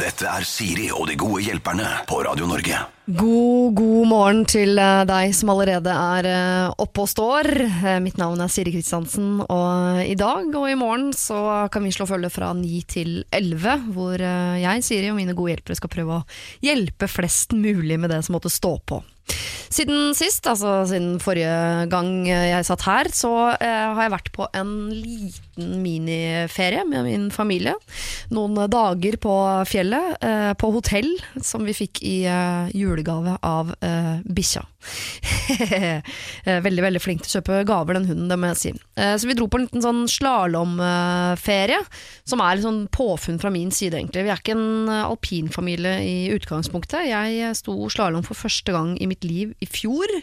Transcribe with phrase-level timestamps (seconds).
[0.00, 2.78] Dette er Siri og de gode hjelperne på Radio Norge.
[3.10, 7.48] God, god morgen til eh, deg som allerede er eh, oppe og står.
[7.66, 11.92] Eh, Mitt navn er Siri Kristiansen, og i dag og i morgen så kan vi
[11.92, 16.20] slå følge fra 9 til 11, hvor jeg, Siri og mine gode hjelpere skal prøve
[16.20, 16.26] å
[16.64, 19.02] hjelpe flest mulig med det som måtte stå på.
[19.70, 24.72] Siden sist, altså siden forrige gang jeg satt her, så har jeg vært på en
[24.94, 25.49] liten
[25.82, 27.74] miniferie med min familie.
[28.34, 29.34] Noen dager på
[29.68, 31.10] fjellet, eh, på hotell,
[31.42, 34.66] som vi fikk i eh, julegave av eh, bikkja.
[35.50, 38.70] Eh, veldig veldig flink til å kjøpe gaver, den hunden, det må jeg si.
[38.96, 41.80] Så vi dro på en liten sånn slalåmferie,
[42.28, 44.24] som er litt sånn påfunn fra min side, egentlig.
[44.24, 47.10] Vi er ikke en alpinfamilie i utgangspunktet.
[47.10, 50.14] Jeg sto slalåm for første gang i mitt liv i fjor.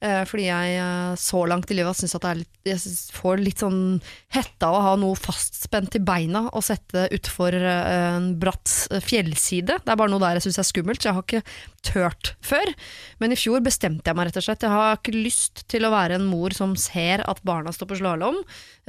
[0.00, 2.80] Eh, fordi jeg eh, så langt i livet syns at litt, jeg
[3.12, 3.98] får litt sånn
[4.32, 8.72] hette av å ha noe fastspent i beina og sette utfor eh, en bratt
[9.04, 9.76] fjellside.
[9.84, 11.42] Det er bare noe der jeg syns er skummelt, så jeg har ikke
[11.84, 12.72] tørt før.
[13.20, 14.64] Men i fjor bestemte jeg meg rett og slett.
[14.64, 18.00] Jeg har ikke lyst til å være en mor som ser at barna står på
[18.00, 18.40] slalåm,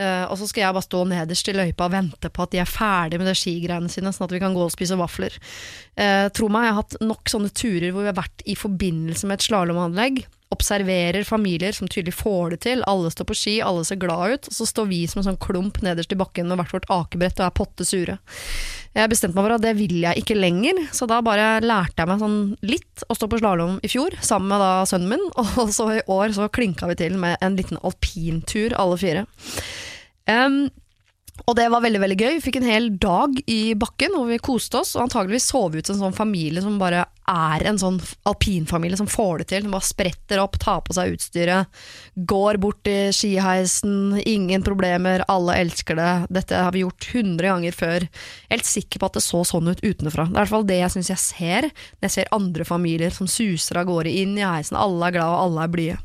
[0.02, 2.68] og så skal jeg bare stå nederst i løypa og vente på at de er
[2.68, 5.36] ferdig med de skigreiene sine, sånn at vi kan gå og spise vafler.
[6.36, 9.40] Tro meg, jeg har hatt nok sånne turer hvor vi har vært i forbindelse med
[9.40, 12.84] et slalåmanlegg observerer familier som tydelig får det til.
[12.90, 15.42] Alle står på ski, alle ser glad ut, og så står vi som en sånn
[15.42, 18.18] klump nederst i bakken med hvert vårt akebrett og er potte sure.
[18.92, 22.12] Jeg bestemte meg for at det vil jeg ikke lenger, så da bare lærte jeg
[22.12, 25.24] meg sånn litt å stå på slalåm i fjor, sammen med da sønnen min,
[25.64, 29.26] og så i år så klinka vi til med en liten alpintur, alle fire.
[30.30, 30.66] Em,
[31.48, 32.34] og det var veldig veldig gøy.
[32.38, 35.90] Vi fikk en hel dag i bakken hvor vi koste oss, og antageligvis sov ut
[35.90, 39.66] en sånn familie som bare er en sånn alpinfamilie som får det til.
[39.66, 41.82] Som bare spretter opp, tar på seg utstyret,
[42.30, 46.12] går bort i skiheisen, ingen problemer, alle elsker det.
[46.42, 48.08] Dette har vi gjort 100 ganger før.
[48.54, 50.30] Helt sikker på at det så sånn ut utenfra.
[50.30, 53.16] Det er i hvert fall det jeg syns jeg ser når jeg ser andre familier
[53.16, 54.80] som suser av gårde inn i heisen.
[54.80, 56.02] Alle er glade, og alle er blide.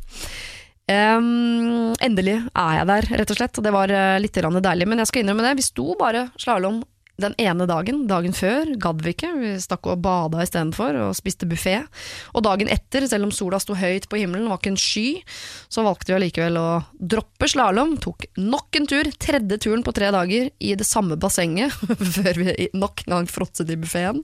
[0.87, 3.59] Ehm, endelig er jeg der, rett og slett.
[3.59, 4.87] Og det var eh, litt deilig.
[4.87, 6.83] Men jeg skal innrømme det, vi sto bare slalåm
[7.21, 8.05] den ene dagen.
[8.11, 9.33] Dagen før gadd vi ikke.
[9.41, 11.79] Vi stakk og bada istedenfor og spiste buffé.
[12.37, 15.07] Og dagen etter, selv om sola sto høyt på himmelen, var ikke en sky,
[15.73, 17.97] så valgte vi allikevel å droppe slalåm.
[18.05, 21.73] Tok nok en tur, tredje turen på tre dager, i det samme bassenget,
[22.17, 24.23] før vi nok en gang fråtset i buffeen.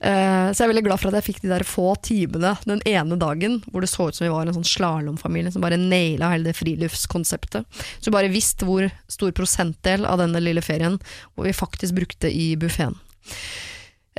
[0.00, 2.80] Eh, så jeg er veldig glad for at jeg fikk de der få timene den
[2.88, 6.32] ene dagen hvor det så ut som vi var en sånn slalåmfamilie som bare naila
[6.32, 7.68] hele det friluftskonseptet.
[7.98, 10.98] Så vi bare visste hvor stor prosentdel av denne lille ferien
[11.34, 12.96] hvor vi faktisk brukte i buffeen.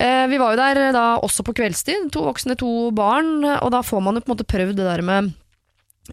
[0.01, 3.83] Eh, vi var jo der da også på kveldstid, to voksne, to barn, og da
[3.85, 5.31] får man jo på en måte prøvd det der med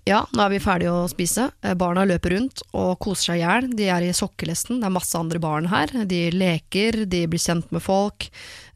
[0.06, 1.48] ja, nå er vi ferdige å spise.
[1.64, 3.68] Eh, Barna løper rundt og koser seg i hjel.
[3.74, 4.82] De er i sokkelesten.
[4.82, 5.90] Det er masse andre barn her.
[6.06, 8.28] De leker, de blir kjent med folk.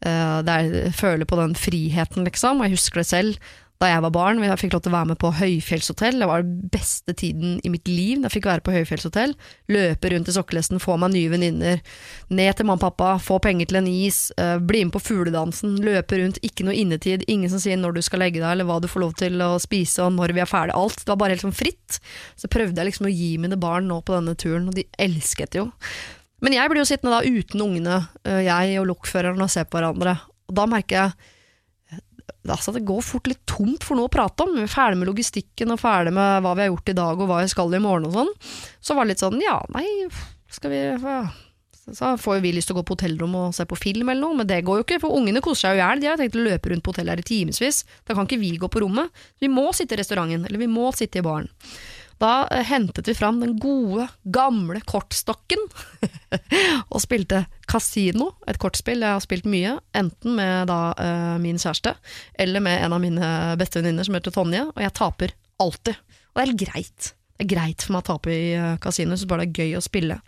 [0.02, 2.64] De er, føler på den friheten, liksom.
[2.64, 4.40] Jeg husker det selv da jeg var barn.
[4.46, 6.20] Jeg fikk lov til å være med på høyfjellshotell.
[6.22, 9.34] Det var den beste tiden i mitt liv da jeg fikk være på høyfjellshotell.
[9.74, 11.82] Løpe rundt i sokkelesten, få meg nye venninner.
[12.30, 14.20] Ned til mamma og pappa, få penger til en is.
[14.38, 15.74] eh, Bli med på fugledansen.
[15.82, 17.26] Løpe rundt, ikke noe innetid.
[17.26, 19.58] Ingen som sier når du skal legge deg, eller hva du får lov til å
[19.62, 20.78] spise, og når vi er ferdig.
[20.78, 21.02] Alt.
[21.02, 21.98] Det var bare helt sånn fritt.
[22.38, 25.58] Så prøvde jeg liksom å gi mine barn nå på denne turen, og de elsket
[25.58, 25.68] jo.
[26.42, 29.78] Men jeg blir jo sittende da uten ungene, øh, jeg og lokføreren, og se på
[29.78, 30.16] hverandre.
[30.50, 31.30] Og da merker jeg
[32.50, 34.56] altså, det går fort litt tomt for noe å prate om.
[34.56, 37.30] Vi er ferdig med logistikken og ferdig med hva vi har gjort i dag og
[37.30, 38.34] hva vi skal i morgen og sånn.
[38.82, 39.86] Så var det litt sånn, ja, nei,
[40.52, 41.22] skal vi ja.
[41.82, 44.22] Så får jo vi lyst til å gå på hotellrom og se på film eller
[44.22, 46.02] noe, men det går jo ikke, for ungene koser seg jo i hjel.
[46.02, 47.80] De har tenkt å løpe rundt på hotellet her i timevis.
[48.06, 49.10] Da kan ikke vi gå på rommet.
[49.42, 51.50] Vi må sitte i restauranten, eller vi må sitte i baren.
[52.22, 55.64] Da eh, hentet vi fram den gode, gamle kortstokken
[56.92, 61.96] og spilte Casino, et kortspill jeg har spilt mye, enten med da eh, min kjæreste
[62.38, 65.98] eller med en av mine bestevenninner som heter Tonje, og jeg taper alltid.
[65.98, 67.12] Og det er helt greit.
[67.32, 68.48] Det er greit for meg å tape i
[68.82, 70.20] kasino, så bare det er gøy å spille.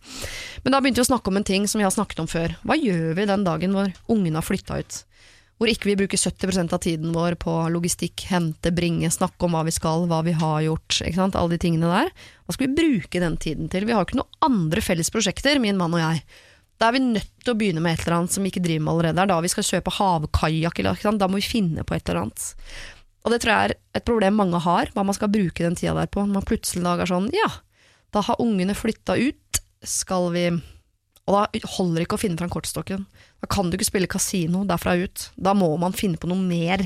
[0.65, 2.57] Men da begynte vi å snakke om en ting som vi har snakket om før.
[2.67, 5.05] Hva gjør vi den dagen hvor ungene har flytta ut?
[5.55, 9.63] Hvor ikke vi bruker 70% av tiden vår på logistikk, hente, bringe, snakke om hva
[9.69, 12.11] vi skal, hva vi har gjort, alle de tingene der.
[12.45, 13.87] Hva skal vi bruke den tiden til?
[13.87, 16.25] Vi har jo ikke noen andre felles prosjekter, min mann og jeg.
[16.83, 18.83] Da er vi nødt til å begynne med et eller annet som vi ikke driver
[18.83, 19.23] med allerede.
[19.23, 20.83] Er da vi skal kjøpe havkajakk,
[21.23, 22.49] da må vi finne på et eller annet.
[23.25, 25.95] Og det tror jeg er et problem mange har, hva man skal bruke den tida
[25.97, 26.27] der på.
[26.27, 27.49] Når man plutselig lager er sånn, ja,
[28.13, 30.49] da har ungene flytta ut, skal vi
[31.25, 33.05] Og da holder det ikke å finne fram kortstokken.
[33.41, 35.29] Da kan du ikke spille kasino derfra ut.
[35.41, 36.85] Da må man finne på noe mer.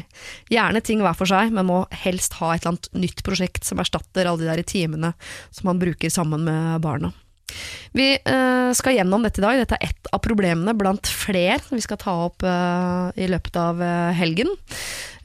[0.53, 3.83] Gjerne ting hver for seg, men må helst ha et eller annet nytt prosjekt som
[3.83, 5.15] erstatter alle de der timene
[5.51, 7.11] som man bruker sammen med barna.
[7.97, 9.59] Vi eh, skal gjennom dette i dag.
[9.59, 13.83] Dette er ett av problemene blant flere vi skal ta opp eh, i løpet av
[13.83, 14.53] eh, helgen.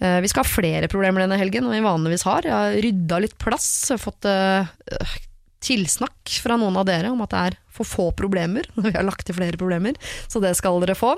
[0.04, 2.44] Vi skal ha flere problemer denne helgen enn vi vanligvis har.
[2.44, 4.28] Jeg har rydda litt plass, fått
[5.64, 9.06] tilsnakk fra noen av dere om at det er for få problemer, når vi har
[9.08, 9.98] lagt til flere problemer,
[10.30, 11.16] så det skal dere få.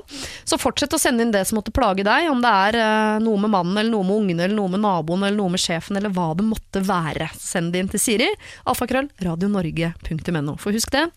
[0.47, 3.41] Så fortsett å sende inn det som måtte plage deg, om det er eh, noe
[3.43, 6.13] med mannen, eller noe med ungene, eller noe med naboen, eller noe med sjefen, eller
[6.15, 7.29] hva det måtte være.
[7.39, 8.29] Send det inn til Siri,
[8.71, 10.57] alfakrøll, radionorge.no.
[10.61, 11.07] For husk det,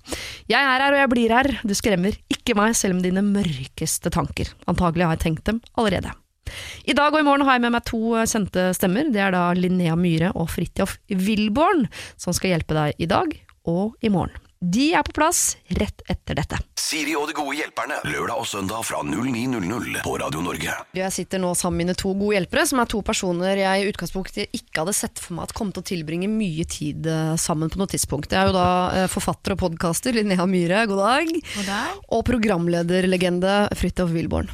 [0.51, 4.13] jeg er her og jeg blir her, du skremmer ikke meg selv om dine mørkeste
[4.15, 4.51] tanker.
[4.71, 6.17] Antagelig har jeg tenkt dem allerede.
[6.89, 9.13] I dag og i morgen har jeg med meg to eh, kjente stemmer.
[9.15, 11.87] Det er da Linnea Myhre og Fridtjof Wilborn
[12.17, 13.35] som skal hjelpe deg i dag
[13.69, 14.37] og i morgen.
[14.59, 16.59] De er på plass rett etter dette.
[16.75, 18.01] Siri og de gode hjelperne.
[18.11, 20.75] Lørdag og søndag fra 09.00 på Radio Norge.
[20.99, 23.93] Jeg sitter nå sammen med mine to gode hjelpere, som er to personer jeg i
[23.93, 27.71] utgangspunktet ikke hadde sett for meg at kom til å tilbringe mye tid eh, sammen
[27.71, 28.35] på noe tidspunkt.
[28.35, 31.37] Jeg er jo da eh, forfatter og podkaster Linnea Myhre, god dag.
[31.55, 32.01] God dag.
[32.19, 34.51] Og programlederlegende Fridtjof Wilborn.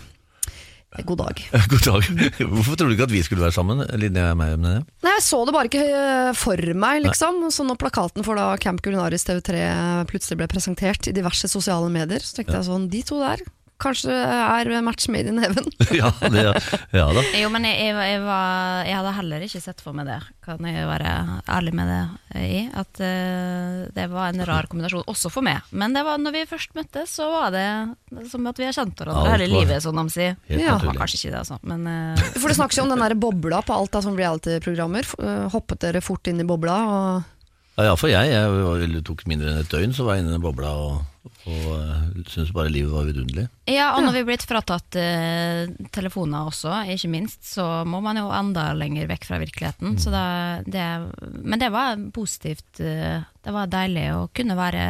[1.02, 1.40] God dag.
[1.72, 2.06] God dag.
[2.54, 3.82] Hvorfor tror du ikke at vi skulle være sammen?
[3.98, 4.82] Linnea og meg med det?
[5.02, 7.42] Nei, Jeg så det bare ikke eh, for meg, liksom.
[7.54, 9.66] Så når plakaten for da Camp Culinaris TV3
[10.10, 13.42] plutselig ble presentert i diverse sosiale medier, så tenkte jeg sånn De to der
[13.82, 15.66] kanskje er match made in heaven.
[15.94, 16.42] Ja, det,
[16.90, 17.22] ja da.
[17.38, 20.66] Jo, men jeg, jeg, jeg, var, jeg hadde heller ikke sett for meg det, kan
[20.66, 21.12] jeg være
[21.54, 22.00] ærlig med det
[22.40, 22.62] i.
[22.74, 25.62] At uh, det var en rar kombinasjon, også for meg.
[25.70, 27.66] Men det var, når vi først møttes, så var det
[28.30, 30.38] som at vi har kjent hverandre hele livet, som de sier.
[30.50, 30.78] Ja.
[30.82, 31.60] Kanskje ikke det, altså.
[31.62, 35.14] Men uh, For det snakkes jo om den der bobla på alt av sånne reality-programmer.
[35.20, 36.80] Øh, Hoppet dere fort inn i bobla?
[36.90, 37.33] Og
[37.74, 40.30] Ja, ja, for jeg, jeg det tok mindre enn et døgn, så var jeg inne
[40.30, 41.00] i den bobla og,
[41.50, 43.48] og uh, syntes bare livet var vidunderlig.
[43.66, 48.20] ja, og når vi er blitt fratatt eh, telefoner også, ikke minst, så må man
[48.20, 49.98] jo enda lenger vekk fra virkeligheten.
[49.98, 50.26] Så da,
[50.62, 50.86] det,
[51.42, 52.68] men det var positivt.
[52.78, 54.84] eh, det var deilig å kunne være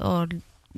[0.00, 0.32] og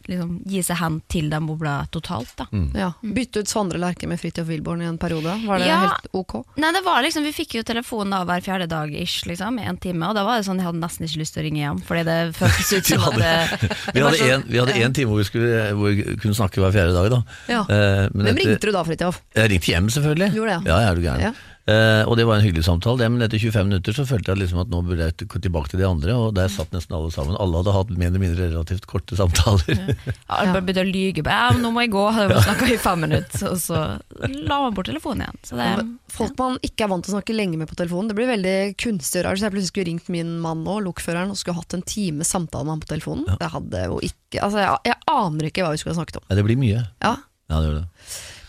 [0.09, 2.47] liksom gi seg hen til den bobla totalt, da.
[2.75, 5.35] ja, bytte ut Sondre Lerche med Fridtjof Wilborn i en periode.
[5.47, 5.79] Var det Ja.
[5.87, 6.35] helt ok?
[6.57, 9.67] Nei, det var liksom, Vi fikk jo telefon da hver fjerde dag ish, liksom, i
[9.69, 11.61] en time, og da var det sånn jeg hadde nesten ikke lyst til å ringe
[11.63, 11.83] hjem.
[11.87, 15.19] Fordi det føltes ut som at det, Vi hadde en, vi hadde en time hvor
[15.23, 17.11] vi, skulle, hvor vi kunne snakke hver fjerde dag.
[17.11, 17.23] da.
[17.49, 17.61] Ja.
[17.69, 19.21] Eh, men Hvem etter- ringte du da, Fridtjof?
[19.37, 20.33] Jeg ringte hjem, selvfølgelig.
[20.35, 20.73] Gjorde det, ja.
[20.73, 20.81] ja?
[20.83, 21.35] Ja, er du gæren.
[21.67, 21.73] Ja.
[21.73, 24.41] Eh, og det var en hyggelig samtale, det, men etter 25 minutter så følte jeg
[24.41, 27.13] liksom at nå burde jeg gå tilbake til de andre, og der satt nesten alle
[27.15, 27.37] sammen.
[27.39, 29.79] Alle hadde hatt mer eller mindre relativt korte samtaler.
[29.79, 31.23] Ja, jeg bare begynte å lyge.
[31.23, 33.79] på Ja, 'Nå må jeg gå', hadde jeg snakka i fem minutter, og så
[34.27, 35.41] la man bort telefonen igjen.
[35.47, 35.71] Så det,
[36.13, 38.11] Folk man ikke er vant til å snakke lenge med på telefonen.
[38.11, 39.39] Det blir veldig kunstig og rart.
[39.41, 42.67] Så jeg plutselig skulle ringt min mann og lokføreren, og skulle hatt en time samtale
[42.67, 43.39] med han på telefonen.
[43.39, 46.25] Det hadde jo ikke Altså, jeg, jeg aner ikke hva vi skulle ha snakket om.
[46.33, 46.87] Det blir mye.
[47.05, 47.17] Ja.
[47.53, 47.89] Ja, det gjør det.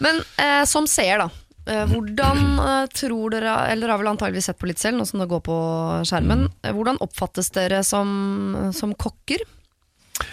[0.03, 1.29] Men eh, som seer, da.
[1.63, 5.21] Eh, hvordan eh, tror dere Eller har vel antageligvis sett på litt selv, nå som
[5.23, 5.57] det går på
[6.09, 6.47] skjermen.
[6.61, 9.45] Eh, hvordan oppfattes dere som, som kokker?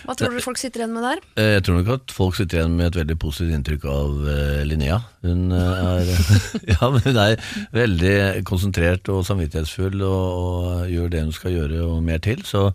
[0.04, 1.22] Hva tror dere folk sitter igjen med der?
[1.40, 4.26] Jeg tror nok at folk sitter igjen med et veldig positivt inntrykk av
[4.68, 4.98] Linnea.
[5.24, 6.10] Hun er,
[6.74, 8.14] ja, men hun er veldig
[8.46, 12.44] konsentrert og samvittighetsfull og, og gjør det hun skal gjøre og mer til.
[12.46, 12.68] Så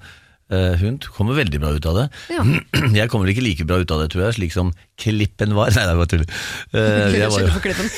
[0.52, 2.08] hun kommer veldig bra ut av det.
[2.30, 2.44] Ja.
[3.00, 4.70] Jeg kommer ikke like bra ut av det, tror jeg, slik som
[5.02, 5.72] klippen var.
[5.76, 6.24] Nei, det var tull.
[6.76, 7.90] Eh, jeg var klippen.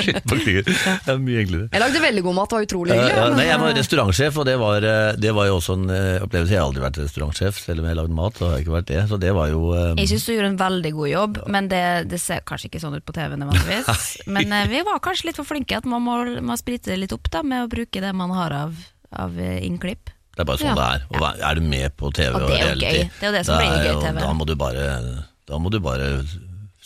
[0.00, 0.78] Shit, på klippen.
[1.06, 1.68] Det er mye enklere.
[1.70, 3.16] Jeg lagde veldig god mat, det var utrolig hyggelig.
[3.16, 5.92] ja, nei, jeg var eh, restaurantsjef, og det var, eh, det var jo også en
[5.92, 6.54] eh, opplevelse.
[6.54, 8.40] Jeg har aldri vært restaurantsjef, selv om jeg har lagd mat.
[8.40, 9.98] Så har jeg ikke vært det, så det var jo Um...
[9.98, 12.96] jeg syns du gjorde en veldig god jobb, men det, det ser kanskje ikke sånn
[12.96, 14.10] ut på TV nødvendigvis.
[14.30, 17.14] Men eh, vi var kanskje litt for flinke, at man må, må sprite det litt
[17.16, 18.84] opp da, med å bruke det man har av,
[19.26, 20.12] av eh, innklipp.
[20.36, 20.74] Det er bare sånn Ja.
[20.76, 21.06] det er.
[21.16, 23.08] Og er du med på TV Og det er reality, gøy.
[23.08, 24.20] Det er jo det som blir gøy TV.
[24.20, 24.84] Da må du bare,
[25.48, 26.10] da må du bare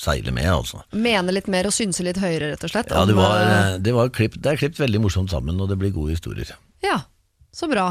[0.00, 0.82] seile med, altså.
[0.96, 2.92] Mene litt mer og synse litt høyere, rett og slett.
[2.94, 5.76] Ja, det, var, eh, det, var klipp, det er klippet veldig morsomt sammen, og det
[5.82, 6.54] blir gode historier.
[6.86, 7.02] Ja,
[7.50, 7.88] så bra.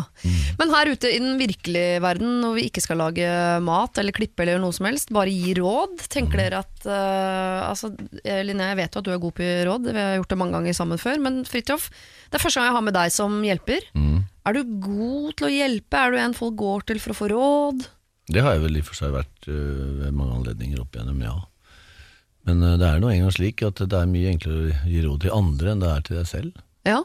[0.59, 3.27] Men her ute i den virkelige verden, når vi ikke skal lage
[3.65, 7.91] mat eller klippe eller noe som helst, bare gi råd, tenker dere at uh, altså,
[8.23, 10.57] Linnea, jeg vet jo at du er god på råd, vi har gjort det mange
[10.57, 11.89] ganger sammen før, men Fridtjof,
[12.29, 13.87] det er første gang jeg har med deg som hjelper.
[14.47, 15.99] Er du god til å hjelpe?
[15.99, 17.85] Er du en folk går til for å få råd?
[18.29, 21.21] Det har jeg vel i og for seg vært uh, ved mange anledninger opp igjennom,
[21.25, 21.35] ja.
[22.47, 25.23] Men uh, det er nå engang slik at det er mye enklere å gi råd
[25.25, 26.67] til andre enn det er til deg selv.
[26.87, 27.01] Ja.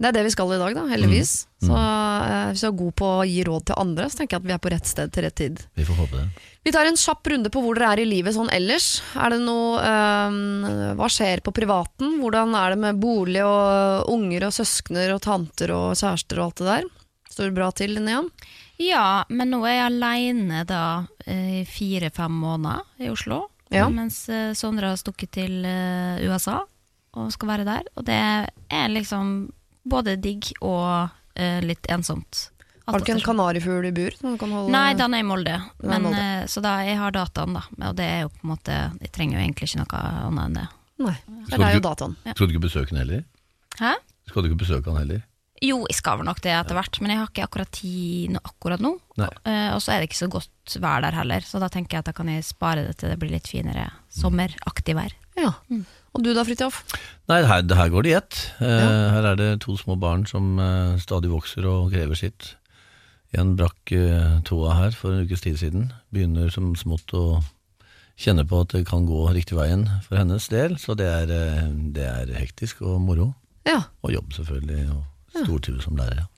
[0.00, 1.30] Det er det vi skal i dag, da, heldigvis.
[1.60, 4.40] Så eh, hvis du er god på å gi råd til andre, så tenker jeg
[4.40, 5.60] at vi er på rett sted til rett tid.
[5.76, 6.46] Vi får håpe det.
[6.64, 8.88] Vi tar en kjapp runde på hvor dere er i livet sånn ellers.
[9.12, 12.16] Er det noe eh, Hva skjer på privaten?
[12.22, 16.62] Hvordan er det med bolig og unger og søskner og tanter og kjærester og alt
[16.62, 16.90] det der?
[17.30, 18.24] Står det bra til, Linnea?
[18.80, 20.82] Ja, men nå er jeg aleine da
[21.28, 23.44] eh, i fire-fem måneder i Oslo.
[23.68, 23.86] Ja.
[23.92, 26.62] Mens eh, Sondre har stukket til eh, USA
[27.20, 27.88] og skal være der.
[28.00, 29.50] Og det er liksom
[29.88, 32.48] både digg og eh, litt ensomt.
[32.90, 34.10] Har du ikke en kanarifugl i bur?
[34.18, 35.52] som kan holde- Nei, den er i Molde.
[35.54, 36.18] Er Men, Molde.
[36.18, 37.62] eh, så da, jeg har dataen, da.
[37.88, 40.54] Og det er jo på en måte Jeg trenger jo egentlig ikke noe annet enn
[40.58, 40.68] det.
[41.00, 42.16] Nei, Skal det er jo dataen.
[42.34, 43.24] Skal du ikke besøke den heller?
[43.78, 43.94] Hæ?
[44.28, 45.22] Skal du ikke besøke han heller?
[45.62, 48.80] Jo, jeg skal vel nok det etter hvert, men jeg har ikke akkurat tid akkurat
[48.80, 48.94] nå.
[49.20, 51.98] Eh, og så er det ikke så godt vær der heller, så da tenker jeg
[52.00, 55.12] at da kan jeg spare det til det blir litt finere sommeraktig vær.
[55.36, 55.52] Ja.
[56.16, 56.80] Og du da, Fridtjof?
[57.30, 58.38] Nei, her, her går det i ett.
[58.58, 58.88] Ja.
[59.14, 62.54] Her er det to små barn som eh, stadig vokser og krever sitt.
[63.36, 65.92] En brakk eh, tåa her for en ukes tid siden.
[66.10, 67.24] Begynner som smått å
[68.20, 71.70] kjenne på at det kan gå riktig veien for hennes del, så det er, eh,
[71.94, 73.30] det er hektisk og moro.
[73.68, 73.84] Ja.
[74.02, 76.24] Og jobb selvfølgelig, og stortrives som lærer.
[76.24, 76.28] ja.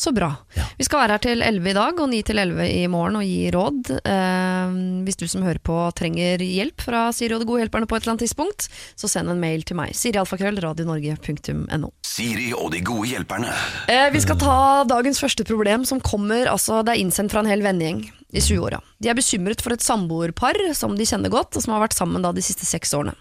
[0.00, 0.30] Så bra.
[0.56, 0.64] Ja.
[0.78, 3.24] Vi skal være her til 11 i dag og 9 til 11 i morgen og
[3.26, 3.90] gi råd.
[4.00, 7.98] Eh, hvis du som hører på trenger hjelp fra Siri og de gode hjelperne på
[7.98, 9.92] et eller annet tidspunkt, så send en mail til meg.
[9.98, 11.92] Sirialfakrøll, radionorge.no.
[12.06, 13.52] Siri og de gode hjelperne.
[13.92, 14.56] Eh, vi skal ta
[14.88, 18.80] dagens første problem, som kommer altså, Det er innsendt fra en hel vennegjeng i 20-åra.
[18.98, 22.22] De er bekymret for et samboerpar som de kjenner godt, og som har vært sammen
[22.22, 23.16] de siste seks årene.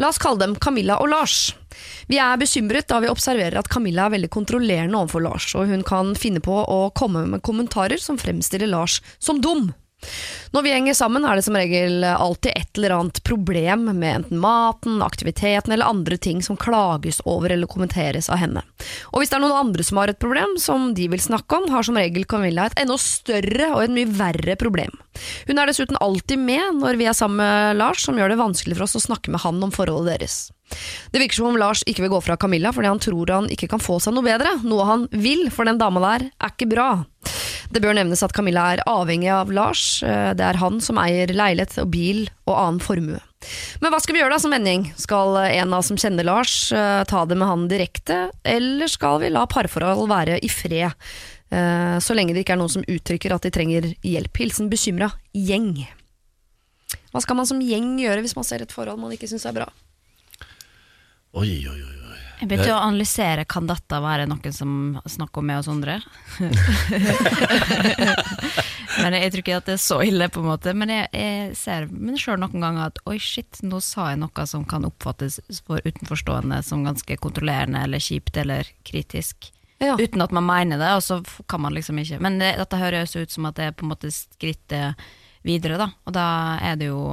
[0.00, 1.54] La oss kalle dem Camilla og Lars.
[2.10, 5.84] Vi er bekymret da vi observerer at Camilla er veldig kontrollerende overfor Lars, og hun
[5.86, 9.70] kan finne på å komme med kommentarer som fremstiller Lars som dum.
[10.50, 14.40] Når vi henger sammen er det som regel alltid et eller annet problem med enten
[14.42, 18.64] maten, aktiviteten eller andre ting som klages over eller kommenteres av henne.
[19.12, 21.68] Og hvis det er noen andre som har et problem som de vil snakke om,
[21.70, 24.94] har som regel Camilla et enda større og et mye verre problem.
[25.48, 28.78] Hun er dessuten alltid med når vi er sammen med Lars, som gjør det vanskelig
[28.78, 30.40] for oss å snakke med han om forholdet deres.
[31.10, 33.68] Det virker som om Lars ikke vil gå fra Camilla fordi han tror han ikke
[33.72, 34.56] kan få seg noe bedre.
[34.64, 36.90] Noe han vil, for den dama der er ikke bra.
[37.70, 40.02] Det bør nevnes at Camilla er avhengig av Lars.
[40.02, 43.20] Eh, Det er han som eier leilighet og bil og annen formue.
[43.80, 44.88] Men hva skal vi gjøre da som vending?
[45.00, 49.20] Skal en av oss som kjenner Lars eh, ta det med han direkte, eller skal
[49.22, 50.90] vi la parforhold være i fred?
[51.50, 54.36] eh, Så lenge det ikke er noen som uttrykker at de trenger hjelp.
[54.42, 55.86] Hilsen bekymra gjeng.
[57.14, 59.56] Hva skal man som gjeng gjøre hvis man ser et forhold man ikke syns er
[59.56, 59.68] bra?
[61.32, 61.90] Oi, oi, oi.
[62.40, 64.70] Jeg begynte å analysere kan dette være noen som
[65.04, 65.98] snakker med oss andre.
[69.00, 70.72] Men jeg tror ikke at det er så ille, på en måte.
[70.72, 74.46] Men jeg, jeg ser men sjøl noen ganger at oi, shit, nå sa jeg noe
[74.48, 79.52] som kan oppfattes for utenforstående som ganske kontrollerende eller kjipt eller kritisk.
[79.80, 79.94] Ja.
[80.00, 82.20] Uten at man mener det, og så kan man liksom ikke.
[82.24, 85.08] Men det, dette høres ut som at det er på en måte skrittet
[85.44, 85.92] videre, da.
[86.08, 86.26] Og da
[86.64, 87.04] er det jo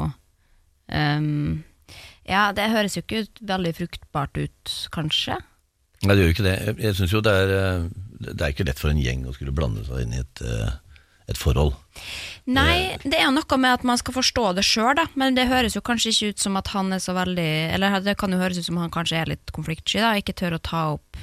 [0.87, 1.65] ehm,
[2.27, 5.37] Ja, det høres jo ikke ut, veldig fruktbart ut, kanskje.
[6.03, 6.57] Nei, det gjør jo ikke det.
[6.65, 7.85] Jeg, syns synes jo det er, eh,
[8.27, 10.75] det er ikke lett for en gjeng å skulle blande seg inn i et, eh,
[11.31, 11.73] et forhold.
[12.45, 15.07] Nei, det er jo noe med at man skal forstå det sjøl, da.
[15.15, 18.15] Men det høres jo kanskje ikke ut som at han er så veldig Eller det
[18.21, 20.13] kan jo høres ut som han kanskje er litt konfliktsky, da.
[20.15, 21.17] Ikke tør å ta opp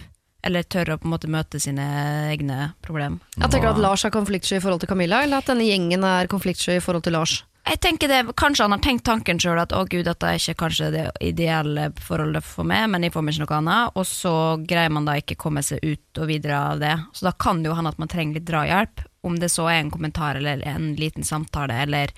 [0.45, 1.87] Eller tør å på en måte møte sine
[2.35, 3.23] egne problemer.
[3.39, 6.29] Jeg tenker at Lars er konfliktsky i forhold til Camilla, eller at denne gjengen er
[6.29, 7.39] konfliktsky i forhold til Lars.
[7.65, 10.59] Jeg tenker det, Kanskje han har tenkt tanken sjøl at å gud, dette er ikke
[10.67, 13.97] kanskje det ideelle forholdet for meg, men jeg får meg ikke noe annet.
[13.97, 14.35] Og så
[14.69, 16.93] greier man da ikke komme seg ut og videre av det.
[17.17, 19.05] Så da kan det jo hende at man trenger litt drahjelp.
[19.25, 22.13] Om det så er en kommentar eller en liten samtale eller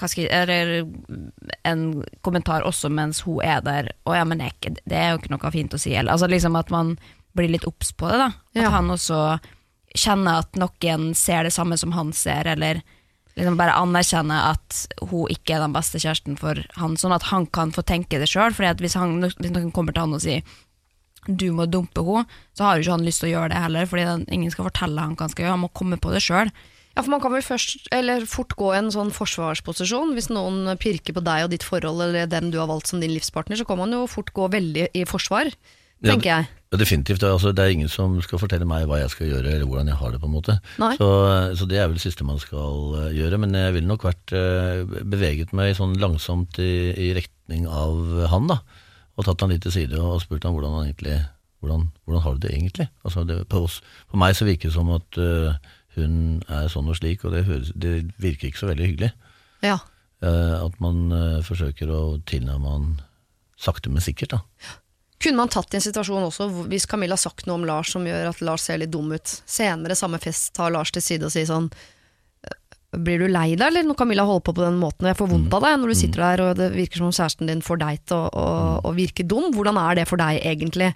[0.00, 0.70] jeg, eller
[1.68, 1.80] en
[2.24, 3.90] kommentar også mens hun er der.
[4.08, 5.92] Å ja, men det er, det er jo ikke noe fint å si.
[5.94, 6.94] Eller, altså liksom at man
[7.36, 8.30] blir litt obs på det, da.
[8.56, 8.70] At Ja.
[8.74, 9.20] han også
[9.94, 12.80] kjenner at noen ser det samme som han ser, eller
[13.36, 17.46] liksom bare anerkjenne at hun ikke er den beste kjæresten for han, sånn at han
[17.46, 18.52] kan få tenke det sjøl.
[18.52, 20.42] Hvis, han- hvis noen kommer til han og sier
[21.28, 22.24] du må dumpe henne,
[22.56, 24.64] så har jo ikke han lyst til å gjøre det heller, fordi den, ingen skal
[24.70, 26.48] fortelle han hva han skal gjøre, han må komme på det sjøl.
[26.96, 30.14] Ja, for Man kan vel først, eller fort gå i en sånn forsvarsposisjon.
[30.16, 33.12] Hvis noen pirker på deg og ditt forhold, eller den du har valgt som din
[33.14, 35.52] livspartner, så kan man jo fort gå veldig i forsvar,
[36.02, 36.48] Ja, tenker jeg.
[36.70, 37.24] Definitivt.
[37.26, 39.98] Altså, det er ingen som skal fortelle meg hva jeg skal gjøre, eller hvordan jeg
[39.98, 40.20] har det.
[40.22, 40.54] på en måte.
[40.78, 41.08] Så,
[41.58, 43.40] så det er vel det siste man skal eh, gjøre.
[43.42, 47.98] Men jeg ville nok vært eh, beveget meg sånn langsomt i, i retning av
[48.30, 48.60] han, da.
[49.18, 51.18] Og tatt han litt til side og spurt han hvordan han egentlig
[51.60, 52.88] hvordan, hvordan har du det egentlig?
[53.04, 55.58] Altså det, på, oss, på meg så virker det som at uh,
[55.96, 56.14] hun
[56.48, 59.10] er sånn og slik, og det, høres, det virker ikke så veldig hyggelig.
[59.64, 59.76] Ja.
[60.24, 62.88] Uh, at man uh, forsøker å tilnærme han
[63.60, 64.38] sakte, men sikkert.
[64.38, 64.40] da.
[65.20, 68.06] Kunne man tatt i en situasjon også, hvis Camilla har sagt noe om Lars som
[68.08, 71.34] gjør at Lars ser litt dum ut, senere samme fest tar Lars til side og
[71.34, 71.68] sier sånn
[72.90, 73.84] blir du lei deg, eller?
[73.86, 75.98] Når Camilla holder på på den måten, og jeg får vondt av deg når du
[76.00, 78.46] sitter der og det virker som om kjæresten din får deg til å, å,
[78.90, 80.90] å virke dum, hvordan er det for deg egentlig?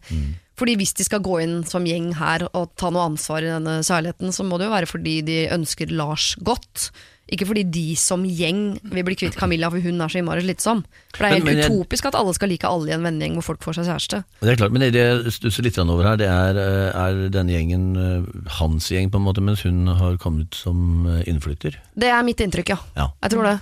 [0.59, 3.79] Fordi hvis de skal gå inn som gjeng her og ta noe ansvar i denne
[3.87, 6.91] særligheten, så må det jo være fordi de ønsker Lars godt,
[7.33, 10.83] Ikke fordi de som gjeng vil bli kvitt Camilla, for hun er så innmari slitsom.
[11.15, 13.39] For det er helt men men, utopisk at alle skal like alle i en vennegjeng
[13.39, 14.21] hvor folk får seg kjæreste.
[14.43, 17.55] Det er klart, Men det jeg stusser litt over her, det er, eh, er denne
[17.55, 21.81] gjengen eh, hans gjeng, på en måte, mens hun har kommet som eh, innflytter.
[21.97, 22.79] Det er mitt inntrykk, ja.
[22.99, 23.09] Ja.
[23.25, 23.57] Jeg tror det.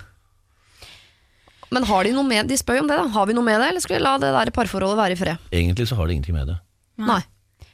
[1.73, 3.07] Men har de noe med De spør jo om det, da.
[3.15, 5.47] Har vi noe med det, eller skal vi la det der parforholdet være i fred?
[5.55, 6.59] Egentlig så har det ingenting med det.
[7.01, 7.23] Nei.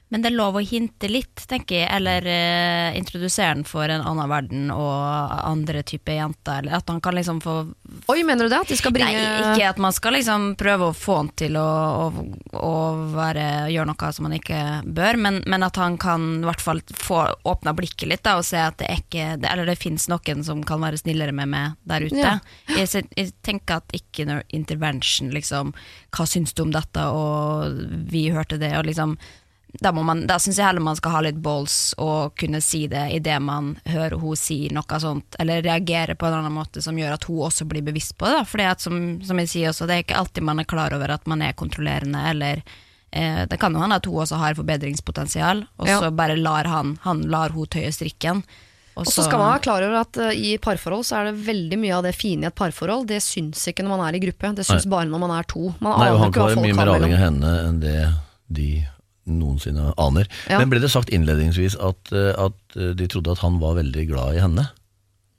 [0.09, 4.01] Men det er lov å hinte litt, tenker jeg, eller eh, introdusere den for en
[4.01, 6.63] annen verden og andre typer jenter.
[6.63, 7.59] Eller at han kan liksom få
[8.09, 8.61] Oi, mener du det?
[8.63, 11.59] At de skal bringe Nei, ikke at man skal liksom prøve å få han til
[11.61, 11.65] å,
[12.09, 12.23] å,
[12.57, 12.73] å
[13.13, 14.61] være, gjøre noe som han ikke
[14.97, 18.47] bør, men, men at han kan i hvert fall få åpna blikket litt da, og
[18.47, 22.07] se at det ikke Eller det fins noen som kan være snillere med meg der
[22.07, 22.17] ute.
[22.17, 22.33] Ja.
[22.73, 25.75] Jeg, jeg tenker at ikke noe intervention, liksom
[26.15, 27.77] Hva syns du om dette, og
[28.09, 29.19] vi hørte det, og liksom
[29.73, 33.05] da, man, da syns jeg heller man skal ha litt balls og kunne si det
[33.19, 37.17] idet man hører hun si noe sånt, eller reagere på en annen måte som gjør
[37.17, 38.43] at hun også blir bevisst på det.
[38.49, 41.27] For som, som jeg sier også, det er ikke alltid man er klar over at
[41.29, 42.63] man er kontrollerende, eller
[43.11, 45.99] eh, Det kan jo hende at hun også har forbedringspotensial, og Ja.
[46.01, 48.43] så bare lar han, han lar hun tøye strikken.
[48.99, 51.77] Og så skal man være klar over at uh, i parforhold så er det veldig
[51.79, 53.05] mye av det fine i et parforhold.
[53.07, 55.69] Det syns ikke når man er i gruppe, det syns bare når man er to.
[55.79, 57.99] Man Nei, og Han kan være mye mer avhengig av henne enn det
[58.49, 58.69] de
[59.27, 60.27] noensinne aner.
[60.49, 60.59] Ja.
[60.61, 64.05] Men ble det sagt innledningsvis at, eh, at eh, de trodde at han var veldig
[64.09, 64.67] glad i henne?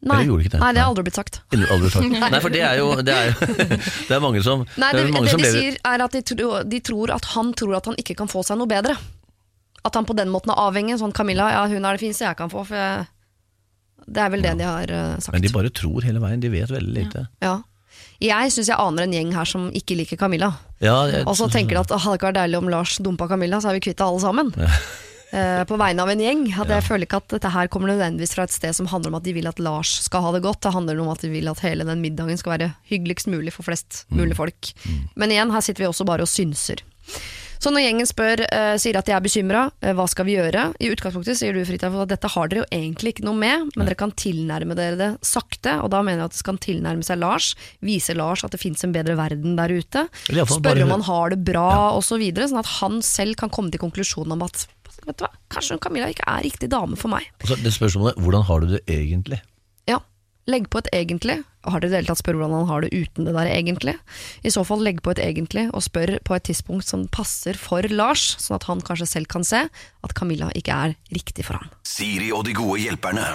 [0.00, 0.56] Nei, det?
[0.56, 1.42] Nei, det har aldri blitt sagt.
[1.52, 2.08] Aldri sagt.
[2.32, 3.48] Nei, for det er jo Det er, jo,
[4.08, 6.64] det er mange som Nei, det det, det som de sier er at de, tror-
[6.64, 8.94] de tror at han tror at han ikke kan få seg noe bedre.
[9.84, 10.96] At han på den måten er avhengig.
[11.00, 12.64] Sånn Camilla, ja hun er det fineste jeg kan få.
[12.68, 13.04] For jeg,
[14.08, 15.34] det er vel det de har eh, sagt.
[15.36, 16.40] Men de bare tror hele veien.
[16.40, 17.26] De vet veldig lite.
[17.44, 17.58] ja.
[18.20, 20.50] Jeg syns jeg aner en gjeng her som ikke liker Camilla.
[20.80, 22.96] Ja, jeg- Og så tenker de at det hadde det ikke vært deilig om Lars
[22.98, 24.52] dumpa Camilla, så er vi kvitt alle sammen.
[25.30, 26.40] Eh, på vegne av en gjeng.
[26.58, 29.14] At Jeg føler ikke at dette her kommer nødvendigvis fra et sted som handler om
[29.14, 30.58] at de vil at Lars skal ha det godt.
[30.66, 33.62] Det handler om at de vil at hele den middagen skal være hyggeligst mulig for
[33.62, 34.72] flest mulig folk.
[35.14, 36.82] Men igjen, her sitter vi også bare og synser.
[37.60, 40.70] Så når gjengen spør, uh, sier at de er bekymra, uh, hva skal vi gjøre?
[40.80, 43.88] I utgangspunktet sier du Frita, at dette har dere jo egentlig ikke noe med, men
[43.88, 45.76] dere kan tilnærme dere det sakte.
[45.84, 47.52] Og da mener jeg at det skal tilnærme seg Lars,
[47.84, 50.06] vise Lars at det fins en bedre verden der ute.
[50.24, 53.72] Spørre om han har det bra og så videre, sånn at han selv kan komme
[53.74, 54.64] til konklusjonen om at
[55.04, 57.28] vet du hva, kanskje Camilla ikke er riktig dame for meg.
[57.40, 59.40] Altså, det spørsmålet hvordan har du det egentlig?
[60.48, 61.42] Legg på et egentlig.
[61.68, 63.92] Har dere i det hele tatt spør hvordan han har det uten det der egentlig?
[64.40, 67.84] I så fall legg på et egentlig, og spør på et tidspunkt som passer for
[67.92, 71.68] Lars, sånn at han kanskje selv kan se at Camilla ikke er riktig for ham.
[71.84, 73.26] Siri og de gode hjelperne.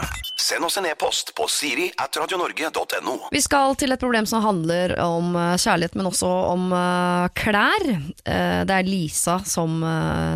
[0.41, 3.15] Send oss en e-post på siri at radionorge.no.
[3.31, 7.89] Vi skal til et problem som handler om eh, kjærlighet, men også om eh, klær.
[7.93, 9.77] Eh, det er Lisa som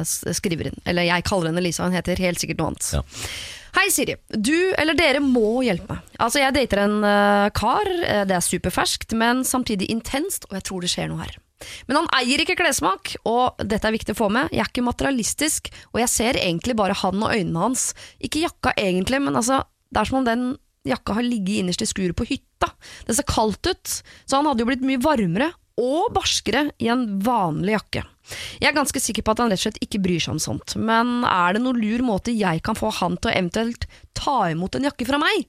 [0.05, 0.84] skriver inn.
[0.86, 2.93] Eller jeg kaller henne Lisa, hun heter helt sikkert noe annet.
[2.99, 3.01] Ja.
[3.75, 6.15] Hei Siri, du eller dere må hjelpe meg.
[6.21, 10.65] Altså Jeg dater en uh, kar, eh, det er superferskt, men samtidig intenst, og jeg
[10.69, 11.36] tror det skjer noe her.
[11.89, 14.88] Men han eier ikke klessmak, og dette er viktig å få med, jeg er ikke
[14.88, 17.91] materialistisk, og jeg ser egentlig bare han og øynene hans.
[18.23, 20.49] Ikke jakka egentlig, men altså, det er som om den
[20.88, 22.71] jakka har ligget innerst i skuret på hytta.
[23.05, 27.05] Det ser kaldt ut, så han hadde jo blitt mye varmere og barskere i en
[27.23, 28.08] vanlig jakke.
[28.61, 30.75] Jeg er ganske sikker på at han rett og slett ikke bryr seg om sånt,
[30.79, 33.87] men er det noen lur måte jeg kan få han til å eventuelt
[34.17, 35.47] ta imot en jakke fra meg?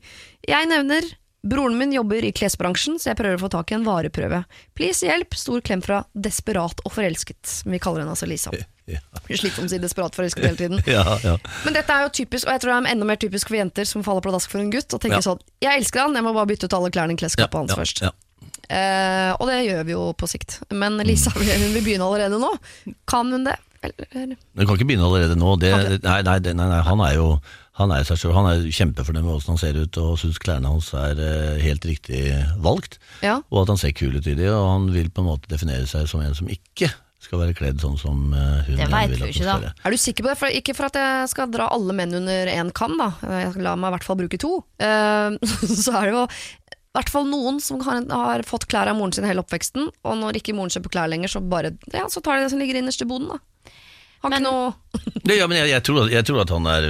[0.48, 1.06] Jeg nevner
[1.42, 4.42] Broren min jobber i klesbransjen, så jeg prøver å få tak i en vareprøve.
[4.76, 7.62] Please hjelp, stor klem fra Desperat og forelsket.
[7.64, 8.52] Vi kaller henne altså Lisa.
[8.90, 8.98] Ja,
[9.38, 10.80] slik som å si desperat forelsket hele tiden.
[10.90, 11.04] ja.
[11.22, 11.36] ja.
[11.62, 13.86] Men dette er jo typisk, og jeg tror det er enda mer typisk for jenter
[13.86, 16.50] som faller pladask for en gutt, og tenker sånn Jeg elsker han, jeg må bare
[16.50, 18.02] bytte ut alle klærne i klesskapet hans ja, først.
[18.70, 20.60] Eh, og det gjør vi jo på sikt.
[20.70, 21.42] Men Lisa Mm.
[21.48, 22.52] hun vil begynne allerede nå.
[23.10, 23.56] Kan hun det?
[23.82, 24.36] Eller?
[24.54, 25.56] Du kan ikke begynne allerede nå.
[25.58, 25.72] Det,
[26.04, 27.32] nei, nei, nei, nei, han er jo
[27.80, 28.34] han er seg selv.
[28.36, 31.86] Han er kjempefornøyd med hvordan han ser ut, og syns klærne hans er eh, helt
[31.88, 32.26] riktig
[32.60, 32.98] valgt.
[33.24, 33.38] Ja.
[33.48, 35.86] Og at han ser kul ut i det, og han vil på en måte definere
[35.88, 39.22] seg som en som ikke skal være kledd sånn som eh, hun Det vet vil
[39.24, 39.54] at ikke, da.
[39.54, 39.72] skal være.
[39.84, 40.36] Er du sikker på det?
[40.40, 43.10] For, ikke for at jeg skal dra alle menn under én kam, da.
[43.22, 44.52] Jeg La meg i hvert fall bruke to.
[44.80, 45.36] Uh,
[45.84, 46.24] så er det jo
[46.90, 50.16] i hvert fall noen som har, har fått klær av moren sin hele oppveksten, og
[50.18, 52.80] når ikke moren kjøper klær lenger, så bare Ja, så tar de det som ligger
[52.80, 53.38] innerst i boden, da.
[54.20, 54.74] Har Men- ikke noe
[55.30, 56.86] Det, ja, men jeg, jeg, tror at, jeg tror at han er,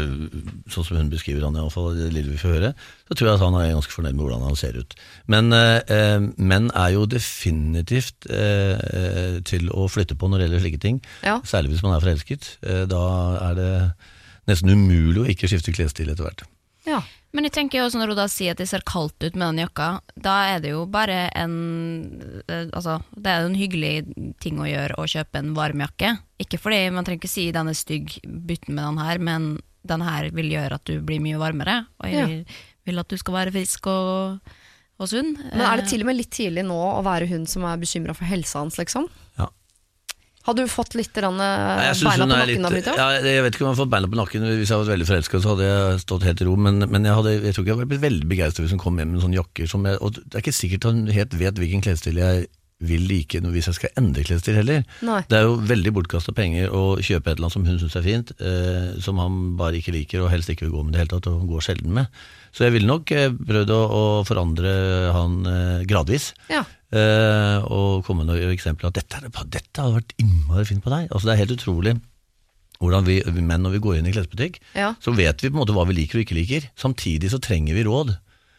[0.73, 2.71] sånn som hun beskriver han i alle fall, det lille vi får høre,
[3.11, 4.97] så tror jeg at han er ganske fornøyd med hvordan han ser ut.
[5.31, 10.65] Men eh, eh, menn er jo definitivt eh, til å flytte på når det gjelder
[10.65, 11.03] slike ting.
[11.27, 11.37] Ja.
[11.47, 12.49] Særlig hvis man er forelsket.
[12.65, 13.03] Eh, da
[13.51, 13.71] er det
[14.51, 16.47] nesten umulig å ikke skifte klesstil etter hvert.
[16.91, 17.01] Ja.
[17.33, 19.61] Men jeg tenker også når hun da sier at det ser kaldt ut med den
[19.63, 21.53] jakka, da er det jo bare en
[22.49, 23.93] eh, Altså, det er jo en hyggelig
[24.43, 26.17] ting å gjøre å kjøpe en varmjakke.
[26.43, 29.47] Ikke fordi man trenger ikke si den er stygg, bytt med den her, men
[29.87, 31.85] den her vil gjøre at du blir mye varmere.
[32.03, 32.27] Og jeg Ja.
[32.27, 32.43] vil,
[32.91, 34.41] vil at du skal være frisk og,
[35.01, 35.37] og sunn.
[35.55, 38.13] Men er det til og med litt tidlig nå å være hun som er bekymra
[38.19, 39.07] for helsa hans, liksom?
[39.39, 39.47] Ja.
[40.49, 43.69] Har du fått litt eh, Nei, beina på nakken litt- ja, Jeg vet ikke om
[43.69, 45.99] jeg hadde fått beina på nakken Hvis jeg hadde vært veldig forelsket, så hadde jeg
[46.07, 46.55] stått helt i ro.
[46.57, 48.97] Men, men jeg, hadde, jeg tror ikke jeg hadde blitt veldig begeistret hvis hun kom
[49.03, 49.69] hjem med sånne jakker.
[49.69, 52.49] Som jeg, og det er ikke sikkert hun helt vet hvilken klesstil jeg
[52.81, 54.85] vil like hvis jeg skal endre klesstil heller.
[55.05, 55.19] Nei.
[55.29, 58.07] Det er jo veldig bortkasta penger å kjøpe et eller annet som hun syns er
[58.07, 61.03] fint, eh, som han bare ikke liker og helst ikke vil gå med i det
[61.05, 62.09] hele tatt, og går sjelden med.
[62.57, 64.73] Så jeg ville nok eh, prøvd å, å forandre
[65.13, 66.31] han eh, gradvis.
[66.49, 66.65] Ja.
[66.91, 71.11] Eh, og komme med noen eksempler at dette, dette hadde vært innmari fint på deg.
[71.11, 72.01] Altså Det er helt utrolig
[72.81, 74.95] hvordan vi menn når vi går inn i klesbutikk, Ja.
[75.05, 76.67] så vet vi på en måte hva vi liker og ikke liker.
[76.81, 78.15] Samtidig så trenger vi råd.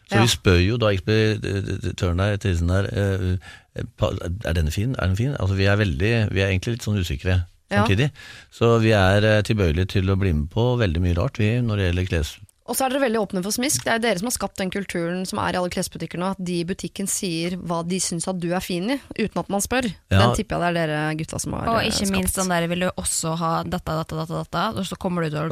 [0.08, 0.22] Så Ja.
[0.22, 3.36] vi spør jo da ekspeditøren der, Trisen der, eh,
[3.76, 5.34] eh, er denne fin, er den fin?
[5.40, 7.82] Altså vi er veldig, vi er egentlig litt sånn usikre Ja.
[7.84, 8.10] samtidig.
[8.52, 11.86] Så vi er tilbøyelige til å bli med på veldig mye rart vi når det
[11.94, 12.36] gjelder kles...
[12.72, 13.82] Og så er dere veldig åpne for smisk.
[13.84, 16.40] Det er dere som har skapt den kulturen som er i alle klesbutikker nå, at
[16.40, 19.60] de i butikken sier hva de syns at du er fin i, uten at man
[19.60, 19.90] spør.
[20.08, 20.22] Ja.
[20.22, 21.74] Den tipper jeg det er dere gutta som har skapt.
[21.74, 22.16] Og eh, ikke skapt.
[22.16, 25.28] minst den der vil du også ha dette, dette, dette, dette, og så kommer du
[25.36, 25.46] til å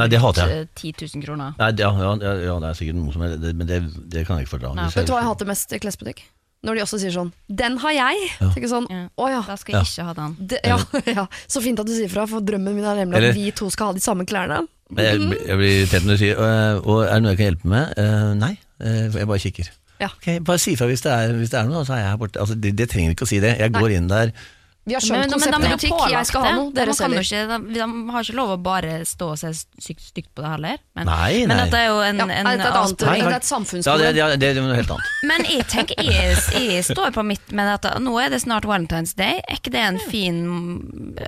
[0.48, 0.64] jeg.
[0.64, 1.54] eh, 10 000 kroner.
[1.60, 3.82] Nei, det- ja, ja, ja, det er sikkert noe som er, det, men det,
[4.16, 4.72] det kan jeg ikke fordra.
[4.88, 6.24] Vet du hva jeg- jeg hater mest i klesbutikk?
[6.62, 8.48] Når de også sier sånn 'Den har jeg!' Ja.
[8.52, 9.08] Tenker sånn, Ja.
[9.16, 9.40] å ja.
[9.46, 10.36] Da skal jeg ikke ha den.
[10.46, 10.76] De, ja,
[11.16, 11.26] ja.
[11.48, 13.70] Så fint at du sier fra, for drømmen min er nemlig Eller- at vi to
[13.70, 14.66] skal ha de samme klærne.
[14.90, 17.38] Men Jeg, blir- jeg blir irritert når du sier «Øh, Og er det noe jeg
[17.38, 17.94] kan hjelpe med?
[17.96, 19.68] Uh, nei, uh, jeg bare kikker.
[20.00, 20.08] Ja.
[20.16, 22.16] Okay, Bare si fra hvis, det er- hvis det er noe, så er jeg her
[22.16, 22.40] borte.
[22.40, 23.58] Altså, det, det trenger ikke å si det.
[23.58, 24.32] Jeg går inn der
[24.88, 26.62] Vi har skjønt Men, men konseptet er jo butikk, pålagt jeg skal ha det.
[26.78, 30.00] dere kan jo ikke, de, de har ikke lov å bare stå og se stygt,
[30.08, 30.78] stygt på det heller.
[30.96, 33.20] Men, Nei, men dette er jo en, Ja, det er et annet, det er et
[33.20, 34.16] Ja, det, samfunnsproblem.
[34.16, 35.12] ja, det er noe helt annet.
[35.30, 37.92] Men jeg tenker, jeg, jeg står på mitt med dette.
[38.02, 39.42] Nå er det snart Valentine's Day.
[39.44, 40.40] Er ikke det en fin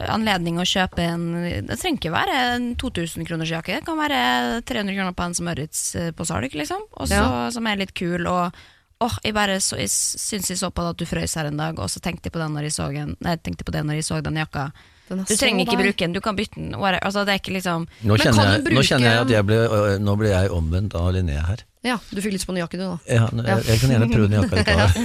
[0.08, 1.26] anledning å kjøpe en
[1.68, 3.78] Det trenger ikke være en 2000 kroners jakke.
[3.80, 4.20] Det kan være
[4.68, 6.88] 300 kroner på en Smørits eh, på salg, liksom.
[6.96, 7.50] Også, Ja.
[7.52, 8.26] Som er litt kul.
[8.26, 8.56] Og
[9.02, 11.60] åh, jeg bare så, jeg syns jeg så på det at du frøs her en
[11.60, 13.84] dag, og så tenkte jeg på, den når jeg så en, nei, tenkte på det
[13.86, 14.68] når jeg så den jakka.
[15.12, 16.72] Den er Du så trenger ikke bruke den, du kan bytte den.
[16.81, 19.61] Altså, det er ikke liksom Nå kjenner, jeg, du nå kjenner jeg at jeg ble,
[20.03, 21.62] nå ble jeg omvendt av Linnea her.
[21.83, 22.92] Ja, du fikk lyst på ny jakke du da.
[23.11, 24.68] Ja, jeg, jeg kan gjerne prøve den jakka litt.
[24.70, 24.98] av.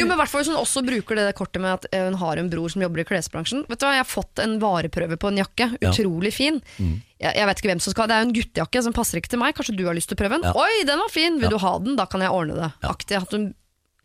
[0.00, 2.16] Jo, men i hvert fall hvis hun også bruker det kortet med at eh, hun
[2.22, 3.66] har en bror som jobber i klesbransjen.
[3.68, 5.66] Vet du hva, Jeg har fått en vareprøve på en jakke.
[5.76, 5.90] Ja.
[5.90, 5.92] Mm.
[5.92, 6.62] Utrolig fin.
[6.80, 9.34] Jeg, jeg vet ikke hvem som skal Det er jo en guttejakke som passer ikke
[9.34, 9.52] til meg.
[9.60, 10.48] Kanskje du har lyst til å prøve den?
[10.48, 10.54] Ja.
[10.56, 11.36] Oi, den var fin!
[11.36, 11.52] Vil Ja.
[11.52, 12.00] du ha den?
[12.00, 12.70] Da kan jeg ordne det.
[12.88, 13.20] Aktig.
[13.20, 13.50] At, hun,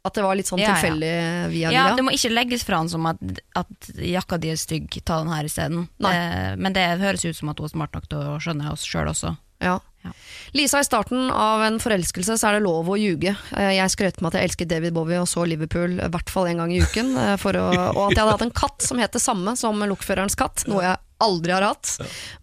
[0.05, 0.93] at det var litt sånn Ja, ja.
[0.93, 3.17] via via Ja, det må ikke legges fra han som at,
[3.59, 5.87] at jakka di er stygg, ta den her isteden.
[5.99, 8.85] Eh, Men det høres ut som at hun er smart nok til å skjønne oss
[8.87, 9.35] sjøl også.
[9.59, 9.79] Ja.
[10.05, 10.11] Ja.
[10.53, 13.33] Lisa, i starten av en forelskelse så er det lov å ljuge.
[13.57, 16.47] Eh, Jeg skrøt med at jeg elsket David Bowie og så Liverpool i hvert fall
[16.53, 17.17] en gang i uken.
[17.17, 17.65] eh, For å,
[17.97, 20.83] og at jeg hadde hatt en katt som het det samme som lokførerens katt, noe
[20.85, 21.95] jeg aldri har hatt.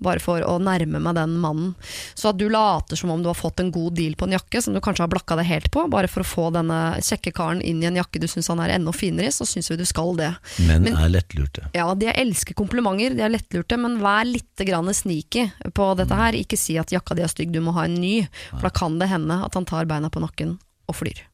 [0.03, 1.75] Bare for å nærme meg den mannen.
[2.15, 4.63] Så at du later som om du har fått en god deal på en jakke
[4.63, 7.63] som du kanskje har blakka deg helt på, bare for å få denne kjekke karen
[7.63, 9.85] inn i en jakke du syns han er enda finere i, så syns vi du
[9.89, 10.33] skal det.
[10.67, 11.69] Men Men- er lettlurte.
[11.75, 16.33] Ja, de elsker komplimenter, de er lettlurte, men vær litt grann sneaky på dette her.
[16.33, 18.29] Ikke si at jakka di er stygg, du må ha en ny.
[18.51, 20.59] For da kan det hende at han tar beina på nakken
[20.89, 21.25] og flyr.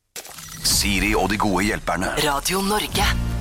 [0.62, 2.12] Siri og de gode hjelperne.
[2.22, 3.39] Radio Norge.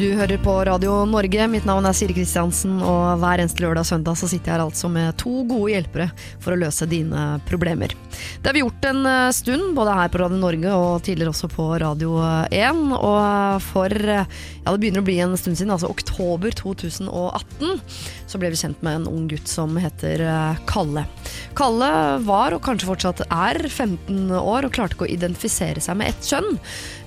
[0.00, 3.88] Du hører på Radio Norge, mitt navn er Siri Kristiansen, og hver eneste lørdag og
[3.90, 6.06] søndag så sitter jeg her altså med to gode hjelpere
[6.40, 7.92] for å løse dine problemer.
[8.40, 11.50] Det har vi gjort en eh, stund, både her på Radio Norge og tidligere også
[11.52, 12.14] på Radio
[12.48, 17.84] 1, og for, eh, ja det begynner å bli en stund siden, altså oktober 2018,
[18.24, 21.04] så ble vi kjent med en ung gutt som heter eh, Kalle.
[21.60, 21.92] Kalle
[22.24, 26.32] var, og kanskje fortsatt er, 15 år og klarte ikke å identifisere seg med ett
[26.32, 26.56] kjønn.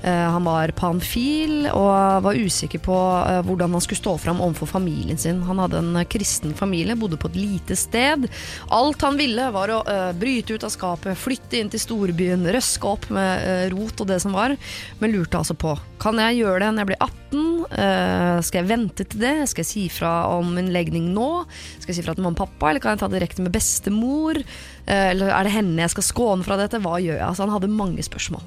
[0.03, 4.67] Eh, Han var panfil og var usikker på eh, hvordan han skulle stå fram overfor
[4.75, 5.41] familien sin.
[5.47, 8.27] Han hadde en eh, kristen familie, bodde på et lite sted.
[8.75, 9.79] Alt han ville var å
[10.19, 14.35] bryte ut av skapet, flytte inn til storbyen, røske opp med rot og det som
[14.35, 14.55] var,
[14.99, 17.43] men lurte altså på kan jeg gjøre det når jeg blir 18.
[17.79, 19.35] Eh, skal jeg vente til det?
[19.47, 21.45] Skal jeg si fra om min legning nå?
[21.77, 24.41] Skal jeg si fra til mamma og pappa, eller kan jeg ta direkte med bestemor?
[24.83, 26.81] Eller er det henne jeg skal skåne fra dette?
[26.83, 27.23] Hva gjør jeg?
[27.29, 28.43] Altså, han hadde mange spørsmål.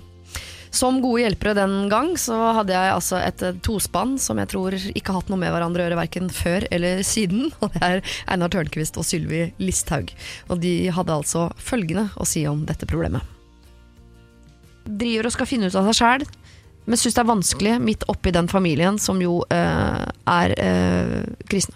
[0.75, 4.75] Som gode hjelpere den gang så hadde jeg altså et eh, tospann som jeg tror
[4.77, 7.51] ikke har hatt noe med hverandre å gjøre verken før eller siden.
[7.63, 8.03] Og det er
[8.33, 10.13] Einar Tørnquist og Sylvi Listhaug.
[10.51, 13.23] Og de hadde altså følgende å si om dette problemet.
[14.87, 16.27] Driver og skal finne ut av seg sjæl,
[16.87, 21.17] men syns det er vanskelig midt oppi den familien som jo eh, er eh,
[21.51, 21.75] kristne.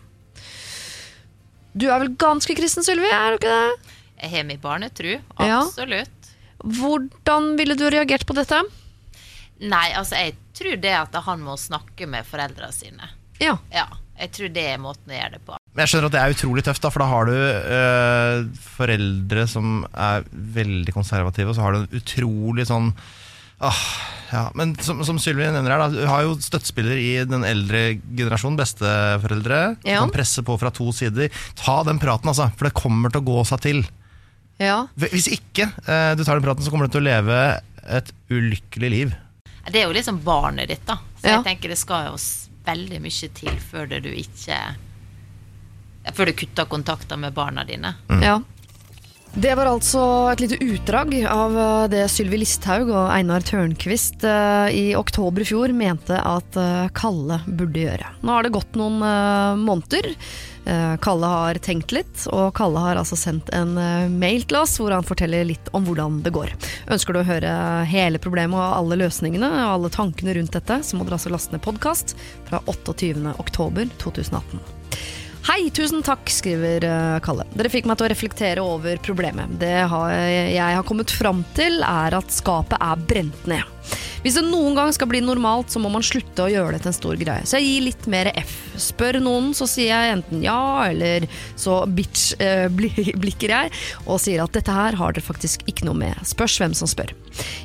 [1.74, 3.10] Du er vel ganske kristen, Sylvi?
[3.14, 3.96] Er du ikke det?
[4.20, 5.60] Jeg har min barnetru, Ja.
[5.62, 6.30] absolutt.
[6.60, 8.58] Hvordan ville du reagert på dette?
[9.60, 13.10] Nei, altså jeg tror det at han må snakke med foreldrene sine.
[13.40, 13.56] Ja.
[13.72, 13.86] Ja,
[14.20, 15.56] jeg tror det er måten å gjøre det på.
[15.74, 18.46] Men jeg skjønner at det er utrolig tøft, da, for da har du øh,
[18.76, 20.24] foreldre som er
[20.56, 22.90] veldig konservative, og så har du en utrolig sånn
[23.60, 23.80] åh,
[24.32, 24.42] ja.
[24.56, 27.82] Men som, som Sylvi nevner her, da, du har jo støttespillere i den eldre
[28.16, 30.00] generasjonen, besteforeldre, Ja.
[30.00, 31.28] som kan presse på fra to sider.
[31.60, 33.82] Ta den praten, altså, for det kommer til å gå seg til.
[34.60, 34.82] Ja.
[35.00, 37.36] Hvis ikke eh, du tar den praten, så kommer du til å leve
[38.00, 39.14] et ulykkelig liv.
[39.70, 40.98] Det er jo liksom barnet ditt, da.
[41.20, 41.36] Så Ja.
[41.38, 42.16] jeg tenker det skal jo
[42.66, 44.56] veldig mye til før det du ikke
[46.16, 47.94] Før du kutter kontakter med barna dine.
[48.22, 48.38] Ja.
[49.30, 50.00] Det var altså
[50.32, 55.46] et lite utdrag av eh, det Sylvi Listhaug og Einar Tørnquist eh, i oktober i
[55.46, 58.08] fjor mente at eh, Kalle burde gjøre.
[58.26, 58.98] Nå har det gått noen
[59.62, 60.10] måneder.
[60.64, 64.76] Eh, Kalle har tenkt litt, og Kalle har altså sendt en eh, mail til oss
[64.80, 66.52] hvor han forteller litt om hvordan det går.
[66.92, 67.52] Ønsker du å høre
[67.88, 71.56] hele problemet og alle løsningene og alle tankene rundt dette, så må dere altså laste
[71.56, 72.16] ned podkast
[72.50, 73.34] fra 28.
[75.40, 75.46] oktober 2018.
[75.46, 77.44] Hei, tusen takk, skriver eh, Kalle.
[77.54, 79.58] Dere fikk meg til å reflektere over problemet.
[79.60, 83.64] Det jeg har kommet fram til, er at skapet er brent ned.
[84.20, 86.90] Hvis det noen gang skal bli normalt, så må man slutte å gjøre det til
[86.90, 87.46] en stor greie.
[87.48, 88.52] Så jeg gir litt mer F.
[88.76, 91.24] Spør noen, så sier jeg enten ja, eller
[91.56, 93.72] så bitch-blikker jeg,
[94.04, 96.20] og sier at dette her har dere faktisk ikke noe med.
[96.28, 97.16] Spørs hvem som spør.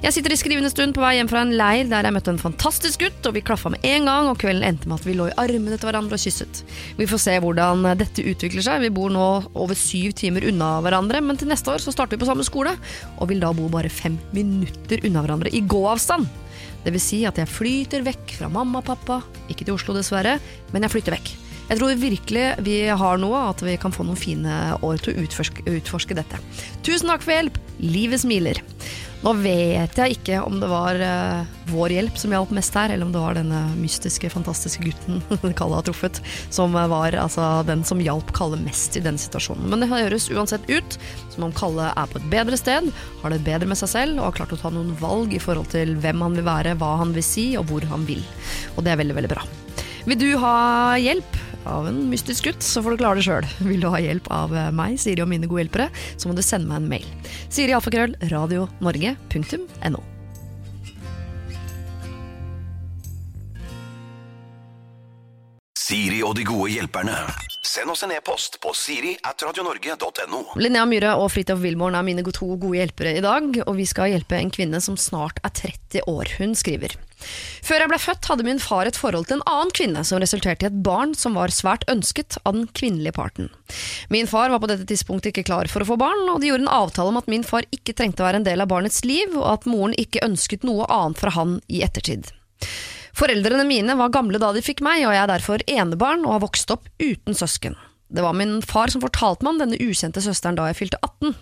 [0.04, 2.42] Jeg sitter i skrivende stund på vei hjem fra en leir der jeg møtte en
[2.42, 5.28] fantastisk gutt, og vi klaffa med en gang, og kvelden endte med at vi lå
[5.32, 6.62] i armene til hverandre og kysset.
[7.00, 8.84] Vi får se hvordan dette utvikler seg.
[8.86, 12.24] Vi bor nå over syv timer unna hverandre, men til neste år så starter vi
[12.24, 12.76] på samme skole,
[13.18, 16.30] og vil da bo bare fem minutter unna hverandre i gåavstand.
[16.86, 20.38] Det vil si at jeg flyter vekk fra mamma og pappa, ikke til Oslo dessverre,
[20.74, 21.34] men jeg flytter vekk.
[21.66, 25.24] Jeg tror virkelig vi har noe, at vi kan få noen fine år til å
[25.26, 26.38] utforske, utforske dette.
[26.86, 27.58] Tusen takk for hjelp.
[27.82, 28.62] Livet smiler.
[29.24, 33.08] Nå vet jeg ikke om det var uh, vår hjelp som hjalp mest her, eller
[33.08, 35.22] om det var denne mystiske, fantastiske gutten
[35.60, 36.20] Kalle har truffet,
[36.54, 39.66] som var altså, den som hjalp Kalle mest i den situasjonen.
[39.72, 41.00] Men det høres uansett ut
[41.34, 42.92] som om Kalle er på et bedre sted,
[43.24, 45.72] har det bedre med seg selv og har klart å ta noen valg i forhold
[45.74, 48.22] til hvem han vil være, hva han vil si og hvor han vil.
[48.76, 49.46] Og det er veldig, veldig bra.
[50.06, 50.56] Vil du ha
[51.02, 53.48] hjelp av en mystisk gutt, så får du klare det sjøl.
[53.68, 56.44] Vil du ha hjelp av eh, meg, Siri og mine gode hjelpere, så må du
[56.46, 57.08] sende meg en mail.
[57.50, 60.04] Siri alfakrøll radionorge.no.
[65.86, 67.14] Siri og de gode hjelperne.
[67.66, 70.40] Send oss en e-post på siri at radionorge.no.
[70.58, 74.14] Linnea Myhre og Fridtjof Wilborn er mine to gode hjelpere i dag, og vi skal
[74.14, 76.32] hjelpe en kvinne som snart er 30 år.
[76.40, 76.94] Hun skriver
[77.66, 80.66] Før jeg ble født hadde min far et forhold til en annen kvinne som resulterte
[80.66, 83.50] i et barn som var svært ønsket av den kvinnelige parten.
[84.14, 86.68] Min far var på dette tidspunktet ikke klar for å få barn, og de gjorde
[86.68, 89.34] en avtale om at min far ikke trengte å være en del av barnets liv,
[89.34, 92.30] og at moren ikke ønsket noe annet fra han i ettertid.
[93.16, 96.46] Foreldrene mine var gamle da de fikk meg, og jeg er derfor enebarn og har
[96.50, 97.78] vokst opp uten søsken.
[98.12, 101.34] Det var min far som fortalte meg om denne ukjente søsteren da jeg fylte 18.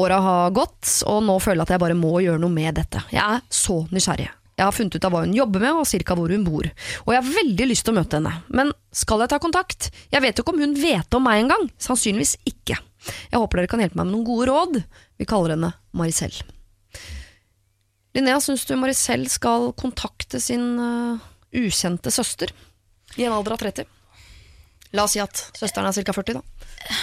[0.00, 3.02] Åra har gått, og nå føler jeg at jeg bare må gjøre noe med dette.
[3.12, 4.30] Jeg er så nysgjerrig.
[4.54, 6.68] Jeg har funnet ut av hva hun jobber med og cirka hvor hun bor,
[7.02, 8.34] og jeg har veldig lyst til å møte henne.
[8.54, 9.88] Men skal jeg ta kontakt?
[10.14, 11.66] Jeg vet jo ikke om hun vet om meg engang.
[11.82, 12.78] Sannsynligvis ikke.
[13.32, 14.78] Jeg håper dere kan hjelpe meg med noen gode råd.
[15.18, 16.36] Vi kaller henne Maricel.
[18.14, 21.18] Linnea, syns du Maricel skal kontakte sin uh,
[21.50, 22.52] ukjente søster
[23.18, 23.90] i en alder av 30?
[24.94, 26.14] La oss si at søsteren er ca.
[26.14, 26.94] 40, da.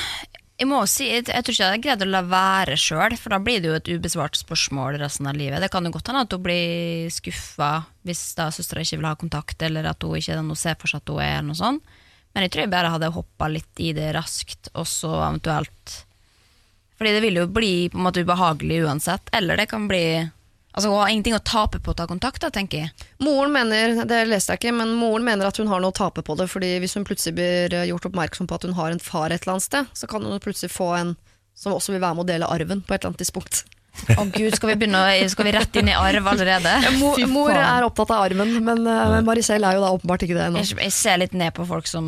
[0.61, 3.33] Jeg må si, jeg, jeg tror ikke jeg hadde greid å la være sjøl, for
[3.33, 5.57] da blir det jo et ubesvart spørsmål resten av livet.
[5.63, 7.69] Det kan jo godt hende at hun blir skuffa
[8.05, 11.01] hvis da søstera ikke vil ha kontakt, eller at hun ikke hun ser for seg
[11.01, 11.97] at hun er, eller noe sånt.
[12.35, 15.97] Men jeg tror jeg bare hadde hoppa litt i det raskt, og så eventuelt
[17.01, 20.05] Fordi det vil jo bli på en måte ubehagelig uansett, eller det kan bli
[20.71, 23.07] Altså Hun har ingenting å tape på å ta kontakt, da, tenker jeg.
[23.23, 26.23] Moren mener, det leste jeg ikke, men moren mener at hun har noe å tape
[26.23, 29.03] på det, fordi hvis hun plutselig blir øh, gjort oppmerksom på at hun har en
[29.03, 31.15] far et eller annet sted, så kan hun plutselig få en
[31.57, 33.65] som også vil være med å dele arven på et eller annet tidspunkt.
[34.17, 36.71] Å gud, skal vi begynne å, skal vi rett inn i arv allerede?
[36.97, 40.37] Mor, Fy mor er opptatt av arven, men uh, Maricel er jo da åpenbart ikke
[40.37, 40.61] det ennå.
[40.63, 42.05] Jeg, jeg ser litt ned på folk som,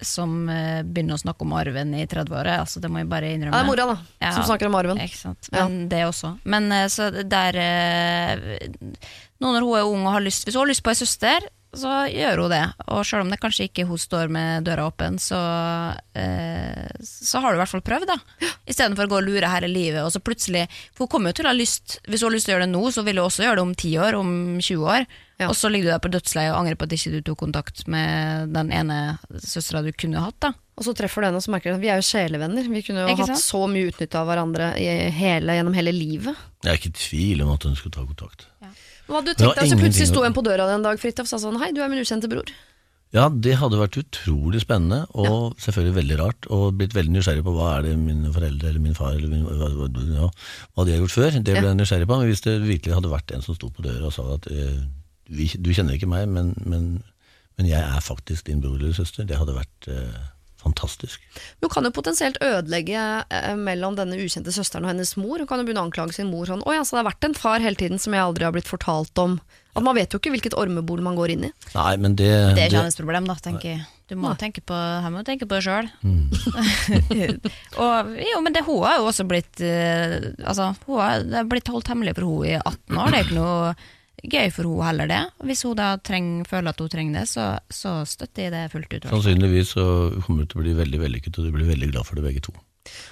[0.00, 2.56] som uh, begynner å snakke om arven i 30-året.
[2.64, 3.52] Altså, det må jeg bare innrømme.
[3.52, 4.32] Ja, det er mora, da, Ja.
[4.38, 5.02] som snakker om arven.
[5.04, 5.50] Ikke sant?
[5.54, 6.32] Men det også.
[6.48, 8.90] Men uh, så der uh,
[9.36, 11.44] Nå når hun er ung og har lyst Hvis hun har lyst på ei søster,
[11.80, 12.62] så gjør hun det.
[12.92, 15.38] Og selv om det kanskje ikke hun står med døra åpen, så,
[16.16, 18.50] eh, så har du i hvert fall prøvd, da.
[18.66, 20.64] Istedenfor å gå og lure hele livet, og så plutselig
[20.96, 22.66] For hun kommer jo til å ha lyst Hvis hun har lyst til å gjøre
[22.66, 25.06] det nå, så vil hun også gjøre det om 10 år, om 20 år.
[25.38, 25.50] Ja.
[25.50, 27.82] Og så ligger du der på dødsleiet og angrer på at ikke du tok kontakt
[27.92, 30.54] med den ene søstera du kunne hatt, da.
[30.76, 32.66] Og så treffer du henne og så merker du at vi er jo sjelevenner.
[32.68, 33.44] Vi kunne jo Ikke hatt sant?
[33.44, 36.36] så mye utnytte av hverandre i hele, gjennom hele livet.
[36.64, 38.48] Jeg er ikke i tvil om at hun skulle ta kontakt.
[39.06, 41.38] Hva hadde du tenkt deg så plutselig sto en på døra en dag Fridtjof, sa
[41.38, 42.48] sånn Hei, du er min ukjente bror.
[43.14, 46.48] Ja, det hadde vært utrolig spennende, og selvfølgelig veldig rart.
[46.52, 49.44] Og blitt veldig nysgjerrig på hva er det mine foreldre eller min far eller min,
[49.46, 50.26] hva, ja,
[50.74, 51.30] hva de har gjort før.
[51.38, 51.68] Det ble Ja.
[51.70, 52.18] jeg nysgjerrig på.
[52.18, 54.82] Men hvis det virkelig hadde vært en som sto på døra og sa at eh,
[55.30, 57.02] du kjenner ikke meg, men, men,
[57.56, 60.18] men jeg er faktisk din bror eller søster, det hadde vært eh,
[60.62, 61.22] fantastisk.
[61.62, 65.38] Hun kan jo potensielt ødelegge eh, mellom denne ukjente søsteren og hennes mor.
[65.38, 67.28] Hun kan jo begynne å anklage sin mor sånn Å ja, så det har vært
[67.28, 69.38] en far hele tiden som jeg aldri har blitt fortalt om.
[69.76, 71.52] At Man vet jo ikke hvilket ormebol man går inn i.
[71.74, 73.84] Nei, men det, Det er ikke hennes problem, da, tenker jeg.
[74.06, 75.88] Du må tenke på, her må du tenke på det sjøl.
[77.82, 81.48] og jo, men det, hun har jo også blitt eh, Altså, hun har, det har
[81.50, 83.10] blitt holdt hemmelig for hun i 18 år.
[83.10, 83.74] Det er ikke noe
[84.24, 85.22] gøy for hun heller, det.
[85.44, 88.94] Hvis hun da treng, føler at hun trenger det, så, så støtter jeg det fullt
[88.96, 89.08] ut.
[89.10, 89.84] Sannsynligvis så
[90.24, 92.40] kommer det til å bli veldig vellykket, og du blir veldig glad for det begge
[92.46, 92.54] to.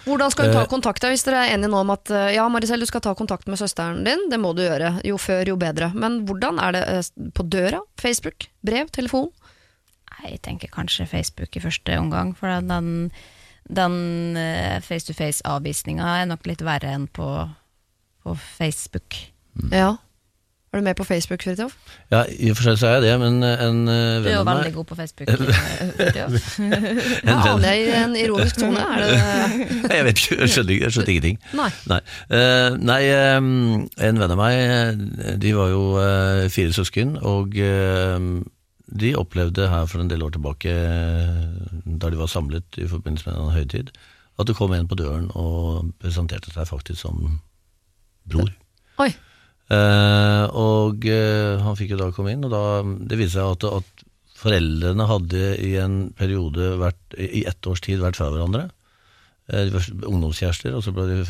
[0.06, 0.68] Hvordan skal hun ta Eh.
[0.70, 3.14] kontakt da, hvis dere er enige nå om at eh, ja, Maricel, du skal ta
[3.18, 5.00] kontakt med søsteren din, det må du gjøre.
[5.04, 5.88] Jo før, jo bedre.
[5.94, 7.80] Men hvordan er det eh, på døra?
[7.98, 8.46] Facebook?
[8.62, 8.92] Brev?
[8.94, 9.32] Telefon?
[10.22, 13.10] Jeg tenker kanskje Facebook i første omgang, for den,
[13.66, 13.96] den
[14.38, 17.26] eh, face-to-face-avvisninga er nok litt verre enn på,
[18.22, 19.18] på Facebook.
[19.74, 19.96] Ja.
[20.74, 21.74] Er du med på Facebook, Fridtjof?
[22.10, 24.28] Ja, i og for seg så er jeg det, men en venn av meg Du
[24.28, 25.28] er jo veldig god på Facebook.
[25.30, 26.48] eh, Fridtjof.
[26.58, 28.82] Ja, aner jeg i en ironisk tone?
[28.82, 29.12] Er det
[29.94, 31.38] Jeg vet ikke, jeg skjønner, jeg skjønner ingenting.
[31.60, 31.70] Nei.
[31.92, 32.00] Nei,
[32.34, 32.98] Uh, nei
[33.37, 38.18] um, en venn av meg, eh, de var jo uh, fire søsken, og uh,
[39.00, 43.30] de opplevde her for en del år tilbake, eh, da de var samlet i forbindelse
[43.30, 43.92] med en høytid,
[44.38, 47.38] at det kom en på døren og presenterte seg faktisk som
[48.30, 48.50] bror.
[48.98, 49.12] Oi.
[49.72, 53.66] Eh, og eh, han fikk jo da komme inn, og da, det viste seg at,
[53.81, 54.05] at
[54.44, 58.66] foreldrene hadde i en periode vært, i ett års tid vært fra hverandre.
[59.48, 61.22] Eh, De var ungdomskjærester, og så de,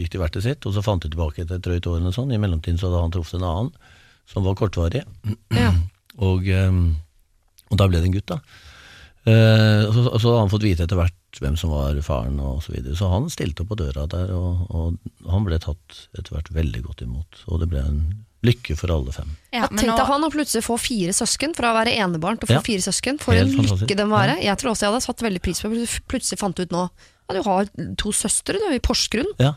[0.00, 2.16] gikk de hvert til sitt, og så fant de tilbake etter et drøyt år eller
[2.16, 2.34] sånn.
[2.34, 3.70] I mellomtiden så hadde han truffet en annen,
[4.28, 5.04] som var kortvarig,
[5.54, 5.70] Ja.
[6.28, 8.40] og, og da ble det en gutt da.
[9.28, 12.72] Og så, så hadde han fått vite etter hvert hvem som var faren og så
[12.74, 12.96] videre.
[12.98, 16.82] Så han stilte opp på døra der, og, og han ble tatt etter hvert veldig
[16.86, 17.44] godt imot.
[17.48, 18.00] Og det ble en
[18.46, 19.30] lykke for alle fem.
[19.54, 22.52] Ja, Tenk deg han å plutselig få fire søsken, fra å være enebarn til å
[22.52, 22.64] få Ja.
[22.66, 23.18] fire søsken.
[23.18, 23.82] For en fantastisk.
[23.82, 24.36] lykke det må være.
[24.46, 25.88] Jeg tror også jeg hadde satt veldig pris på det.
[26.06, 26.84] Plutselig fant ut nå
[27.28, 27.66] ja, du har
[28.00, 29.26] to søstre du, i Porsgrunn.
[29.42, 29.54] Ja,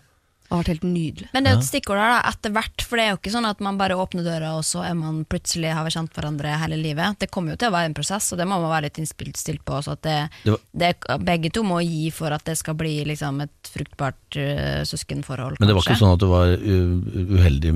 [0.52, 1.28] Det har vært helt nydelig.
[1.32, 2.84] Men det er jo et stikkord her, da, etter hvert.
[2.84, 5.22] For det er jo ikke sånn at man bare åpner døra, og så er man
[5.32, 7.16] plutselig har vi kjent hverandre hele livet.
[7.24, 9.40] Det kommer jo til å være en prosess, og det må man være litt innstilt
[9.40, 9.80] stilt på.
[9.80, 10.92] Så at det, Det var- det,
[11.24, 15.72] begge to må gi for at det skal bli liksom, et fruktbart uh, søskenforhold, Men
[15.72, 15.96] det var kanskje.
[15.96, 16.48] ikke sånn at det var
[17.40, 17.72] uheldig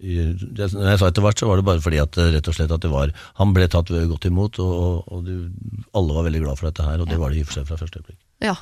[0.00, 2.70] Når jeg sa etter hvert, så var det bare fordi at eh, rett og slett
[2.72, 3.10] at det var
[3.42, 5.50] Han ble tatt godt imot, og, og, og du,
[5.92, 7.66] alle var veldig glad for dette her, og det var det i og for seg
[7.66, 8.20] fra første øyeblikk.
[8.40, 8.54] Ja.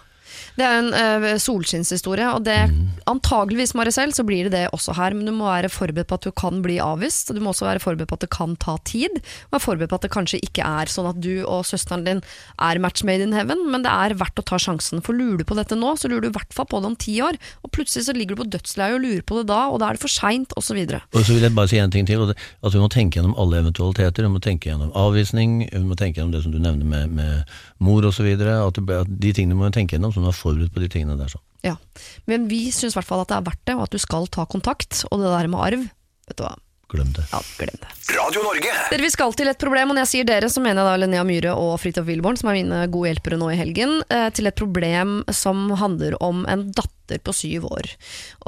[0.58, 2.58] Det er en uh, solskinnshistorie, og det
[3.08, 5.16] antageligvis, Maricel, så blir det det også her.
[5.16, 7.68] Men du må være forberedt på at du kan bli avvist, og du må også
[7.68, 9.20] være forberedt på at det kan ta tid.
[9.48, 12.22] Og være forberedt på at det kanskje ikke er sånn at du og søsteren din
[12.64, 15.02] er match made in heaven, men det er verdt å ta sjansen.
[15.04, 16.98] For lurer du på dette nå, så lurer du i hvert fall på det om
[16.98, 17.38] ti år.
[17.64, 19.98] Og plutselig så ligger du på dødsleiet og lurer på det da, og da er
[19.98, 20.78] det for seint, osv.
[20.78, 23.18] Og så vil jeg bare si en ting til, og det, at vi må tenke
[23.18, 24.26] gjennom alle eventualiteter.
[24.26, 27.58] Vi må tenke gjennom avvisning, vi må tenke gjennom det som du nevner med, med
[27.84, 28.28] mor osv.
[28.28, 31.18] At, at de tingene må vi tenke gjennom, så du er forberedt på de tingene
[31.18, 31.30] der.
[31.32, 31.44] sånn.
[31.66, 31.76] Ja.
[32.30, 34.28] Men vi syns i hvert fall at det er verdt det, og at du skal
[34.30, 35.04] ta kontakt.
[35.10, 35.86] Og det der med arv,
[36.28, 36.54] vet du hva,
[36.88, 37.26] Glem det.
[37.32, 37.88] ja, glem det.
[38.16, 38.70] Radio Norge.
[38.88, 40.94] Dere, Vi skal til et problem, og når jeg sier dere, så mener jeg da
[41.02, 44.48] Linnea Myhre og Fridtjof Wilborn, som er mine gode hjelpere nå i helgen, eh, til
[44.48, 47.90] et problem som handler om en datter på syv år.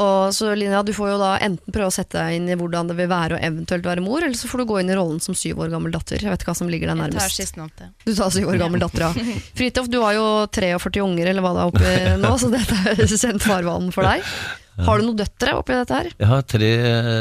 [0.01, 2.89] Og så Linnea, du får jo da enten prøve å sette deg inn i hvordan
[2.89, 5.21] det vil være å eventuelt være mor, eller så får du gå inn i rollen
[5.21, 6.17] som syv år gammel datter.
[6.25, 7.37] Jeg vet ikke hva som ligger deg Jeg tar nærmest.
[7.45, 7.91] sistnevnte.
[8.09, 9.13] Du tar syv år gammel datter, ja.
[9.61, 13.05] Fridtjof, du har jo 43 unger, eller hva det er oppi nå, så dette er
[13.05, 14.25] kjent farvann for deg.
[14.87, 16.07] Har du noen døtre oppi dette her?
[16.17, 16.69] Jeg har tre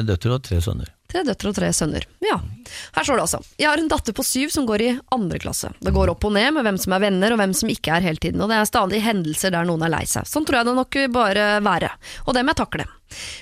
[0.08, 0.88] døtre og tre sønner.
[1.10, 2.04] Tre døtre og tre sønner.
[2.22, 2.36] Ja.
[2.94, 3.40] Her står det altså.
[3.58, 5.72] Jeg har en datter på syv som går i andre klasse.
[5.82, 8.06] Det går opp og ned med hvem som er venner og hvem som ikke er
[8.06, 10.30] hele tiden, og det er stadig hendelser der noen er lei seg.
[10.30, 11.90] Sånn tror jeg det nok bare være,
[12.28, 12.86] og det må jeg takle.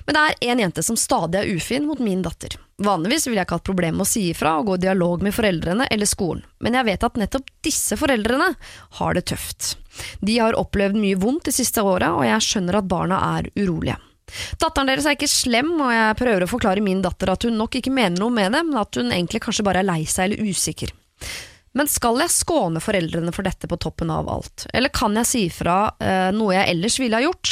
[0.07, 2.55] Men det er en jente som stadig er ufin mot min datter.
[2.87, 5.35] Vanligvis ville jeg ikke hatt problemer med å si ifra og gå i dialog med
[5.35, 8.53] foreldrene eller skolen, men jeg vet at nettopp disse foreldrene
[9.01, 9.73] har det tøft.
[10.23, 13.97] De har opplevd mye vondt de siste åra, og jeg skjønner at barna er urolige.
[14.61, 17.79] Datteren deres er ikke slem, og jeg prøver å forklare min datter at hun nok
[17.79, 20.49] ikke mener noe med det, men at hun egentlig kanskje bare er lei seg eller
[20.49, 20.93] usikker.
[21.77, 24.65] Men skal jeg skåne foreldrene for dette på toppen av alt?
[24.73, 27.51] Eller kan jeg si fra eh, noe jeg ellers ville ha gjort?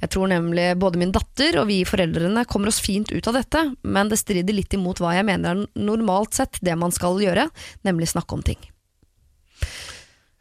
[0.00, 3.66] Jeg tror nemlig både min datter og vi foreldrene kommer oss fint ut av dette,
[3.84, 7.50] men det strider litt imot hva jeg mener er normalt sett det man skal gjøre,
[7.84, 8.62] nemlig snakke om ting.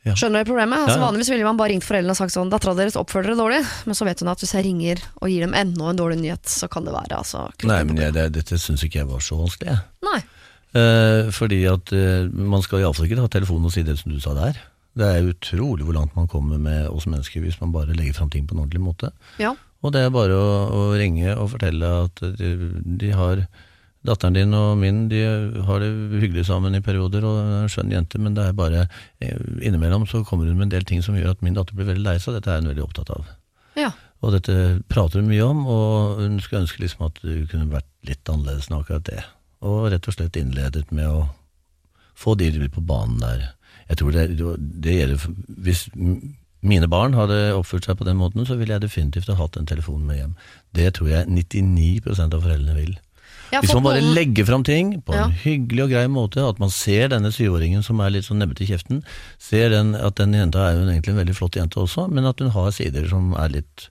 [0.05, 0.13] Ja.
[0.13, 0.83] Skjønner du problemet?
[0.85, 0.99] Altså.
[1.01, 3.97] Vanligvis ville man bare ringt foreldrene og sagt sånn Dattera deres oppfører dere dårlig, men
[3.97, 6.69] så vet hun at hvis jeg ringer og gir dem enda en dårlig nyhet, så
[6.69, 9.79] kan det være altså Nei, men jeg, det, dette syns ikke jeg var så vanskelig.
[10.05, 10.21] Nei.
[10.77, 14.21] Eh, fordi at eh, man skal iallfall ikke ta telefonen og si det som du
[14.21, 14.61] sa der.
[14.95, 18.29] Det er utrolig hvor langt man kommer med oss mennesker hvis man bare legger fram
[18.31, 19.09] ting på en ordentlig måte.
[19.41, 19.55] Ja.
[19.81, 22.53] Og det er bare å, å ringe og fortelle at de,
[23.01, 23.47] de har
[24.05, 25.21] Datteren din og min de
[25.67, 25.89] har det
[26.21, 30.05] hyggelig sammen i perioder, og er en skjønn jente, men det er bare eh, innimellom
[30.09, 32.17] så kommer hun med en del ting som gjør at min datter blir veldig lei
[32.21, 32.37] seg.
[32.37, 33.31] Dette er hun veldig opptatt av.
[33.79, 33.91] Ja.
[34.23, 34.55] Og dette
[34.91, 38.69] prater hun mye om, og hun skulle ønske liksom at du kunne vært litt annerledes
[38.69, 39.21] enn akkurat det.
[39.65, 41.27] Og rett og slett innledet med å
[42.15, 43.51] få de på banen der.
[43.89, 44.23] Jeg tror det,
[44.81, 45.25] det gjelder
[45.61, 45.83] Hvis
[46.65, 49.67] mine barn hadde oppført seg på den måten, så ville jeg definitivt ha hatt en
[49.69, 50.31] telefon med hjem.
[50.73, 52.95] Det tror jeg 99% av foreldrene vil.
[53.51, 55.37] Har Hvis man bare noen- legger fram ting på en Ja.
[55.43, 58.67] hyggelig og grei måte, at man ser denne syvåringen som er litt sånn nebbete i
[58.67, 59.03] kjeften,
[59.37, 62.39] ser den, at den jenta er jo egentlig en veldig flott jente også, men at
[62.39, 63.89] hun har sider som er litt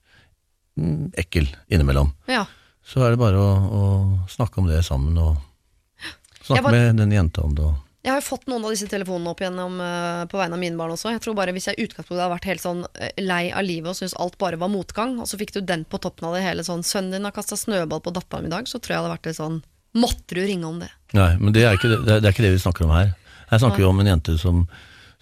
[0.78, 2.12] mm, ekkel innimellom.
[2.26, 2.46] Ja.
[2.84, 5.36] Så er det bare å, å snakke om det sammen, og
[6.44, 7.64] snakke bare- med den jenta om det.
[7.64, 10.60] og- Jeg har jo fått noen av disse telefonene opp igjennom uh, på vegne av
[10.60, 11.14] mine barn også.
[11.14, 13.94] Jeg tror bare Hvis jeg i utgangspunktet hadde vært helt sånn eh, lei av livet
[13.94, 16.42] og syntes alt bare var motgang, og så fikk du den på toppen av det
[16.44, 18.98] hele sånn 'Sønnen din har kasta snøball på datteren min i dag', så tror jeg
[18.98, 19.62] det hadde vært litt sånn
[19.94, 20.90] Måtte du ringe om det?
[21.14, 23.12] Nei, men det er, ikke, det, det er ikke det vi snakker om her.
[23.46, 24.64] Her snakker vi om en jente som,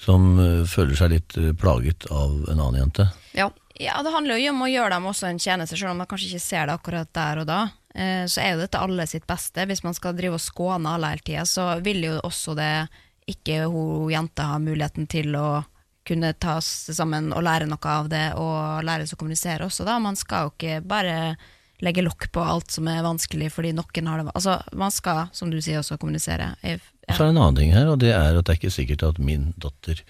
[0.01, 3.11] som eh, føler seg litt eh, plaget av en annen jente.
[3.37, 3.51] Ja.
[3.81, 6.33] Ja, det handler jo om å gjøre dem også en tjeneste, selv om man kanskje
[6.33, 7.61] ikke ser det akkurat der og da.
[7.95, 9.67] Eh, Så er jo dette alle sitt beste.
[9.69, 12.89] Hvis man skal drive og skåne alle hele tida, så vil jo også det
[13.31, 15.63] ikke hun jenta ha muligheten til å
[16.07, 19.87] kunne ta seg sammen og lære noe av det, og lære seg å kommunisere også,
[19.87, 20.01] da.
[20.03, 21.37] Man skal jo ikke bare
[21.83, 25.51] legge lokk på alt som er vanskelig fordi noen har det Altså, man skal, som
[25.51, 26.53] du sier, også kommunisere.
[26.63, 26.79] Ja.
[27.09, 29.07] Så er det en annen ting her, og det er at det er ikke sikkert
[29.07, 30.03] at min datter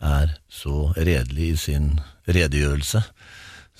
[0.00, 1.90] er så redelig i sin
[2.28, 3.02] redegjørelse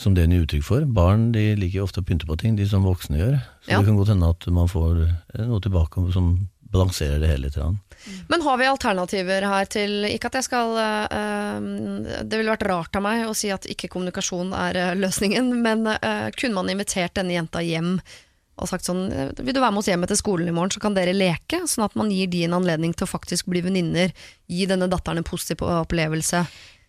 [0.01, 0.87] som det hun gir uttrykk for.
[0.89, 3.37] Barn de liker ofte å pynte på ting, de som voksne gjør.
[3.65, 3.79] Så Ja.
[3.81, 7.59] det kan godt hende at man får eh, noe tilbake som balanserer det hele litt.
[8.31, 12.97] Men har vi alternativer her til Ikke at jeg skal eh, Det ville vært rart
[12.97, 17.19] av meg å si at ikke kommunikasjon er eh, løsningen, men øh, kunne man invitert
[17.19, 17.99] denne jenta hjem
[18.61, 19.07] og sagt sånn
[19.41, 21.63] Vil du være med oss hjem etter skolen i morgen, så kan dere leke?
[21.67, 24.13] Sånn at man gir de en anledning til å faktisk bli venninner.
[24.53, 26.43] Gi denne datteren en positiv opplevelse.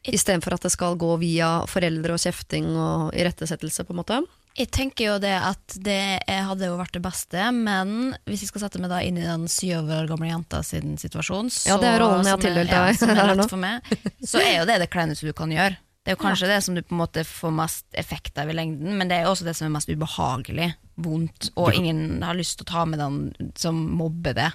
[0.08, 4.22] Istedenfor at det skal gå via foreldre og kjefting og irettesettelse, på en måte.
[4.58, 8.66] Jeg tenker jo det at det hadde jo vært det beste, men hvis jeg skal
[8.66, 11.94] sette meg da inn i den syv år gamle jenta sin situasjon, så, Ja, det
[11.94, 13.94] er rollen jeg har tildelt ja, deg som er lett for meg,
[14.34, 15.78] så er jo det det kleineste du kan gjøre.
[16.02, 18.56] Det er jo kanskje det som du på en måte får mest effekt av i
[18.58, 20.72] lengden, men det er jo også det som er mest ubehagelig,
[21.02, 24.50] vondt, og ingen har lyst til å ta med den som mobber det.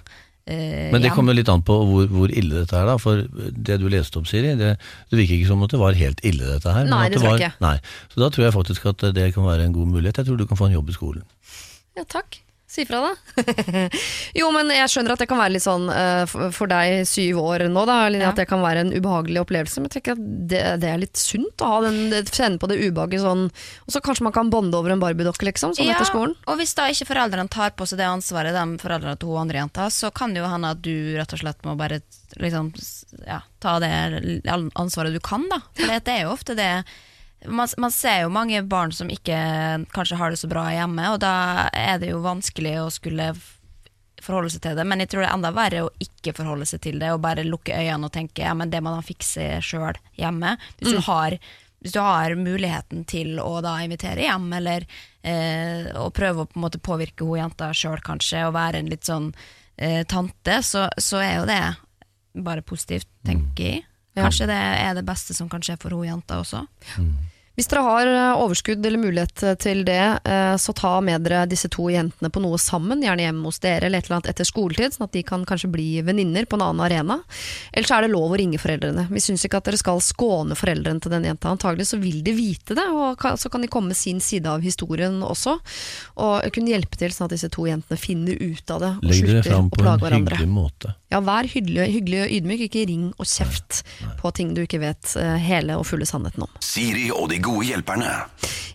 [0.46, 2.96] Eh, Men det kommer litt an på hvor, hvor ille dette er, da.
[3.02, 4.76] For det du leste opp, Siri, det,
[5.10, 6.88] det virker ikke som at det var helt ille, dette her.
[6.90, 7.52] Nei, det, det var, ikke.
[7.64, 7.76] Nei.
[8.14, 10.22] Så da tror jeg faktisk at det kan være en god mulighet.
[10.22, 11.28] Jeg tror du kan få en jobb i skolen.
[11.96, 12.40] Ja, takk.
[12.76, 13.40] Si ifra, da.
[14.40, 17.64] jo, men jeg skjønner at det kan være litt sånn eh, for deg syv år
[17.72, 18.28] nå, da, Ja.
[18.34, 19.80] at det kan være en ubehagelig opplevelse.
[19.80, 22.76] Men jeg tenker at det, det er litt sunt å ha den, kjenne på det
[22.84, 23.46] ubehaget sånn.
[23.86, 26.36] Og så kanskje man kan bonde over en barbiedokke, liksom, sånn etter skolen.
[26.50, 29.62] Og hvis da ikke foreldrene tar på seg det ansvaret, de foreldrene til hun andre
[29.64, 32.02] jenta, så kan det jo hende at du rett og slett må bare
[32.42, 32.72] liksom,
[33.24, 33.90] ja, ta det
[34.76, 35.62] ansvaret du kan, da.
[35.80, 36.70] For det er jo ofte det
[37.48, 39.36] man, man ser jo mange barn som ikke
[39.94, 43.32] kanskje har det så bra hjemme, og da er det jo vanskelig å skulle
[44.26, 46.82] forholde seg til det, men jeg tror det er enda verre å ikke forholde seg
[46.86, 49.98] til det, og bare lukke øynene og tenke ja, men det må de fikse sjøl
[50.18, 50.56] hjemme.
[50.80, 51.36] Hvis, du har,
[51.84, 54.86] hvis du har muligheten til å da invitere hjem, eller
[55.22, 58.90] eh, å prøve å på en måte påvirke hun jenta sjøl kanskje, og være en
[58.92, 59.30] litt sånn
[59.76, 61.62] eh, tante, så, så er jo det
[62.46, 63.86] bare positivt, tenker jeg.
[64.16, 66.64] Kanskje det er det beste som kan skje for hun jenta også.
[67.56, 71.70] Hvis dere har eh, overskudd eller mulighet til det, eh, så ta med dere disse
[71.72, 74.92] to jentene på noe sammen, gjerne hjemme hos dere eller et eller annet etter skoletid,
[74.92, 77.16] sånn at de kan kanskje bli venninner på en annen arena.
[77.72, 79.06] Ellers er det lov å ringe foreldrene.
[79.08, 81.54] Vi syns ikke at dere skal skåne foreldrene til den jenta.
[81.54, 84.60] Antagelig så vil de vite det, og så kan de komme med sin side av
[84.60, 85.56] historien også,
[86.20, 89.32] og kunne hjelpe til sånn at disse to jentene finner ut av det og Legg
[89.32, 90.92] dere fram på en hyggelig måte.
[91.12, 93.84] Ja, vær hyggelig, hyggelig og ydmyk, ikke ring og kjeft
[94.18, 96.50] på ting du ikke vet eh, hele og fulle sannheten om.
[96.64, 98.10] Siri og de gode hjelperne.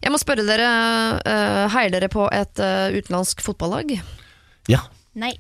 [0.02, 0.70] Jeg må spørre dere,
[1.22, 3.98] uh, heier dere på et eh, utenlandsk fotballag?
[4.72, 4.86] Ja.
[5.20, 5.34] Nei.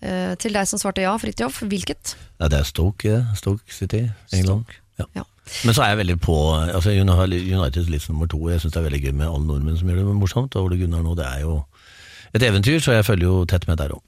[0.00, 2.14] Eh, til deg som svarte ja, Fridtjof, hvilket?
[2.40, 4.06] ja, det er Stoke, Stoke City,
[4.36, 4.76] England.
[5.00, 5.08] Ja.
[5.16, 5.24] Ja.
[5.64, 8.38] Men så er jeg veldig på altså United litt nummer to.
[8.52, 10.56] Jeg syns det er veldig gøy med alle nordmenn som gjør det morsomt.
[10.56, 11.56] Og Ole Gunnar nå, det er jo
[12.36, 14.04] et eventyr, så jeg følger jo tett med der òg.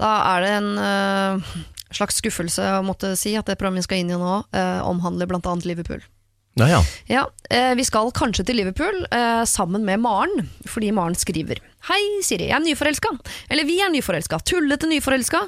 [0.00, 1.56] Da er det en uh,
[1.94, 5.30] slags skuffelse å måtte si at det programmet vi skal inn i nå, uh, omhandler
[5.30, 5.40] bl.a.
[5.64, 6.04] Liverpool.
[6.58, 6.78] Ja, ja.
[7.06, 9.04] Ja, uh, Vi skal kanskje til Liverpool
[9.46, 13.12] sammen med Maren, fordi Maren skriver Hei, Siri, jeg er nyforelska.
[13.48, 14.40] Eller vi er nyforelska.
[14.42, 15.44] Tullete nyforelska.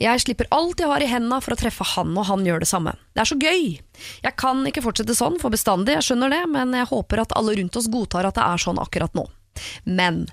[0.00, 2.70] Jeg slipper alt jeg har i henda for å treffe han, og han gjør det
[2.70, 2.96] samme.
[3.12, 3.66] Det er så gøy.
[4.24, 7.54] Jeg kan ikke fortsette sånn for bestandig, jeg skjønner det, men jeg håper at alle
[7.60, 9.28] rundt oss godtar at det er sånn akkurat nå.
[9.84, 10.24] Men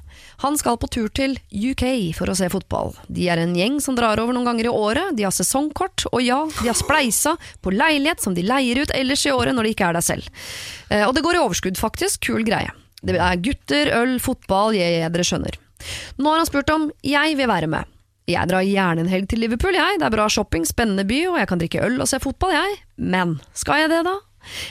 [0.41, 1.83] han skal på tur til UK
[2.17, 2.95] for å se fotball.
[3.13, 6.23] De er en gjeng som drar over noen ganger i året, de har sesongkort, og
[6.25, 9.73] ja, de har spleisa på leilighet som de leier ut ellers i året når de
[9.75, 10.29] ikke er der selv.
[10.89, 12.23] Eh, og det går i overskudd, faktisk.
[12.31, 12.73] Kul greie.
[13.01, 15.57] Det er gutter, øl, fotball, jeg, dere skjønner.
[16.21, 17.89] Nå har han spurt om jeg vil være med.
[18.29, 19.97] Jeg drar gjerne en helg til Liverpool, jeg.
[19.99, 22.77] Det er bra shopping, spennende by, og jeg kan drikke øl og se fotball, jeg.
[23.01, 24.19] Men skal jeg det, da?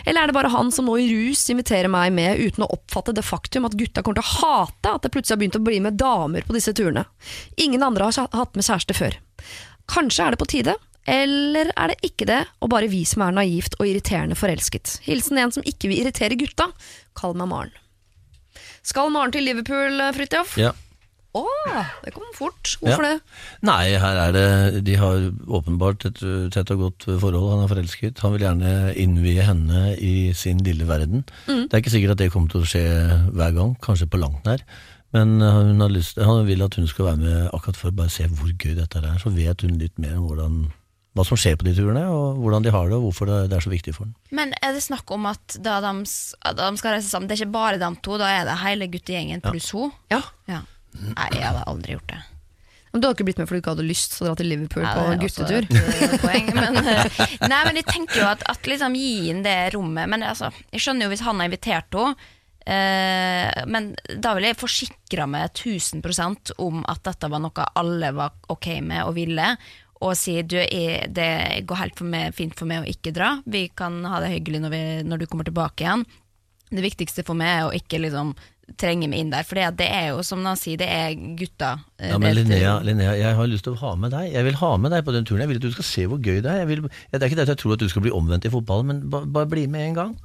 [0.05, 3.15] Eller er det bare han som nå i rus inviterer meg med uten å oppfatte
[3.17, 5.81] det faktum at gutta kommer til å hate at det plutselig har begynt å bli
[5.85, 7.07] med damer på disse turene?
[7.61, 9.19] Ingen andre har hatt med kjæreste før.
[9.91, 10.77] Kanskje er det på tide,
[11.11, 14.99] eller er det ikke det, og bare vi som er naivt og irriterende forelsket?
[15.07, 16.71] Hilsen en som ikke vil irritere gutta.
[17.19, 17.75] Kall meg Maren.
[18.87, 20.57] Skal Maren til Liverpool, Fridtjof?
[20.61, 20.75] Ja.
[21.39, 21.43] Å,
[22.03, 22.73] det kom fort.
[22.83, 23.13] Hvorfor Ja.
[23.15, 23.21] det?
[23.63, 26.19] Nei, her er det De har åpenbart et
[26.51, 27.53] tett og godt forhold.
[27.55, 28.19] Han er forelsket.
[28.25, 31.23] Han vil gjerne innvie henne i sin lille verden.
[31.47, 34.43] Det er ikke sikkert at det kommer til å skje hver gang, kanskje på langt
[34.49, 34.65] nær.
[35.15, 38.11] Men hun har lyst, han vil at hun skal være med akkurat for å bare
[38.15, 39.17] se hvor gøy dette er.
[39.23, 40.59] Så vet hun litt mer om hvordan,
[41.19, 43.63] hva som skjer på de turene, og hvordan de har det, og hvorfor det, er
[43.65, 44.15] så viktig for ham.
[44.31, 45.95] Men er det snakk om at da de,
[46.55, 48.87] da de skal reise sammen, det er ikke bare de to, da er det hele
[48.91, 49.91] guttegjengen pluss hun?
[50.11, 50.23] Ja.
[50.51, 50.63] Ja.
[50.99, 52.21] Nei, jeg hadde aldri gjort det.
[52.91, 54.49] Men du hadde ikke blitt med fordi du ikke hadde lyst til å dra til
[54.51, 55.67] Liverpool Nei, på guttetur?
[55.79, 59.55] eh, poeng, men, eh, nei, men jeg tenker jo at, at liksom gi inn det
[59.77, 62.33] rommet Men altså, jeg skjønner jo hvis han har invitert henne,
[62.67, 68.35] eh, men da vil jeg forsikre meg 1000% om at dette var noe alle var
[68.51, 69.53] ok med og ville.
[70.01, 71.31] Og si du, jeg, det
[71.69, 73.35] går helt for meg, fint for meg å ikke dra.
[73.45, 76.07] Vi kan ha det hyggelig når, vi, når du kommer tilbake igjen.
[76.71, 78.33] Det viktigste for meg er å ikke liksom
[78.79, 79.43] trenge meg inn der.
[79.45, 81.81] For det er jo, som han sier, det er gutta.
[81.99, 84.33] eh, Ja, men Linnea, Linnea, jeg har lyst til å ha med deg.
[84.33, 85.41] Jeg vil ha med deg på den turen.
[85.41, 86.59] Jeg vil at du skal se hvor gøy det er.
[86.65, 88.51] Jeg vil, det er ikke det at jeg tror at du skal bli omvendt i
[88.51, 90.19] fotballen, men ba, bare bli med en gang.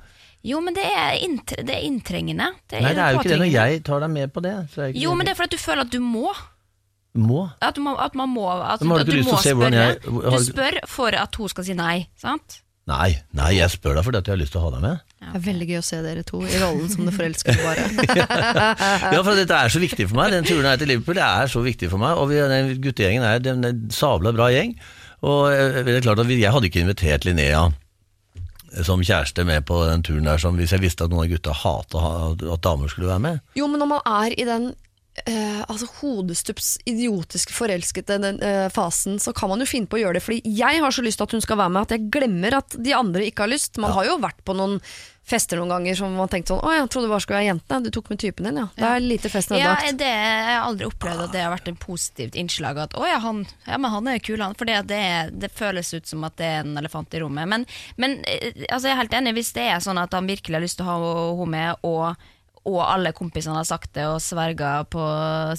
[0.46, 2.52] Jo, men det er, inntre, det er inntrengende.
[2.70, 4.54] Det Nei, det er jo ikke det når jeg tar deg med på det.
[4.74, 6.30] Så er ikke Jo, men det er fordi du føler at du må.
[7.16, 7.46] Må.
[7.64, 9.72] At, man, at man må at, har du til må spørre.
[9.72, 12.60] jeg- har Du du- spør for at hun skal si nei, sant?
[12.86, 15.00] Nei, nei, jeg spør deg fordi at jeg har lyst til å ha deg med.
[15.18, 17.96] Det er veldig gøy å se dere to i rollen som det forelskede paret.
[19.16, 20.36] Ja, for dette er så viktig for meg.
[20.36, 22.20] Den turen her til Liverpool det er så viktig for meg.
[22.22, 24.76] Og vi, den guttegjengen er er en sabla bra gjeng.
[25.26, 27.66] Og eh, det er klart at jeg hadde ikke invitert Linnea
[28.84, 31.54] som kjæreste med på den turen der som hvis jeg visste at noen av gutta
[31.56, 32.02] hata
[32.36, 33.44] at damer skulle være med.
[33.58, 34.74] Jo, men når man er i den
[35.26, 40.04] eh, altså hodestups idiotiske forelskede den, eh, fasen, så kan man jo finne på å
[40.04, 40.24] gjøre det.
[40.28, 42.76] Fordi jeg har så lyst til at hun skal være med, at jeg glemmer at
[42.78, 43.78] de andre ikke har lyst.
[43.82, 44.80] Man har jo vært på noen
[45.26, 47.82] fester noen ganger som man tenkte sånn Å, jeg trodde det bare skulle være jentene.
[47.82, 48.68] Du tok med typen din, ja.
[48.78, 49.98] Det er lite fest Ja, ødelagt.
[49.98, 52.78] det, jeg har aldri opplevd at det har vært et positivt innslag.
[52.84, 54.54] At å ja, han, ja, men han er kul, han.
[54.54, 57.50] For det, er- det føles ut som at det er en elefant i rommet.
[57.50, 57.66] Men,
[57.98, 60.66] men eh, altså, jeg er helt enig, hvis det er sånn at han virkelig har
[60.68, 61.02] lyst til å ha
[61.42, 62.16] henne med, og
[62.66, 65.04] og alle kompisene har sagt det og sverga på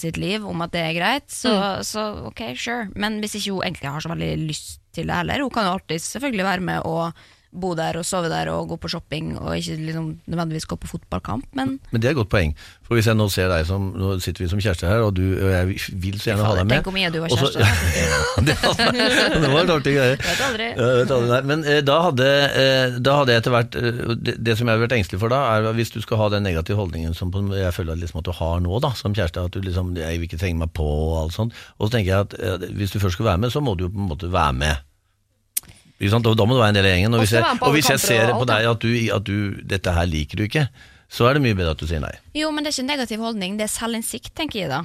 [0.00, 1.52] sitt liv om at det er greit, så,
[1.86, 2.88] så ok, sure.
[2.98, 5.76] Men hvis ikke hun egentlig har så veldig lyst til det heller, hun kan jo
[5.76, 7.26] alltid selvfølgelig være med og
[7.56, 10.90] bo der og sove der og gå på shopping og ikke liksom nødvendigvis gå på
[10.90, 12.54] fotballkamp, men Men det er et godt poeng.
[12.86, 15.22] For hvis jeg nå ser deg som Nå sitter vi som kjærester her, og, du,
[15.42, 16.76] og jeg vil så gjerne ha deg med.
[16.76, 17.66] Tenk hvor mye du var kjæreste.
[18.46, 18.56] det,
[19.42, 20.18] det var en artig greie.
[20.20, 20.68] Vet aldri.
[20.78, 21.40] Vet aldri.
[21.50, 22.28] Men eh, da hadde,
[22.62, 25.32] eh, da hadde jeg etter hvert eh, det, det som jeg har vært engstelig for
[25.32, 28.34] da, er hvis du skal ha den negative holdningen som jeg føler liksom at du
[28.38, 31.16] har nå da, som kjæreste, at du liksom Jeg vil ikke trenge meg på og
[31.24, 31.56] alt sånt.
[31.78, 33.86] Og så tenker jeg at eh, hvis du først skal være med, så må du
[33.86, 34.84] jo på en måte være med.
[35.96, 36.28] Ikke sant?
[36.28, 37.16] Da må du være en del av gjengen.
[37.16, 40.08] Og hvis jeg, og hvis jeg ser på deg at, du, at du, dette her
[40.10, 40.66] liker du ikke,
[41.08, 42.12] så er det mye bedre at du sier nei.
[42.36, 44.82] Jo, men det er ikke negativ holdning, det er selvinnsikt, tenker jeg da.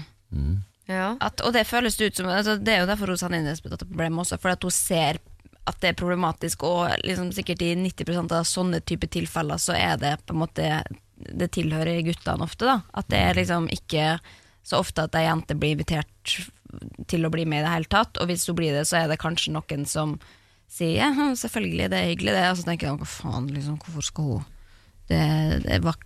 [0.91, 1.09] Ja.
[1.23, 3.83] At, og det føles ut som altså, Det er jo derfor hun sender inn et
[3.83, 5.19] problem også, fordi at hun ser
[5.69, 9.99] at det er problematisk, og liksom sikkert i 90% av sånne type tilfeller så er
[10.01, 10.69] det på en måte
[11.15, 12.79] Det tilhører guttene ofte, da.
[12.97, 14.15] At det er liksom ikke
[14.65, 16.35] så ofte at ei jente blir invitert
[17.11, 19.11] til å bli med i det hele tatt, og hvis hun blir det, så er
[19.11, 20.15] det kanskje noen som
[20.71, 24.07] sier jeg selvfølgelig, det er hyggelig det, og så tenker jeg hva faen, liksom, hvorfor
[24.07, 24.49] skal hun
[25.11, 25.97] det, det, var,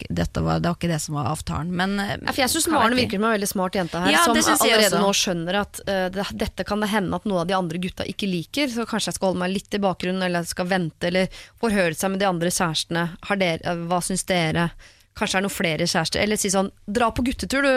[0.41, 3.19] var, det var ikke det som var avtalen, men Ja, for jeg syns Maren virker
[3.19, 6.65] som en veldig smart jente her, Ja, som allerede nå skjønner at uh, det, dette
[6.65, 9.29] kan det hende at noen av de andre gutta ikke liker, så kanskje jeg skal
[9.29, 12.49] holde meg litt i bakgrunnen, eller jeg skal vente, eller forhøre seg med de andre
[12.55, 13.03] kjærestene.
[13.29, 14.71] Har dere, eh, hva syns dere?
[15.13, 16.23] Kanskje det er noen flere kjærester?
[16.23, 17.75] Eller si sånn, dra på guttetur du,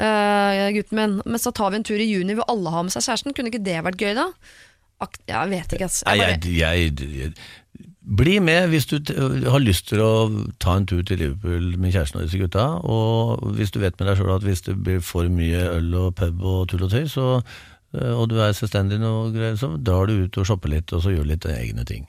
[0.00, 2.94] Uh, gutten min, men så tar vi en tur i juni hvor alle har med
[2.94, 3.34] seg kjæresten.
[3.36, 4.30] Kunne ikke det vært gøy da?
[5.28, 6.04] Jeg vet ikke, altså.
[6.06, 7.32] Jeg bare, jeg, jeg, jeg,
[8.16, 8.96] Bli med hvis du
[9.52, 10.12] har lyst til å
[10.58, 12.64] ta en tur til Liverpool med kjæresten og disse gutta.
[12.82, 16.16] Og hvis du vet med deg sjøl at hvis det blir for mye øl og
[16.18, 17.26] pub og tull og tøy, så,
[17.94, 21.04] eh, og du er selvstendig, og greier, så drar du ut og shopper litt, og
[21.04, 22.08] så gjør litt egne ting.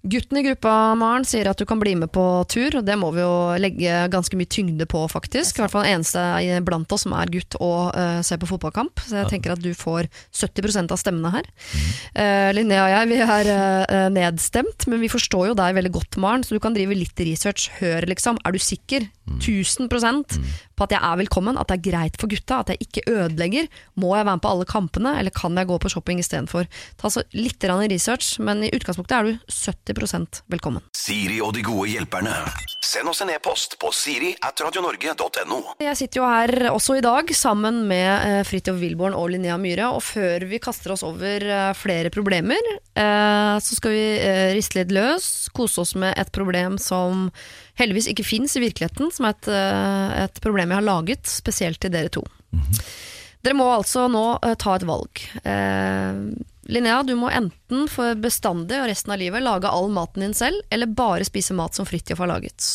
[0.00, 3.10] Gutten i gruppa Maren, sier at du kan bli med på tur, og det må
[3.12, 5.58] vi jo legge ganske mye tyngde på, faktisk.
[5.58, 6.22] I hvert fall eneste
[6.64, 9.02] blant oss som er gutt og uh, ser på fotballkamp.
[9.04, 11.50] Så jeg tenker at du får 70% av stemmene her.
[12.16, 16.20] Uh, Linnea og jeg vi er uh, nedstemt, men vi forstår jo deg veldig godt,
[16.22, 17.68] Maren, så du kan drive litt research.
[17.82, 18.40] Hør, liksom.
[18.48, 19.04] Er du sikker?
[19.30, 20.38] 1000%
[20.74, 23.68] på at jeg er velkommen, at det er greit for gutta, at jeg ikke ødelegger.
[24.00, 26.66] Må jeg være med på alle kampene, eller kan jeg gå på shopping istedenfor?
[27.00, 29.89] Ta så litt research, men i utgangspunktet er du 70
[30.50, 30.82] velkommen.
[30.96, 32.32] Siri og de gode hjelperne.
[32.84, 35.58] Send oss en e-post på siri at radionorge.no.
[35.82, 39.90] Jeg sitter jo her også i dag sammen med eh, Fridtjof Wilborn og Linnea Myhre,
[39.94, 44.04] og før vi kaster oss over eh, flere problemer, eh, så skal vi
[44.56, 47.28] riste litt løs, kose oss med et problem som
[47.80, 49.50] heldigvis ikke fins i virkeligheten, som er et,
[50.26, 52.24] et problem jeg har laget spesielt til dere to.
[53.40, 54.24] Dere må altså nå
[54.60, 55.22] ta et valg.
[56.70, 60.60] Linnea, du må enten for bestandig og resten av livet lage all maten din selv,
[60.70, 62.66] eller bare spise mat som Fridtjof har laget.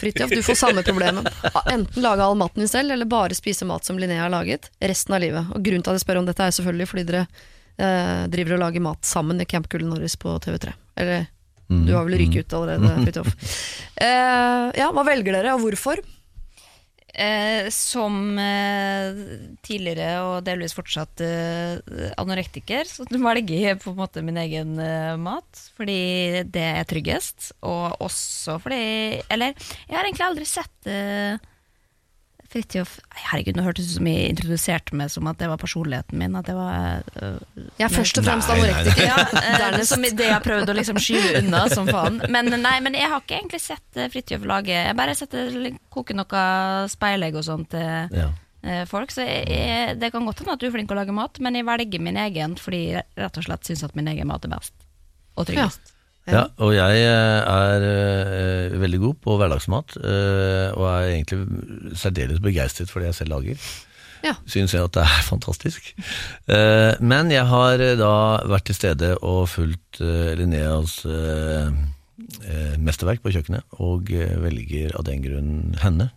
[0.00, 1.28] Fridtjof, du får samme problemet.
[1.74, 5.14] Enten lage all maten din selv, eller bare spise mat som Linnea har laget, resten
[5.14, 5.52] av livet.
[5.52, 7.24] Og Grunnen til at jeg spør om dette, er selvfølgelig fordi dere
[7.76, 10.72] eh, driver og lager mat sammen i Camp Gull Norris på TV3.
[10.96, 11.28] Eller
[11.68, 13.34] du har vel ryket ut allerede, Fridtjof.
[14.00, 16.00] Eh, ja, hva velger dere, og hvorfor?
[17.14, 19.16] Eh, som eh,
[19.64, 21.78] tidligere og delvis fortsatt eh,
[22.20, 27.52] anorektiker, så velger jeg på en måte min egen eh, mat, fordi det er tryggest.
[27.64, 29.56] Og også fordi Eller,
[29.88, 31.40] jeg har egentlig aldri sett eh,
[32.48, 36.16] Fridtjof Herregud, nå hørtes det ut som jeg introduserte meg som at det var personligheten
[36.16, 36.36] min.
[36.38, 37.34] At det var uh,
[37.76, 39.02] er først og fremst anorektiker.
[39.04, 42.22] ja, eh, Dernest- som det jeg har prøvd å liksom skyve unna som faen.
[42.32, 45.66] Men nei, men jeg har ikke egentlig sett eh, Fridtjof lage Jeg bare setter, sett
[45.68, 46.44] det koke noe
[46.88, 48.30] speilegg og sånt til Ja.
[48.64, 49.12] eh, folk.
[49.12, 51.36] Så jeg, jeg, det kan godt hende at du er flink til å lage mat,
[51.44, 54.48] men jeg velger min egen fordi jeg rett og slett syns at min egen mat
[54.48, 54.72] er best.
[55.36, 55.84] Og tryggest.
[55.92, 55.97] Ja,
[56.60, 57.84] og jeg eh, er
[58.72, 63.36] uh, veldig god på hverdagsmat, uh, og er egentlig særdeles begeistret for det jeg selv
[63.36, 63.68] lager.
[64.26, 64.34] Ja.
[64.50, 65.92] Syns jeg at det er fantastisk.
[66.50, 68.12] Uh, men jeg har da
[68.50, 71.00] vært til stede og fulgt Linneas
[72.82, 75.52] mesterverk på kjøkkenet, og velger av den grunn
[75.84, 76.10] henne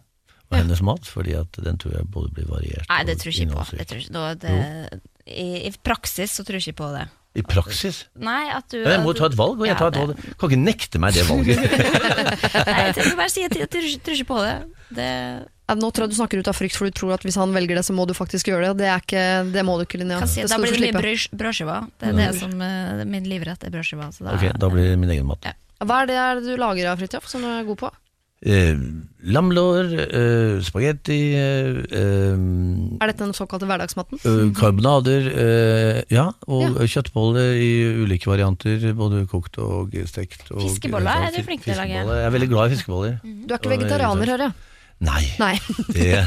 [0.52, 3.46] og hennes mat, fordi at den tror jeg både blir variert Nei, det tror jeg
[3.46, 3.78] ikke på.
[3.80, 7.06] Det tror jeg, da- det, i, I praksis så tror jeg ikke på det.
[7.34, 8.06] I praksis?
[8.20, 10.18] Nei, at du Ja, jeg må ta et valg, og jeg Ja, tar et valg.
[10.38, 11.62] Kan ikke nekte meg det valget.
[12.68, 14.56] Nei, jeg bare si at jeg tror, ikke- tror på det.
[14.98, 15.10] det
[15.72, 17.54] Ja, Nå tror jeg du snakker ut av frykt, for du tror at hvis han
[17.56, 18.84] velger det, så må du faktisk gjøre det.
[18.84, 19.24] Det, er ikke,
[19.54, 20.20] det må du ikke, Linnea.
[20.28, 21.00] si, da blir det mye slippe.
[21.00, 24.12] brød- Det er det som uh, min livrett er brødskiva.
[24.12, 25.40] Så da, Ok, da blir det min egen mat.
[25.48, 25.54] Ja.
[25.88, 27.92] Hva er det er det du lager av Fridtjof, som du er god på?
[28.42, 28.74] Eh,
[29.30, 32.40] lamlår, eh, spagetti, eh, eh,
[32.98, 34.18] Er dette den såkalte hverdagsmaten?
[34.26, 37.70] eh, karbonader, eh, ja, og kjøttboller i
[38.02, 40.50] ulike varianter, både kokt og stekt.
[40.50, 42.02] Og, Fiskeboller er du flink til å lage.
[42.02, 43.20] Jeg er veldig glad i fiskeboller.
[43.22, 44.54] Du er ikke vegetarianer, hører jeg.
[45.02, 45.56] Nei, Nei.
[45.94, 46.26] det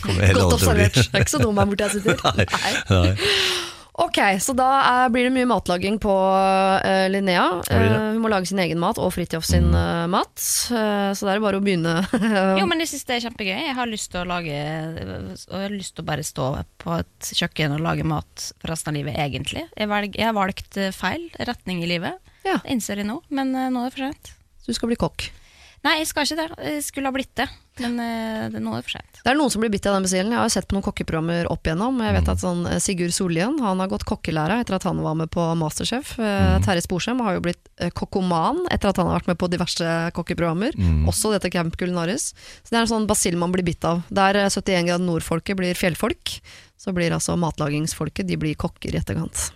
[0.00, 0.84] kommer jeg heller Godt aldri til å bli.
[0.88, 0.94] observert.
[0.96, 2.16] Det er ikke så dum her borte jeg sitter.
[2.40, 2.46] Nei.
[2.90, 3.79] Nei.
[4.00, 7.44] Ok, så da er, blir det mye matlaging på uh, Linnea.
[7.68, 8.14] Uh.
[8.14, 10.32] Hun må lage sin egen mat og Fridtjof sin uh, mat.
[10.40, 11.98] Så det er bare å begynne.
[12.60, 13.56] Jo, men jeg synes det er kjempegøy.
[13.68, 16.48] Jeg har lyst til å lage Og jeg har lyst til å bare stå
[16.80, 19.66] på et kjøkken og lage mat for resten av livet, egentlig.
[19.74, 22.32] Jeg, velg, jeg har valgt feil retning i livet.
[22.46, 22.60] Ja.
[22.62, 24.32] Det innser jeg nå, men nå er det for sent.
[24.60, 25.28] Så du skal bli kokk.
[25.86, 26.46] Nei, jeg skal ikke det.
[26.60, 27.46] Jeg skulle ha blitt det,
[27.80, 29.20] men eh, det, er noe for sent.
[29.22, 30.34] Det er noen som blir bitt av den basillen.
[30.34, 32.02] Jeg har jo sett på noen kokkeprogrammer opp igjennom.
[32.04, 35.16] Jeg vet at sånn eh, Sigurd Sollien han har gått kokkelæra etter at han var
[35.16, 36.12] med på Masterchef.
[36.20, 36.66] Mm.
[36.66, 39.94] Terje Sporsem har jo blitt eh, kokkoman etter at han har vært med på diverse
[40.16, 40.76] kokkeprogrammer.
[41.08, 42.34] Også dette Camp Culinaris.
[42.36, 44.04] Så det er en sånn basill man blir bitt av.
[44.12, 46.36] Der eh, 71 grader nord-folket blir fjellfolk,
[46.80, 49.48] så blir altså matlagingsfolket de blir kokker i etterkant.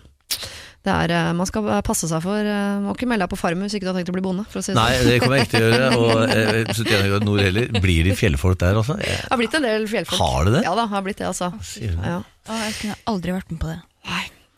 [0.85, 3.65] Det er, eh, man skal passe seg for eh, Må ikke melde deg på Farmen
[3.65, 4.45] hvis ikke du har tenkt å bli bonde.
[4.51, 5.09] For å si det Nei, sånn.
[5.09, 5.89] det kommer jeg ikke til å gjøre.
[5.97, 7.73] Og jeg 71 grader nord heller.
[7.81, 8.99] Blir de fjellfolk der også?
[9.01, 10.21] Jeg, Det har blitt en del fjellfolk.
[10.21, 10.63] Har det det?
[10.67, 11.51] Ja da, har blitt det, altså.
[11.81, 12.21] Ja.
[12.21, 13.79] Å, jeg kunne aldri vært med på det.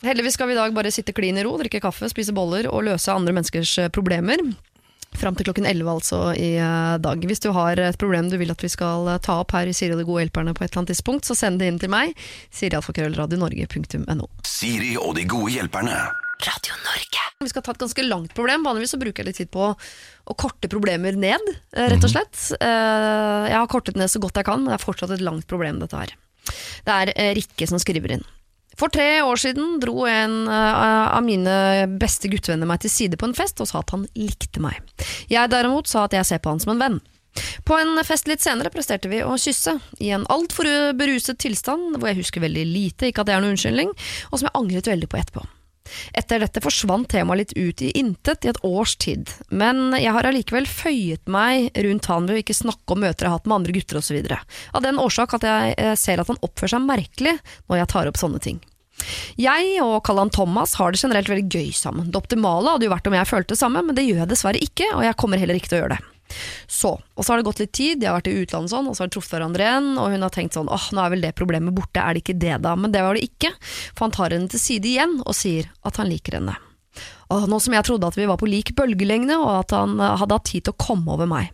[0.04, 2.84] Heldigvis skal vi i dag bare sitte klin i ro, drikke kaffe, spise boller og
[2.86, 4.38] løse andre menneskers eh, problemer.
[5.18, 7.24] Fram til klokken 11 altså i eh, dag.
[7.26, 9.74] Hvis du har et problem du vil at vi skal eh, ta opp her i
[9.74, 11.90] Siri og de gode hjelperne på et eller annet tidspunkt, så send det inn til
[11.90, 12.14] meg.
[12.54, 15.98] sirialfakrøllradionorge.no Siri og de gode hjelperne.
[16.46, 17.24] Radio Norge.
[17.42, 18.62] Vi skal ta et ganske langt problem.
[18.66, 22.38] Vanligvis så bruker jeg litt tid på å korte problemer ned, eh, rett og slett.
[22.62, 25.48] Eh, Jeg har kortet ned så godt jeg kan, men det er fortsatt et langt
[25.50, 26.14] problem, dette her.
[26.86, 28.26] Det er Rikke som skriver inn.
[28.78, 33.26] For tre år siden dro en eh, av mine beste guttevenner meg til side på
[33.28, 34.78] en fest og sa at han likte meg.
[35.30, 37.00] Jeg derimot sa at jeg ser på han som en venn.
[37.66, 40.66] På en fest litt senere presterte vi å kysse, i en altfor
[40.98, 43.94] beruset tilstand hvor jeg husker veldig lite, ikke at det er noen unnskyldning,
[44.30, 45.44] og som jeg angret veldig på etterpå.
[46.16, 50.28] Etter dette forsvant temaet litt ut i intet i et års tid, men jeg har
[50.28, 53.60] allikevel føyet meg rundt han ved å ikke snakke om møter jeg har hatt med
[53.60, 54.18] andre gutter osv.
[54.76, 57.38] Av den årsak at jeg eh, ser at han oppfører seg merkelig
[57.70, 58.60] når jeg tar opp sånne ting.
[59.38, 62.10] Jeg og Kallan Thomas har det generelt veldig gøy sammen.
[62.12, 64.62] Det optimale hadde jo vært om jeg følte det samme, men det gjør jeg dessverre
[64.64, 66.14] ikke, og jeg kommer heller ikke til å gjøre det.
[66.68, 68.96] Så, og så har det gått litt tid, de har vært i utlandet sånn, og
[68.96, 71.24] så har de truffet hverandre igjen, og hun har tenkt sånn åh, nå er vel
[71.24, 72.74] det problemet borte, er det ikke det da?
[72.76, 73.54] Men det var det ikke,
[73.94, 76.58] for han tar henne til side igjen og sier at han liker henne.
[77.32, 80.16] Og nå som jeg trodde at vi var på lik bølgelengde, og at han eh,
[80.20, 81.52] hadde hatt tid til å komme over meg.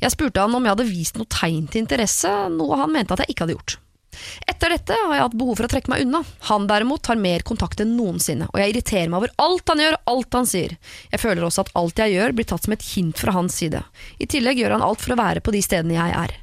[0.00, 3.24] Jeg spurte han om jeg hadde vist noe tegn til interesse, noe han mente at
[3.24, 3.78] jeg ikke hadde gjort.
[4.50, 6.20] Etter dette har jeg hatt behov for å trekke meg unna.
[6.50, 9.98] Han derimot tar mer kontakt enn noensinne, og jeg irriterer meg over alt han gjør,
[10.12, 10.76] alt han sier.
[11.12, 13.82] Jeg føler også at alt jeg gjør blir tatt som et hint fra hans side.
[14.20, 16.36] I tillegg gjør han alt for å være på de stedene jeg er.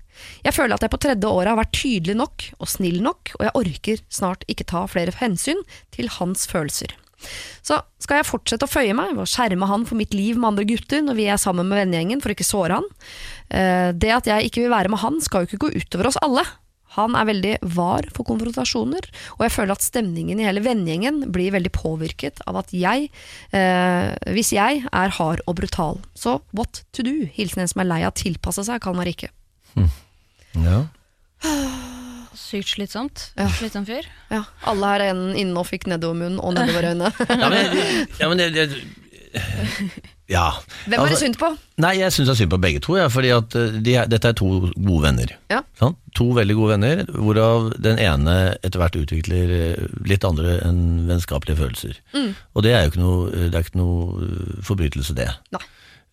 [0.46, 3.44] Jeg føler at jeg på tredje året har vært tydelig nok og snill nok, og
[3.46, 5.62] jeg orker snart ikke ta flere hensyn
[5.94, 6.96] til hans følelser.
[7.66, 10.68] Så skal jeg fortsette å føye meg å skjerme han for mitt liv med andre
[10.70, 12.88] gutter når vi er sammen med vennegjengen for å ikke såre han.
[13.50, 16.20] Eh, Det at jeg ikke vil være med han skal jo ikke gå utover oss
[16.22, 16.46] alle.
[16.98, 21.54] Han er veldig var for konfrontasjoner, og jeg føler at stemningen i hele vennegjengen blir
[21.56, 23.10] veldig påvirket av at jeg,
[23.56, 26.02] eh, hvis jeg er hard og brutal.
[26.18, 27.16] Så what to do?
[27.38, 29.32] Hilsen en som er lei av å tilpasse seg, kan meg ikke
[30.58, 30.88] Ja.
[32.38, 33.32] Sykt slitsomt.
[33.38, 33.48] Ja.
[33.58, 34.06] Slitsom fyr.
[34.32, 37.10] Ja, alle her enden inne og fikk nedover munnen og nedover øynene.
[37.28, 37.82] Ja, men,
[38.22, 38.68] ja, men det, det,
[40.32, 40.48] ja.
[40.86, 41.50] Hvem er det Altså, synd på?
[41.84, 44.32] Nei, jeg syns det er synd på begge to, ja, fordi at eh, de dette
[44.32, 45.32] er to gode venner.
[45.54, 45.62] Ja.
[45.80, 45.96] Sånn?
[46.20, 51.62] To veldig gode venner, hvorav den ene etter hvert utvikler eh, litt andre enn vennskapelige
[51.62, 52.00] følelser.
[52.18, 52.32] Mm.
[52.58, 55.30] Og det er jo ikke noe, det er ikke noe eh, forbrytelse, det.
[55.56, 55.64] Nei.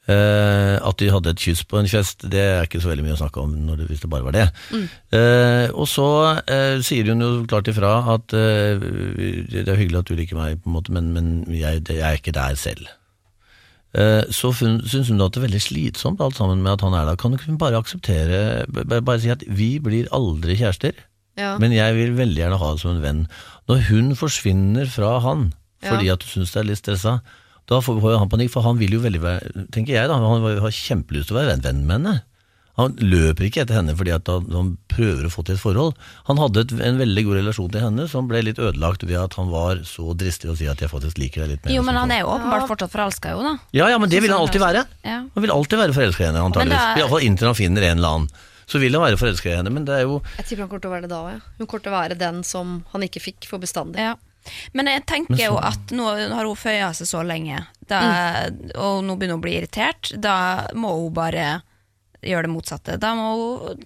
[0.04, 3.14] Eh, at de hadde et kyss på en fest, det er ikke så veldig mye
[3.16, 4.42] å snakke om når det, hvis det bare var det.
[5.16, 6.08] Eh, og så
[6.44, 8.84] eh, sier hun jo klart ifra at eh,
[9.48, 12.04] det er hyggelig at du liker meg, på en måte, men, men jeg, det- jeg
[12.10, 12.84] er ikke der selv.
[13.95, 17.07] Eh, Så syns hun at det er veldig slitsomt alt sammen med at han er
[17.07, 17.16] der.
[17.20, 20.92] Kan du ikke bare akseptere, bare, si at vi blir aldri kjærester,
[21.36, 21.57] Ja.
[21.59, 23.28] men jeg vil veldig gjerne ha det som en venn.
[23.68, 26.12] Når hun forsvinner fra han fordi Ja.
[26.14, 27.20] at du syns det er litt stressa,
[27.68, 30.70] da får han panikk, for han vil jo veldig være, tenker jeg da, han har
[30.70, 32.22] kjempelyst til å være venn med henne.
[32.76, 35.99] Han løper ikke etter henne fordi at han prøver å få til et forhold.
[36.30, 39.34] Han hadde et, en veldig god relasjon til henne som ble litt ødelagt ved at
[39.40, 41.74] han var så dristig å si at jeg faktisk liker deg litt mer.
[41.76, 43.55] Jo, men han er jo åpenbart fortsatt forelska, jo da.
[43.76, 44.86] Ja, ja, men det vil han alltid være.
[45.05, 46.82] Han vil alltid være forelska i henne, antakeligvis.
[46.95, 48.28] Er- Iallfall inntil han finner en eller annen.
[48.64, 50.80] Så vil han være forelska i henne, men det er jo Jeg tipper han kommer
[50.86, 51.32] til å være det da òg.
[51.34, 51.40] Ja.
[51.59, 54.01] Hun kommer til å være den som han ikke fikk for bestandig.
[54.01, 54.14] Ja.
[54.76, 58.01] Men jeg tenker Men så- jo at nå har hun føya seg så lenge, da,
[58.76, 60.12] og nå begynner hun å bli irritert.
[60.20, 61.62] Da må hun bare
[62.26, 62.96] gjøre det motsatte.
[63.00, 63.84] Da må hun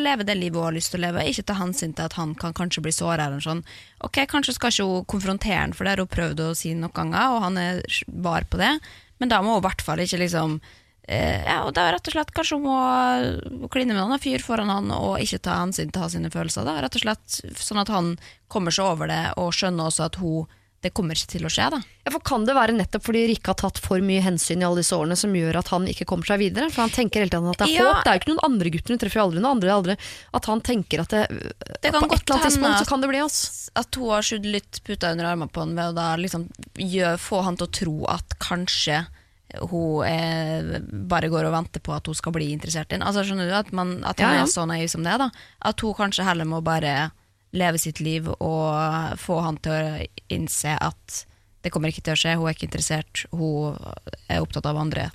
[0.00, 2.34] leve det livet hun har lyst til å leve, ikke ta hensyn til at han
[2.38, 3.28] kan kanskje bli såra.
[3.40, 3.64] sånn.
[4.06, 6.94] Ok, Kanskje skal ikke hun konfrontere han, for det har hun prøvd å si noen
[6.94, 8.72] ganger, og han er var på det,
[9.18, 10.58] men da må hun i hvert fall ikke liksom
[11.08, 14.72] eh, ja, og da rett og slett Kanskje hun må kline med en fyr foran
[14.72, 16.66] han og ikke ta hensyn til hans sine følelser.
[16.66, 16.80] Da.
[16.82, 18.14] Rett og slett Sånn at han
[18.52, 20.50] kommer seg over det og skjønner også at hun
[20.84, 21.66] det kommer ikke til å skje.
[21.72, 24.66] da Ja, for Kan det være nettopp fordi Rikke har tatt for mye hensyn i
[24.68, 26.68] alle disse årene som gjør at han ikke kommer seg videre?
[26.70, 27.86] For han tenker hele tiden at det er Ja.
[27.94, 28.04] håp.
[28.04, 29.72] Det er jo ikke noen andre gutter, hun treffer jo aldri noen andre.
[29.74, 29.96] aldri.
[30.34, 31.22] At han tenker at det,
[31.80, 33.70] Det kan på et eller annet tidspunkt så kan det bli oss.
[33.74, 37.16] At hun har skjødd litt puta under armene på han ved å da liksom gjør,
[37.18, 39.06] få han til å tro at kanskje
[39.70, 43.06] hun eh, bare går og venter på at hun skal bli interessert i ham.
[43.06, 44.42] Altså, skjønner du at, man, at han Ja, ja.
[44.42, 45.16] er så naiv som det?
[45.20, 45.30] da
[45.62, 47.12] At hun kanskje heller må bare
[47.54, 50.02] leve sitt liv og få han til å
[50.34, 51.24] innse at
[51.64, 53.78] det kommer ikke til å skje, hun er ikke interessert, hun
[54.28, 55.08] er opptatt av andre.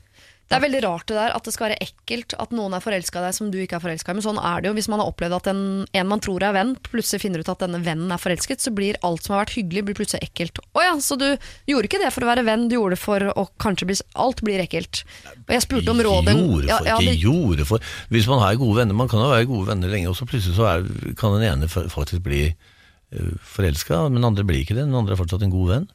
[0.50, 3.22] Det er veldig rart det der at det skal være ekkelt at noen er forelska
[3.22, 4.18] i deg som du ikke er forelska i.
[4.18, 6.56] Men sånn er det jo hvis man har opplevd at en, en man tror er
[6.56, 9.54] venn, plutselig finner ut at denne vennen er forelsket, så blir alt som har vært
[9.60, 10.58] hyggelig, blir plutselig ekkelt.
[10.74, 11.28] Å ja, så du
[11.70, 14.42] gjorde ikke det for å være venn, du gjorde det for å kanskje bli Alt
[14.44, 15.04] blir ekkelt.
[15.46, 17.94] Og jeg spurte om rådet Gjorde for, ja, ikke det- gjorde for.
[18.10, 20.58] Hvis man har gode venner, man kan jo være gode venner lenge, og så plutselig
[20.58, 24.88] så er, kan den ene faktisk bli uh, forelska, men den andre blir ikke det.
[24.90, 25.88] Den andre er fortsatt en god venn.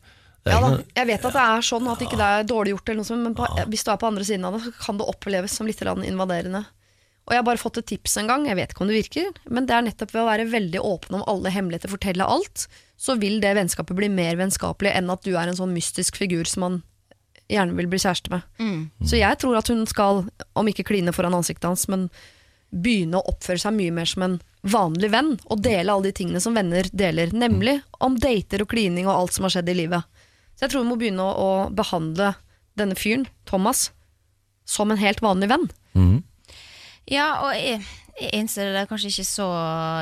[0.45, 0.71] Ja, da.
[0.93, 3.25] Jeg vet at det er sånn at ikke det er dårlig gjort, eller noe sånt,
[3.25, 5.69] men på, hvis du er på andre siden av det, så kan det oppleves som
[5.69, 6.65] litt invaderende.
[7.25, 9.31] Og jeg har bare fått et tips en gang, jeg vet ikke om det virker,
[9.49, 12.67] men det er nettopp ved å være veldig åpen om alle hemmeligheter, fortelle alt,
[13.01, 16.45] så vil det vennskapet bli mer vennskapelig enn at du er en sånn mystisk figur
[16.45, 16.77] som man
[17.49, 18.45] gjerne vil bli kjæreste med.
[19.09, 22.11] Så jeg tror at hun skal, om ikke kline foran ansiktet hans, men
[22.75, 26.41] begynne å oppføre seg mye mer som en vanlig venn, og dele alle de tingene
[26.45, 30.05] som venner deler, nemlig om dater og klining og alt som har skjedd i livet.
[30.55, 32.35] Så jeg tror vi må begynne å, å behandle
[32.79, 33.89] denne fyren, Thomas,
[34.65, 35.69] som en helt vanlig venn.
[37.11, 37.83] Ja, og jeg,
[38.17, 39.47] jeg innser det er kanskje ikke så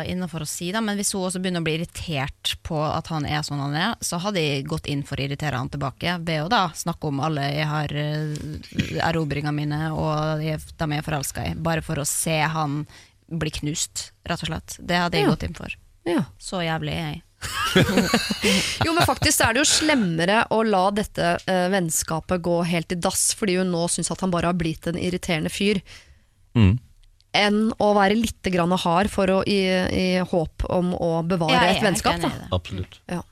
[0.07, 3.27] innafor å si, da, men hvis hun også begynner å bli irritert på at han
[3.27, 6.45] er sånn han er, så hadde jeg gått inn for å irritere han tilbake ved
[6.45, 11.09] å da snakke om alle jeg har uh, erobringene mine og jeg, dem jeg er
[11.09, 12.85] forelska i, bare for å se han
[13.33, 14.77] bli knust, rett og slett.
[14.79, 15.35] Det hadde jeg Ja.
[15.35, 15.75] gått inn for.
[16.07, 16.23] Ja.
[16.39, 17.23] Så jævlig er jeg.
[18.87, 22.99] Jo, men faktisk er det jo slemmere å la dette eh, vennskapet gå helt i
[23.03, 25.83] dass, fordi hun nå syns at han bare har blitt en irriterende fyr,
[26.53, 26.75] Mm.
[27.33, 31.71] enn å være litt grann hard for å, i, i håp om å bevare Ja,
[31.73, 32.21] et vennskap.
[32.21, 32.29] Da.
[32.53, 32.99] Absolutt.
[33.09, 33.23] Ja.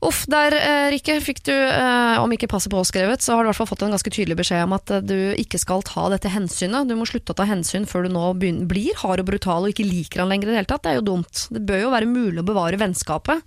[0.00, 3.50] Uff, der eh, Rikke fikk du, eh, om ikke passet påskrevet, så har du i
[3.50, 6.30] hvert fall fått en ganske tydelig beskjed om at eh, du ikke skal ta dette
[6.32, 6.88] hensynet.
[6.88, 9.84] Du må slutte å ta hensyn før du nå blir hard og brutal og ikke
[9.84, 10.86] liker han lenger i det hele tatt.
[10.86, 11.44] Det er jo dumt.
[11.52, 13.44] Det bør jo være mulig å bevare vennskapet,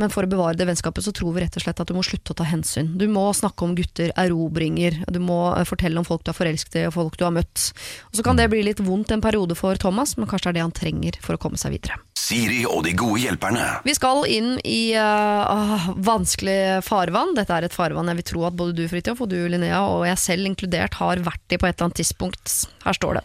[0.00, 2.06] men for å bevare det vennskapet så tror vi rett og slett at du må
[2.06, 2.94] slutte å ta hensyn.
[2.96, 6.86] Du må snakke om gutter, erobringer, du må fortelle om folk du er forelsket i
[6.88, 7.74] og folk du har møtt.
[8.08, 10.62] Og så kan det bli litt vondt en periode for Thomas, men kanskje det er
[10.62, 12.00] det han trenger for å komme seg videre.
[12.20, 13.66] Siri og de gode hjelperne.
[13.86, 17.34] Vi skal inn i uh, vanskelig farvann.
[17.38, 20.04] Dette er et farvann jeg vil tro at både du Fridtjof og du Linnea og
[20.08, 22.56] jeg selv inkludert har vært i på et eller annet tidspunkt.
[22.84, 23.24] Her står det.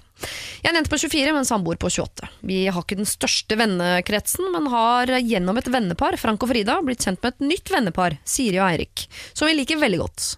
[0.63, 2.29] Jeg er en jente på 24 men samboer på 28.
[2.47, 7.03] Vi har ikke den største vennekretsen, men har gjennom et vennepar, Frank og Frida, blitt
[7.03, 10.31] kjent med et nytt vennepar, Siri og Eirik, som vi liker veldig godt.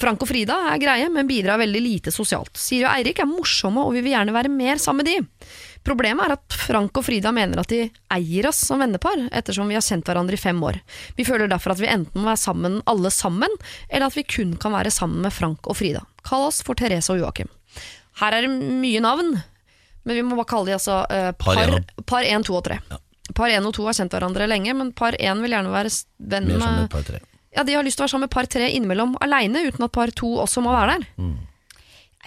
[0.00, 2.52] Frank og Frida er greie, men bidrar veldig lite sosialt.
[2.60, 5.48] Siri og Eirik er morsomme, og vi vil gjerne være mer sammen med de.
[5.82, 7.80] Problemet er at Frank og Frida mener at de
[8.14, 10.78] eier oss som vennepar, ettersom vi har kjent hverandre i fem år.
[11.18, 13.56] Vi føler derfor at vi enten må være sammen alle sammen,
[13.88, 16.04] eller at vi kun kan være sammen med Frank og Frida.
[16.28, 17.50] Kall oss for Therese og Joakim.
[18.20, 19.34] Her er det mye navn,
[20.06, 22.64] men vi må bare kalle de altså uh, Par par, en par 1, 2 og
[22.68, 22.78] 3.
[23.38, 25.94] Par 1 og 2 har kjent hverandre lenge, men par 1 vil gjerne være
[26.34, 27.22] venn som med par 3.
[27.52, 29.94] Ja, de har lyst til å være sammen med par 3 innimellom aleine, uten at
[29.94, 31.08] par 2 også må være der.
[31.22, 31.32] Nei,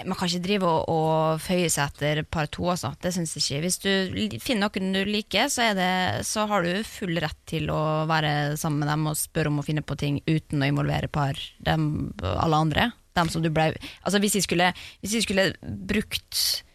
[0.03, 2.91] Man kan ikke drive og, og føye seg etter par to, altså.
[2.99, 3.61] Det syns jeg ikke.
[3.63, 8.03] Hvis du finner noen du liker, så, det, så har du full rett til å
[8.09, 11.39] være sammen med dem og spørre om å finne på ting uten å involvere par
[11.63, 12.91] dem, alle andre.
[13.15, 13.69] Dem som du ble,
[14.03, 16.65] altså hvis jeg skulle, hvis jeg skulle brukt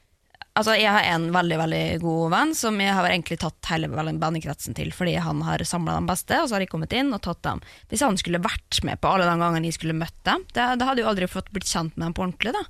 [0.58, 4.74] Altså Jeg har en veldig veldig god venn som jeg har egentlig tatt hele vennekretsen
[4.76, 7.38] til, fordi han har samla de beste, og så har jeg kommet inn og tatt
[7.46, 7.62] dem.
[7.88, 11.04] Hvis han skulle vært med på alle de gangene jeg skulle møtt dem, da hadde
[11.04, 12.56] jo aldri fått blitt kjent med dem på ordentlig.
[12.58, 12.66] da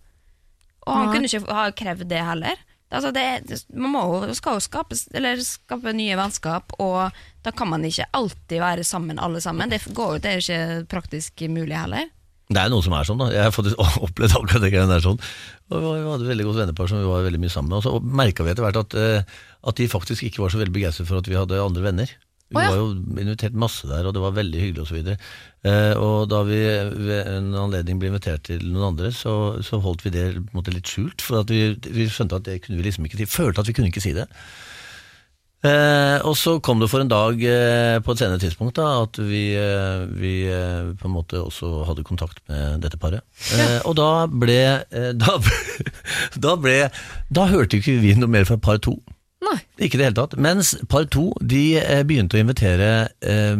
[0.86, 1.14] og han Nei.
[1.14, 2.60] kunne ikke ha krevd det heller.
[2.90, 3.24] Altså det,
[3.70, 4.04] man må
[4.34, 7.14] skal jo skape, eller skape nye vennskap, og
[7.44, 9.70] da kan man ikke alltid være sammen alle sammen.
[9.70, 12.10] Det, går, det er ikke praktisk mulig heller.
[12.50, 13.28] Det er noe som er sånn, da.
[13.30, 15.20] Jeg har opplevd akkurat det greiene der sånn.
[15.70, 17.78] Og vi hadde et veldig godt vennepar som vi var veldig mye sammen med.
[17.78, 19.38] Og så merka vi etter hvert at, eh,
[19.70, 22.16] at de faktisk ikke var så veldig begeistret for at vi hadde andre venner.
[22.50, 22.70] Vi oh, ja.
[22.72, 22.86] var jo
[23.22, 25.12] invitert masse der, og det var veldig hyggelig osv.
[25.70, 26.58] Eh, og da vi
[27.06, 30.24] ved en anledning ble invitert til noen andre, så, så holdt vi det
[30.56, 31.22] måte litt skjult.
[31.22, 33.28] For at vi, vi skjønte at det kunne vi liksom ikke si.
[33.30, 34.26] Følte at vi kunne ikke si det.
[35.60, 39.18] Eh, og så kom det for en dag eh, på et senere tidspunkt da, at
[39.20, 43.20] vi, eh, vi eh, på en måte også hadde kontakt med dette paret.
[43.52, 44.56] Eh, og da ble,
[45.20, 45.88] da, ble-
[46.48, 46.76] da ble
[47.28, 48.96] Da hørte ikke vi noe mer fra par to.
[49.40, 49.58] Nei.
[49.80, 50.34] Ikke i det hele tatt.
[50.36, 52.90] Mens par to de eh, begynte å invitere
[53.24, 53.54] eh,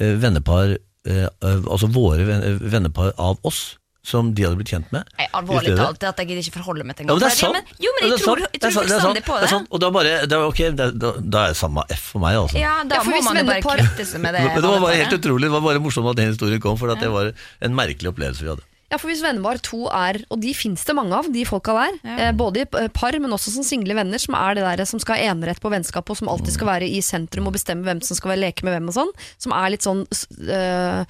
[0.00, 0.76] eh, vennepar,
[1.08, 2.26] eh, eh, altså våre
[2.62, 3.64] vennepar av oss,
[4.04, 5.08] som de hadde blitt kjent med.
[5.16, 7.38] Nei, alvorlig talt, det at jeg gidder ikke forholde meg til Ja, men det er
[7.38, 7.70] sant.
[7.80, 9.22] jo, men jeg det er tror, jeg Det er tror sant, det er sant, fullstendig
[9.24, 9.52] på det er det.
[9.54, 9.70] sant.
[9.72, 10.88] Og da, bare, det, var ok, da,
[11.24, 12.60] da er det samme F for meg, altså.
[12.60, 14.42] Ja, da Ja, må man jo bare kvitte seg med det.
[14.44, 16.92] Men det var bare helt utrolig, det var bare morsomt at den historien kom, for
[16.92, 17.32] at det var
[17.64, 18.68] en merkelig opplevelse vi hadde.
[18.92, 21.94] Ja, for hvis vennepar to er, og de finnes det mange av, de folka der,
[22.04, 22.16] Ja.
[22.28, 25.00] eh, både i eh, par, men også som single venner, som er det der som
[25.00, 28.02] skal ha enerett på vennskap, og som alltid skal være i sentrum og bestemme hvem
[28.04, 30.04] som skal være leke med hvem og sånn, som er litt sånn
[30.48, 31.04] eh,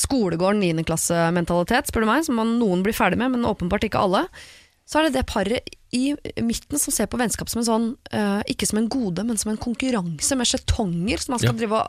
[0.00, 0.84] skolegården 9.
[0.88, 4.24] klassementalitet, spør du meg, som man, noen blir ferdig med, men åpenbart ikke alle.
[4.88, 8.40] Så er det det paret i midten som ser på vennskap som en sånn, øh,
[8.50, 11.58] ikke som en gode, men som en konkurranse med skjetonger, som man skal Ja.
[11.60, 11.86] drive og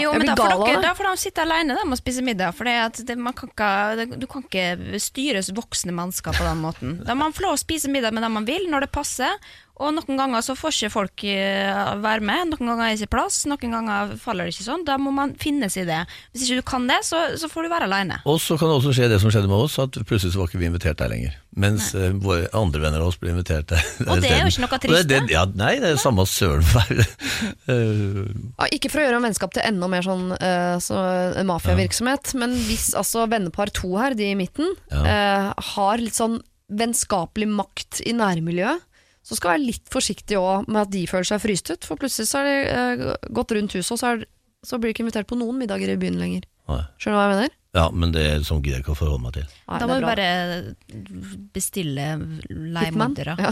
[0.00, 2.54] Jo, men da får, dere, da får de sitte alene de og spise middag.
[2.56, 6.96] For det man kan ikke, du kan ikke styres voksne mennesker på den måten.
[7.06, 9.38] Da må man få lov å spise middag med dem man vil, når det passer.
[9.76, 13.12] Og noen ganger så får ikke folk eh, være med, noen ganger er det ikke
[13.18, 14.86] plass, noen ganger faller det ikke sånn.
[14.88, 15.98] Da må man finne seg i det.
[16.32, 18.16] Hvis ikke du kan det, så, så får du være alene.
[18.24, 20.48] Og så kan det også skje det som skjedde med oss, at plutselig så var
[20.48, 21.36] ikke vi invitert der lenger.
[21.56, 22.08] Mens nei.
[22.24, 23.84] våre andre venner av oss ble invitert der.
[24.08, 25.34] Og det er jo ikke noe trist, det- det.
[25.36, 28.24] Ja, nei, det er samme søren for uh,
[28.56, 31.00] Ja, ikke for å gjøre vennskap til enda mer sånn uh, så,
[31.48, 32.40] mafiavirksomhet, ja.
[32.44, 35.04] men hvis altså vennepar to her, de i midten, Ja.
[35.04, 38.82] uh, har litt sånn vennskapelig makt i nærmiljøet,
[39.26, 41.84] så skal være litt forsiktig også med at de føler seg fryst ut.
[41.88, 44.26] For plutselig så har de eh, gått rundt huset, og så, er,
[44.62, 46.46] så blir de ikke invitert på noen middager i byen lenger.
[46.70, 46.80] Nei.
[47.02, 47.56] Skjønner du hva jeg mener?
[47.76, 49.48] Ja, men det er sånn gidder jeg ikke å forholde meg til.
[49.68, 50.14] Nei, Da det må er du bra.
[50.14, 52.06] bare bestille
[52.50, 53.50] leiemordere Ja.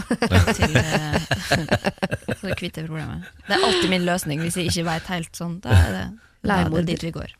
[0.57, 1.19] til eh,
[2.39, 3.27] Så du kvitter problemet.
[3.47, 5.59] Det er alltid min løsning hvis jeg ikke veit helt sånn.
[5.63, 6.05] Da er det
[6.49, 7.01] Leiemorder.
[7.01, 7.33] vi går.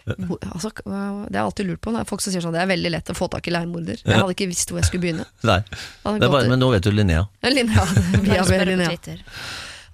[0.51, 1.93] Altså, det har jeg alltid lurt på.
[1.95, 4.01] Er folk som sier sånn det er veldig lett å få tak i leiemorder.
[4.03, 5.27] Jeg hadde ikke visst hvor jeg skulle begynne.
[5.45, 7.25] Nei, det er bare, men nå vet du Linnea.
[7.45, 7.85] Linnea.
[8.25, 8.91] Via Bare spørre på Linnea.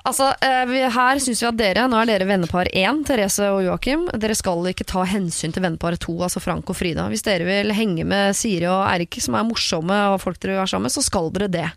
[0.08, 3.62] Altså, eh, vi, her syns vi at dere, nå er dere vennepar én, Therese og
[3.66, 4.08] Joakim.
[4.22, 7.06] Dere skal ikke ta hensyn til vennepar to, altså Frank og Frida.
[7.12, 10.62] Hvis dere vil henge med Siri og Eirik, som er morsomme og folk dere vil
[10.64, 11.68] være sammen med, så skal dere det.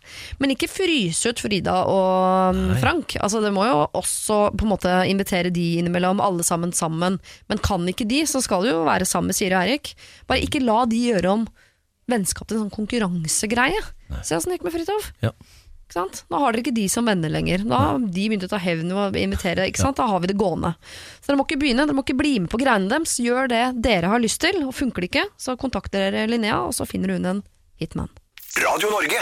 [0.40, 2.78] Men ikke fryse ut Frida og Nei.
[2.80, 3.16] Frank.
[3.20, 7.20] Altså, Dere må jo også på en måte invitere de innimellom, alle sammen sammen.
[7.52, 9.92] Men kan ikke de, så skal de jo være sammen med Siri og Eirik.
[10.30, 11.44] Bare ikke la de gjøre om
[12.10, 13.80] vennskap til en sånn konkurransegreie.
[14.24, 15.12] Se åssen det gikk med Fridtjof.
[15.24, 15.32] Ja.
[15.94, 17.64] Nå har dere ikke de som venner lenger.
[17.68, 19.68] Da har de begynt å ta hevn og invitere.
[19.70, 20.74] Da har vi det gående.
[21.20, 23.16] Så dere må ikke begynne, dere må ikke bli med på greiene deres.
[23.22, 26.74] Gjør det dere har lyst til, og funker det ikke, så kontakter dere Linnea, og
[26.76, 27.42] så finner hun en
[27.80, 28.12] hitman.
[28.62, 29.20] Radio Norge.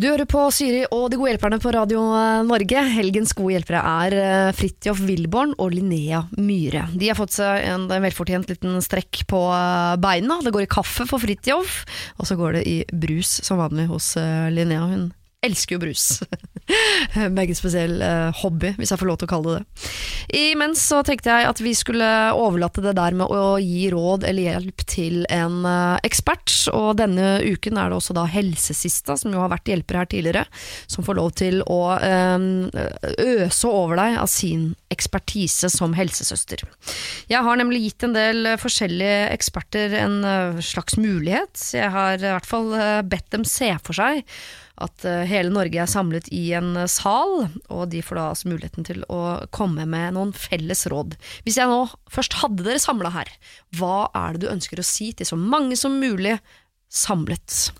[0.00, 2.00] Du hører på Syri og De gode hjelperne på Radio
[2.46, 2.84] Norge.
[2.94, 6.86] Helgens gode hjelpere er eh, Fridtjof Wilborn og Linnea Myhre.
[6.96, 10.38] De har fått seg en velfortjent liten strekk på eh, beina.
[10.40, 11.82] Det går i kaffe for Fridtjof,
[12.16, 14.86] og så går det i brus som vanlig hos eh, Linnea.
[14.88, 15.10] Hun
[15.44, 16.20] elsker jo brus.
[17.36, 19.86] Meget spesiell eh, hobby, hvis jeg får lov til å kalle det det.
[20.52, 24.52] Imens så tenkte jeg at vi skulle overlate det der med å gi råd eller
[24.52, 26.52] hjelp til en eh, ekspert.
[26.76, 30.44] Og denne uken er det også da Helsesista, som jo har vært hjelper her tidligere,
[30.90, 32.46] som får lov til å eh,
[33.40, 36.62] øse over deg av sin ekspertise som helsesøster.
[37.30, 40.18] Jeg har nemlig gitt en del forskjellige eksperter en
[40.64, 41.54] slags mulighet.
[41.72, 42.74] Jeg har i hvert fall
[43.06, 44.26] bedt dem se for seg
[44.84, 48.50] at eh, hele Norge er samlet i en eh, sal, og de får da altså
[48.50, 49.20] muligheten til å
[49.54, 51.16] komme med noen felles råd.
[51.46, 53.30] Hvis jeg nå først hadde dere samla her,
[53.78, 56.38] hva er det du ønsker å si til så mange som mulig
[56.90, 57.70] samlet?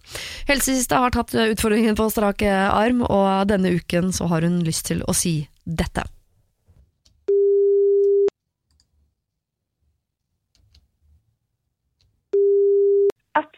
[0.51, 4.91] Helsesista har tatt eh, utfordringen på strak arm, og denne uken så har hun lyst
[4.93, 6.07] til å si dette.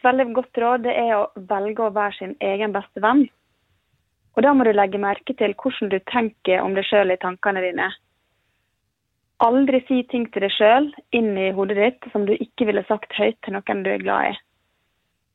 [0.03, 3.25] Veldig godt råd det er å velge å være sin egen beste venn.
[4.33, 7.61] Og da må du legge merke til hvordan du tenker om deg sjøl i tankene
[7.63, 7.89] dine.
[9.43, 13.13] Aldri si ting til deg sjøl inn i hodet ditt som du ikke ville sagt
[13.17, 14.37] høyt til noen du er glad i.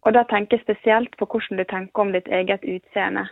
[0.06, 3.26] Og da tenker jeg spesielt på hvordan du tenker om ditt eget utseende.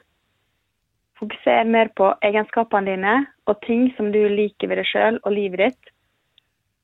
[1.17, 3.15] Fokuser mer på egenskapene dine
[3.49, 5.93] og ting som du liker ved deg sjøl og livet ditt,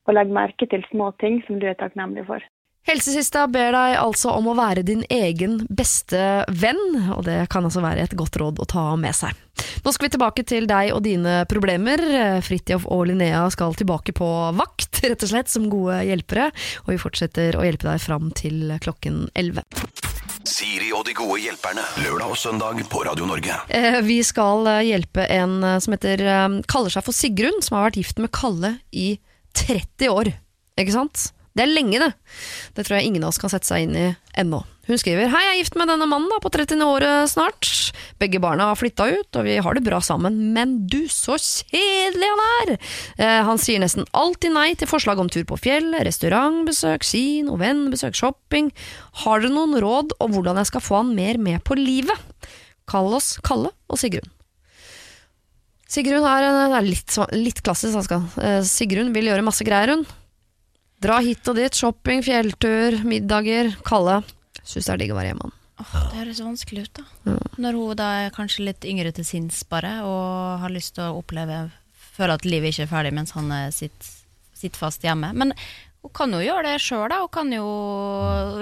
[0.08, 2.40] og legg merke til små ting som du er takknemlig for.
[2.82, 6.18] Helsesista ber deg altså om å være din egen beste
[6.50, 6.80] venn,
[7.14, 9.36] og det kan altså være et godt råd å ta med seg.
[9.84, 12.02] Nå skal vi tilbake til deg og dine problemer.
[12.42, 14.28] Fridtjof og Linnea skal tilbake på
[14.58, 16.48] vakt, rett og slett, som gode hjelpere,
[16.82, 19.62] og vi fortsetter å hjelpe deg fram til klokken 11.
[20.48, 21.84] Siri og de gode hjelperne.
[22.02, 23.60] Lørdag og søndag på Radio Norge.
[23.70, 26.24] Eh, Vi skal eh, hjelpe en eh, som heter,
[26.66, 29.12] kaller seg for Sigrun, som har vært gift med Kalle i
[29.54, 30.32] 30 år.
[30.82, 31.28] Ikke sant?
[31.52, 32.12] Det er lenge, det.
[32.76, 34.06] Det tror jeg ingen av oss kan sette seg inn i
[34.40, 34.62] ennå.
[34.88, 36.80] Hun skriver Hei, jeg er gift med denne mannen da, på 30.
[36.82, 37.68] året snart.
[38.18, 40.38] Begge barna har flytta ut, og vi har det bra sammen.
[40.56, 42.72] Men du, så kjedelig han er!
[43.20, 48.16] Eh, han sier nesten alltid nei til forslag om tur på fjell, restaurantbesøk, kino, vennbesøk,
[48.18, 48.72] shopping.
[49.22, 52.48] Har dere noen råd om hvordan jeg skal få han mer med på livet?
[52.90, 54.32] Kall oss Kalle og Sigrun.
[55.92, 58.16] Sigrun er, er litt, litt klassisk.
[58.40, 60.08] Eh, Sigrun vil gjøre masse greier, hun.
[61.02, 63.72] Dra hit og dit, shopping, fjelltur, middager.
[63.86, 64.20] Kalle
[64.62, 65.50] syns det er digg å være hjemme.
[65.82, 67.36] Oh, det høres vanskelig ut, da.
[67.58, 71.22] Når hun da er kanskje litt yngre til sinns bare, og har lyst til å
[71.22, 71.64] oppleve
[72.12, 74.08] Føler at livet ikke er ferdig mens han sitter,
[74.52, 75.30] sitter fast hjemme.
[75.32, 75.54] Men
[76.04, 77.22] hun kan jo gjøre det sjøl, da.
[77.24, 77.64] Hun kan jo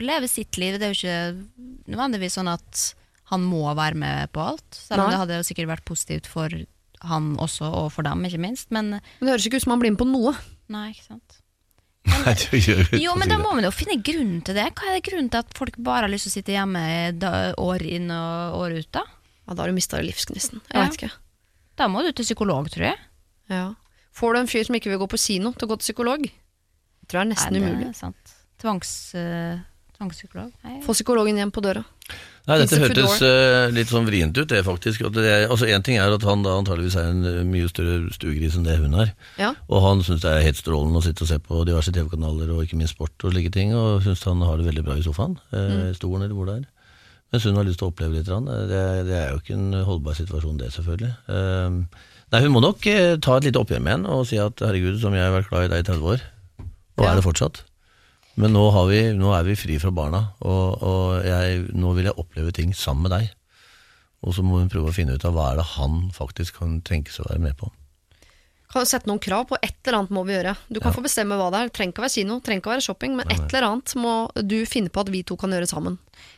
[0.06, 0.76] leve sitt liv.
[0.78, 2.84] Det er jo ikke nødvendigvis sånn at
[3.32, 4.68] han må være med på alt.
[4.78, 5.16] Selv om Nei.
[5.16, 6.54] det hadde jo sikkert vært positivt for
[7.10, 8.70] han også, og for dem, ikke minst.
[8.70, 10.36] Men Men det høres ikke ut som han blir med på noe.
[10.70, 11.29] nei, ikke sant.
[12.08, 14.66] Nei, du gjør ikke Jo, men da må man jo finne grunnen til det.
[14.76, 16.82] Hva er det grunnen til at folk bare har lyst til å sitte hjemme
[17.20, 17.30] da,
[17.60, 19.02] år inn og år ut, da?
[19.46, 20.60] Ja, da har du mista livsgnisten.
[20.70, 20.84] Jeg Ja.
[20.86, 21.10] vet ikke.
[21.76, 22.98] Da må du til psykolog, tror jeg.
[23.52, 23.74] Ja.
[24.16, 26.24] Får du en fyr som ikke vil gå på kino, til å gå til psykolog?
[26.24, 27.88] Jeg tror det er nesten Nei, det umulig.
[27.88, 28.34] er sant.
[28.60, 29.58] Tvangs, uh,
[29.96, 30.52] tvangspsykolog?
[30.64, 30.80] Nei.
[30.84, 31.84] Få psykologen hjem på døra.
[32.50, 35.04] Nei, dette hørtes uh, litt sånn vrient ut, det faktisk.
[35.06, 38.10] At det, altså En ting er at han da antageligvis er en eh, mye større
[38.16, 39.12] stuegris enn det hun er.
[39.38, 39.52] Ja.
[39.70, 42.64] Og han syns det er helt strålende å sitte og se på diverse TV-kanaler og
[42.64, 45.38] ikke minst sport og slike ting, og syns han har det veldig bra i sofaen.
[45.54, 45.62] Mm.
[45.62, 46.66] Eh, Stolen eller hvor det er.
[47.30, 50.18] Mens hun har lyst til å oppleve litt, det, det er jo ikke en holdbar
[50.18, 51.12] situasjon det, selvfølgelig.
[51.30, 52.82] Eh, nei, Hun må nok
[53.22, 55.68] ta et lite oppgjør med henne og si at herregud, som jeg har vært glad
[55.68, 56.30] i deg i 30 år,
[56.98, 57.12] og Ja.
[57.12, 57.62] er det fortsatt.
[58.38, 62.08] Men nå, har vi, nå er vi fri fra barna, og, og jeg, nå vil
[62.10, 63.34] jeg oppleve ting sammen med deg.
[64.20, 66.80] Og så må hun prøve å finne ut av hva er det han faktisk kan
[66.86, 67.70] tenke seg å være med på.
[68.70, 70.52] Kan sette noen krav på et eller annet må vi gjøre.
[70.70, 71.70] Du kan få bestemme hva det er.
[71.74, 74.12] Trenger ikke å være kino, trenger ikke å være shopping, men et eller annet må
[74.46, 75.96] du finne på at vi to kan gjøre sammen.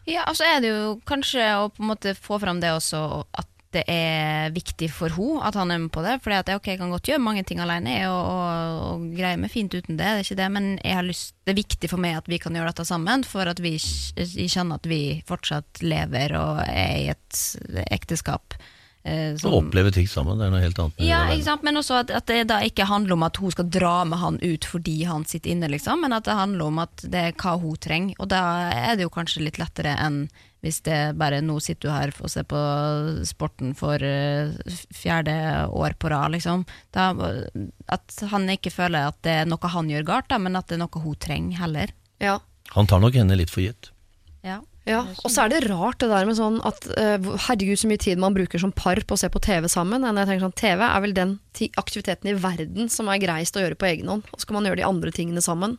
[0.09, 3.03] Ja, altså er det jo kanskje å på en måte få fram det også
[3.37, 6.19] at det er viktig for henne at han er med på det.
[6.25, 9.73] For at jeg, kan godt gjøre mange ting alene og, og, og greie meg fint
[9.75, 12.19] uten det, det er ikke det, men jeg har lyst, det er viktig for meg
[12.21, 16.63] at vi kan gjøre dette sammen, for at vi kjenner at vi fortsatt lever og
[16.67, 17.41] er i et
[17.89, 18.55] ekteskap.
[19.09, 21.01] eh, Å oppleve ting sammen, det er noe helt annet.
[21.03, 21.67] ja, ikke sant?
[21.67, 24.39] men også at, at det da ikke handler om at hun skal dra med han
[24.43, 27.57] ut fordi han sitter inne, liksom, men at det handler om at det er hva
[27.59, 28.15] hun trenger.
[28.23, 30.27] Og da er det jo kanskje litt lettere enn
[30.63, 32.59] hvis det bare nå sitter du her og ser på
[33.27, 34.53] sporten for eh,
[34.95, 35.35] fjerde
[35.75, 36.63] år på rad, liksom.
[36.95, 37.09] Da,
[37.91, 40.79] at han ikke føler at det er noe han gjør galt, da, men at det
[40.79, 41.95] er noe hun trenger heller.
[42.23, 42.39] Ja.
[42.77, 43.91] Han tar nok henne litt for gitt.
[44.47, 44.61] Ja.
[44.89, 48.01] Ja, og så er det rart det der med sånn at eh, herregud så mye
[48.03, 50.03] tid man bruker som par på å se på TV sammen.
[50.03, 51.37] Men jeg tenker sånn, TV er vel den
[51.79, 54.27] aktiviteten i verden som er greist å gjøre på egen hånd.
[54.35, 55.77] Og så kan man gjøre de andre tingene sammen.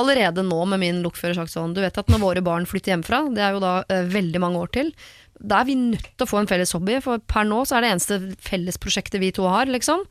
[0.00, 3.26] Allerede nå med min lokfører sagt sånn, du vet at når våre barn flytter hjemmefra,
[3.36, 4.94] det er jo da eh, veldig mange år til,
[5.38, 7.84] da er vi nødt til å få en felles hobby, for per nå så er
[7.84, 8.18] det eneste
[8.48, 10.02] fellesprosjektet vi to har, liksom,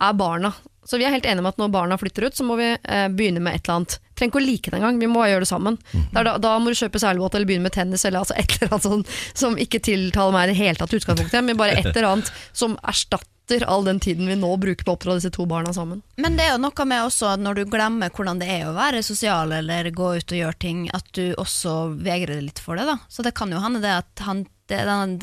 [0.00, 0.52] er barna.
[0.86, 3.06] Så vi er helt enige om at når barna flytter ut, så må vi eh,
[3.10, 3.96] begynne med et eller annet.
[4.16, 5.78] Trenger ikke å like det engang, vi må gjøre det sammen.
[6.14, 8.76] Er Da, da må du kjøpe seilbåt eller begynne med tennis eller altså et eller
[8.76, 11.90] annet sånn, som ikke tiltaler meg i det hele tatt i utgangspunktet, men bare et
[11.90, 15.44] eller annet som erstatter all den tiden vi nå bruker på å oppdra disse to
[15.46, 16.00] barna sammen.
[16.22, 18.74] Men det er jo noe med også at når du glemmer hvordan det er å
[18.78, 22.78] være sosial eller gå ut og gjøre ting, at du også vegrer deg litt for
[22.78, 22.86] det.
[22.88, 22.98] da.
[23.10, 25.16] Så det kan jo hende det at han det er den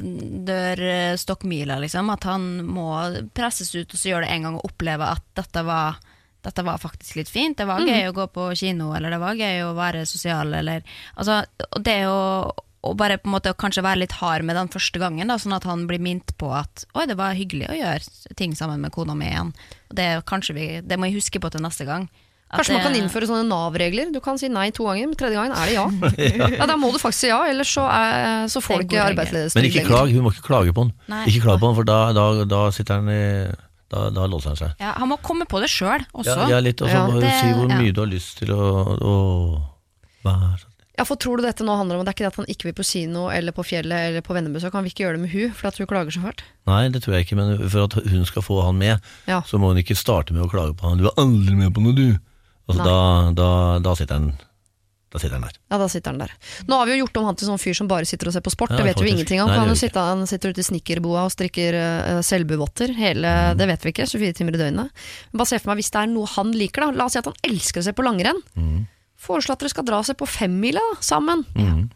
[0.47, 2.09] dørstokkmila, liksom.
[2.13, 2.89] At han må
[3.35, 5.99] presses ut og så gjøre det en gang og oppleve at dette var,
[6.45, 7.57] dette var faktisk litt fint.
[7.59, 10.85] Det var gøy å gå på kino, eller det var gøy å være sosial, eller
[11.15, 11.41] Altså,
[11.83, 12.21] det å
[12.83, 15.55] å bare på en måte kanskje være litt hard med den første gangen, da, sånn
[15.55, 18.91] at han blir minnet på at oi, det var hyggelig å gjøre ting sammen med
[18.91, 19.53] kona mi igjen.
[19.87, 20.07] Det,
[20.51, 22.09] vi, det må jeg huske på til neste gang.
[22.53, 24.11] Kanskje man kan innføre sånne Nav-regler.
[24.13, 25.85] Du kan si nei to ganger, men tredje gangen er det ja.
[26.59, 26.67] ja.
[26.69, 29.69] Da må du faktisk si ja, ellers så, er, så får du ikke arbeidsledighetstrygd Men
[29.71, 30.91] ikke klag, hun må ikke klage på han.
[31.09, 31.23] Nei.
[31.31, 33.23] Ikke klage på han, for da, da, da sitter han i
[33.93, 34.75] da, da låser han seg.
[34.81, 36.35] Ja, han må komme på det sjøl også.
[36.45, 37.79] Ja, ja litt, og så Ja, det- si hvor ja.
[37.81, 39.15] mye du har lyst til å, å
[40.25, 40.63] være.
[40.93, 42.67] Ja, for tror du dette nå handler om Det er ikke det at han ikke
[42.67, 45.31] vil på kino eller på fjellet eller på vennebesøk, han vil ikke gjøre det med
[45.33, 46.43] hun, for at hun klager så fælt.
[46.69, 49.41] Nei, det tror jeg ikke, men for at hun skal få han med, Ja.
[49.41, 51.01] så må hun ikke starte med å klage på han.
[51.01, 52.19] Du er aldri med på noe, du.
[52.69, 52.97] Altså, da,
[53.35, 53.47] da,
[53.83, 54.27] da, sitter han,
[55.11, 55.57] da sitter han der.
[55.69, 56.31] Ja, da sitter han der.
[56.69, 58.41] Nå har vi jo gjort om han til sånn fyr som bare sitter og ser
[58.45, 59.13] på sport, Ja, det vet vi faktisk.
[59.17, 59.51] ingenting om.
[59.51, 63.57] Nei, han, sitte, han sitter ute i snekkerboa og strikker uh, selbuvotter, hele, Mm.
[63.59, 65.03] det vet vi ikke, 24 timer i døgnet.
[65.31, 66.91] Men bare se for meg hvis det er noe han liker, da.
[66.97, 68.39] La oss si at han elsker å se på langrenn.
[68.55, 68.87] Mm.
[69.23, 71.45] Foreslå at dere skal dra og se på femmila sammen.
[71.55, 71.89] Mm.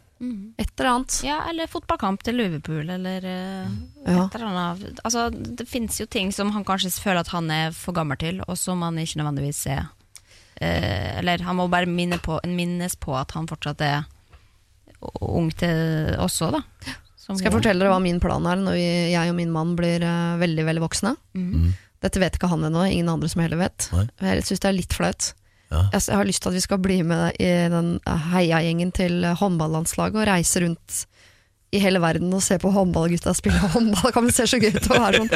[0.58, 1.16] Et eller annet.
[1.22, 3.68] Ja, eller fotballkamp til Liverpool, eller uh,
[4.06, 4.24] Ja.
[4.26, 5.00] et eller annet.
[5.04, 8.40] Altså, det fins jo ting som han kanskje føler at han er for gammel til,
[8.48, 9.86] og som han ikke nødvendigvis er.
[10.60, 14.06] Eh, eller han må bare minne på, minnes på at han fortsatt er
[15.22, 16.62] ung til også, da.
[17.18, 19.74] Som Skal jeg fortelle dere hva min plan er når vi, jeg og min mann
[19.78, 21.12] blir eh, veldig veldig voksne?
[22.02, 23.90] Dette vet ikke han ennå, ingen andre som heller vet.
[23.94, 24.06] Nei.
[24.22, 25.32] Jeg syns det er litt flaut.
[25.68, 25.82] Ja.
[25.92, 27.90] Jeg, jeg har lyst til at vi skal bli med i den
[28.32, 31.02] heiagjengen til håndballandslaget og reise rundt
[31.70, 34.06] i hele verden og se på håndballgutta spille håndball.
[34.08, 35.30] Det kan vi se så gøy ut å være sånn,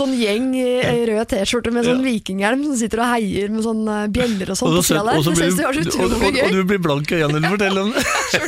[0.00, 0.64] sånn gjeng i,
[1.10, 4.74] rød T-skjorte med sånn vikinghjelm som sitter og heier med sånn eh, bjeller og sånn
[4.74, 5.14] på sida der.
[5.22, 5.36] Det var
[5.78, 6.48] så utrolig og, og gøy.
[6.56, 8.02] du blir blank i øynene når du forteller om det.
[8.36, 8.42] Jeg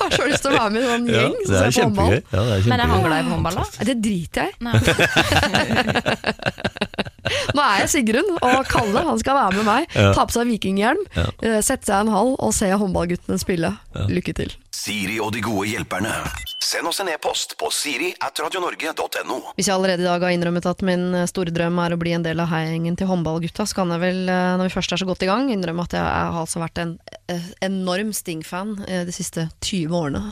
[0.00, 1.80] har så lyst til å være med i en sånn gjeng som er ser på
[1.84, 2.14] håndball.
[2.16, 3.64] Ja, det er Men er han glad i håndball, da?
[3.88, 4.58] Det driter jeg i.
[7.52, 9.82] Nå er jeg Sigrun, og Kalle han skal være med meg.
[9.92, 10.12] Ja.
[10.16, 11.26] Ta på seg vikinghjelm, Ja.
[11.44, 13.70] eh, sette seg i en hall og se håndballguttene spille.
[14.08, 14.50] Lykke til.
[14.72, 16.14] Siri og de gode hjelperne.
[16.68, 19.36] Send oss en e-post på siri at radionorge.no.
[19.56, 22.12] Hvis jeg allerede i dag har innrømmet at min eh, store drøm er å bli
[22.12, 25.00] en del av heiagjengen til håndballgutta, så kan jeg vel, eh, når vi først er
[25.00, 26.92] så godt i gang, innrømme at jeg, har altså vært en
[27.32, 30.22] eh, enorm Sting-fan de siste 20 årene.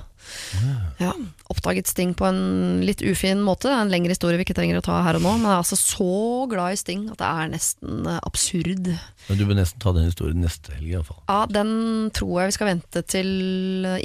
[1.00, 1.12] Ja,
[1.52, 3.70] Oppdaget Sting på en litt ufin måte.
[3.70, 5.78] En lengre historie vi ikke trenger å ta her og nå, men jeg er altså
[5.78, 8.90] så glad i Sting at det er nesten eh, absurd.
[9.28, 11.20] Men du bør nesten ta den historien neste helg, iallfall.
[11.28, 11.70] Ja, den
[12.16, 13.30] tror jeg vi skal vente til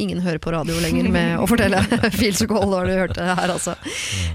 [0.01, 1.81] ingen hører på radio lenger med å fortelle.
[2.19, 3.75] Feel so cold har du hørt det her, altså.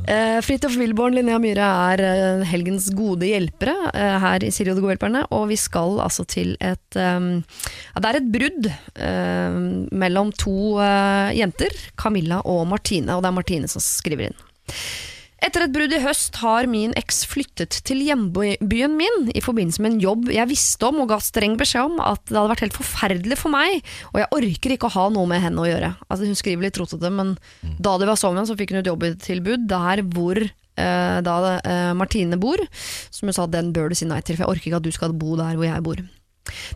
[0.06, 4.80] Eh, Fridtjof Wilborn, Linnea Myhre er eh, helgens gode hjelpere eh, her i Siri og
[4.80, 7.30] de gode hjelperne, og vi skal altså til et eh,
[7.92, 9.60] Ja, det er et brudd eh,
[9.96, 11.34] mellom to eh,
[11.76, 14.40] jenter Camilla og Martine, og det er Martine som skriver inn.
[15.44, 19.92] Etter et brudd i høst har min eks flyttet til hjembyen min i forbindelse med
[19.92, 22.78] en jobb jeg visste om og ga streng beskjed om at det hadde vært helt
[22.78, 23.84] forferdelig for meg,
[24.14, 25.92] og jeg orker ikke å ha noe med henne å gjøre.
[26.08, 27.36] Altså Hun skriver litt rotete, men
[27.78, 32.40] da de var sammen, så fikk hun et jobbtilbud der hvor eh, da eh, Martine
[32.40, 32.62] bor,
[33.12, 34.96] som hun sa den bør du si nei til, for jeg orker ikke at du
[34.96, 36.00] skal bo der hvor jeg bor.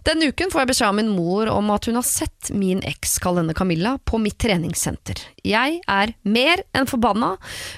[0.07, 3.19] Denne uken får jeg beskjed av min mor om at hun har sett min eks,
[3.23, 5.21] kall henne Camilla, på mitt treningssenter.
[5.47, 7.35] Jeg er mer enn forbanna,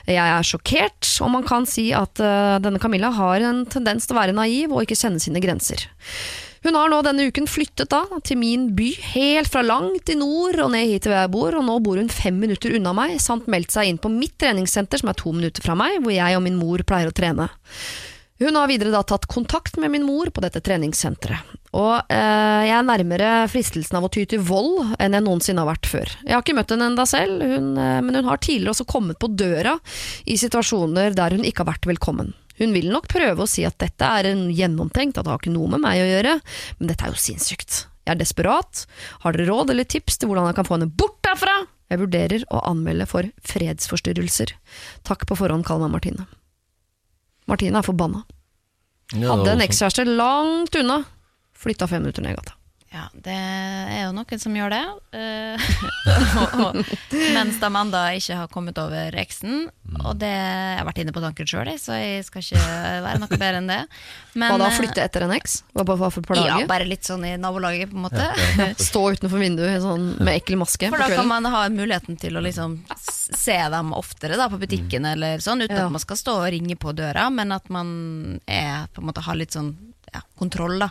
[0.09, 4.16] jeg er sjokkert, og man kan si at uh, denne Camilla har en tendens til
[4.16, 5.89] å være naiv og ikke kjenne sine grenser.
[6.62, 10.60] Hun har nå denne uken flyttet da til min by, helt fra langt i nord
[10.62, 13.16] og ned hit til hvor jeg bor, og nå bor hun fem minutter unna meg,
[13.23, 16.39] samt meldt seg inn på mitt treningssenter, som er to minutter fra meg, hvor jeg
[16.39, 17.48] og min mor pleier å trene.
[18.43, 21.59] Hun har videre da tatt kontakt med min mor på dette treningssenteret.
[21.73, 25.70] Og eh, jeg er nærmere fristelsen av å ty til vold enn jeg noensinne har
[25.70, 26.10] vært før.
[26.27, 29.20] Jeg har ikke møtt henne enda selv, hun, eh, men hun har tidligere også kommet
[29.23, 29.78] på døra
[30.28, 32.35] i situasjoner der hun ikke har vært velkommen.
[32.59, 35.55] Hun vil nok prøve å si at dette er en gjennomtenkt, at det har ikke
[35.55, 36.36] noe med meg å gjøre,
[36.81, 37.86] men dette er jo sinnssykt.
[38.02, 38.85] Jeg er desperat.
[39.23, 41.62] Har dere råd eller tips til hvordan jeg kan få henne bort derfra?
[41.93, 44.56] Jeg vurderer å anmelde for fredsforstyrrelser.
[45.09, 46.27] Takk på forhånd, Kalma Martine.
[47.53, 48.24] Martine er forbanna.
[49.12, 51.03] Ja, Hadde en ekskjæreste langt unna.
[51.53, 52.57] Flytta fem minutter ned i gata.
[52.93, 54.81] Ja, det er jo noen som gjør det.
[55.16, 55.62] eh,
[57.36, 59.62] mens de ennå ikke har kommet over eksen.
[60.02, 62.62] Og det jeg har vært inne på tanken sjøl, så jeg skal ikke
[63.06, 63.78] være noe bedre enn det.
[64.35, 65.62] Men, Hva da, eh, flytte etter en eks?
[65.73, 68.28] Hva på- hva for Ja, bare litt sånn i nabolaget, på en måte.
[68.90, 72.44] Stå utenfor vinduet sånn, med ekkel maske For da kan man ha muligheten til å
[72.44, 75.86] liksom se dem oftere da, på butikken, eller sånn, uten Ja.
[75.89, 79.24] at man skal stå og ringe på døra, men at man er, på en måte
[79.24, 79.73] har litt sånn
[80.12, 80.78] ja, kontroll.
[80.78, 80.90] da.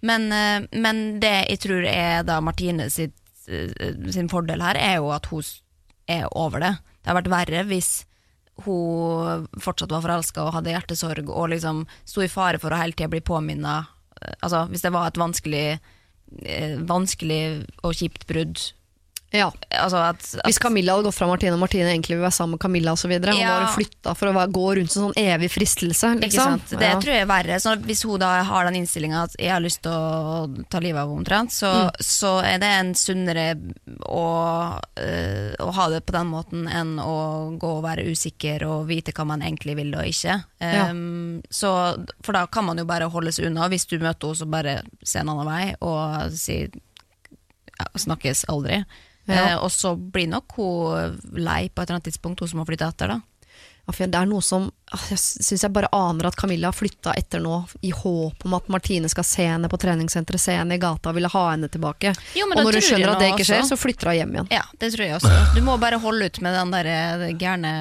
[0.00, 3.16] Men, eh, men det jeg tror er da Martine sitt,
[3.48, 5.42] eh, sin fordel her, er jo at hun
[6.08, 6.74] er over det.
[7.02, 7.92] Det har vært verre hvis
[8.64, 12.96] hun fortsatt var forelska og hadde hjertesorg og liksom sto i fare for å hele
[12.96, 13.84] tida bli påminna
[14.42, 15.78] Altså hvis det var et vanskelig,
[16.42, 18.58] eh, vanskelig og kjipt brudd.
[19.30, 19.50] Ja.
[19.68, 22.56] Altså at, at Hvis Camilla hadde gått fra Martine, og Martine egentlig vil være sammen
[22.56, 23.50] med Camilla osv., Ja.
[23.60, 26.62] hun flytta for å gå rundt som sånn evig fristelse, Ikke liksom.
[26.70, 27.58] Det tror jeg er verre.
[27.60, 31.02] Så hvis hun da har den innstillinga at jeg har lyst til å ta livet
[31.02, 33.46] av henne omtrent, så, så er det en sunnere
[34.08, 34.24] å,
[34.96, 37.18] øh, å ha det på den måten enn å
[37.60, 40.38] gå og være usikker og vite hva man egentlig vil og ikke.
[40.64, 40.88] Ja.
[40.88, 41.74] Um, så,
[42.24, 43.68] for da kan man jo bare holde seg unna.
[43.68, 46.62] Hvis du møter henne, så bare se en annen vei og si
[47.78, 48.80] ja, snakkes aldri.
[49.28, 49.50] Ja.
[49.52, 52.68] Eh, og så blir nok hun lei på et eller annet tidspunkt, hun som har
[52.70, 53.12] flytta etter.
[53.12, 53.20] da
[53.88, 57.14] Ja, det er noe som ah, Jeg syns jeg bare aner at Camilla har flytta
[57.16, 60.82] etter nå, i håp om at Martine skal se henne på treningssenteret, se henne i
[60.82, 62.14] gata og ville ha henne tilbake.
[62.36, 63.76] Jo, og når hun skjønner at det ikke skjer, også.
[63.76, 64.50] så flytter hun hjem igjen.
[64.52, 65.34] Ja, det tror jeg også.
[65.56, 67.72] Du må bare holde ut med den der eh, gærne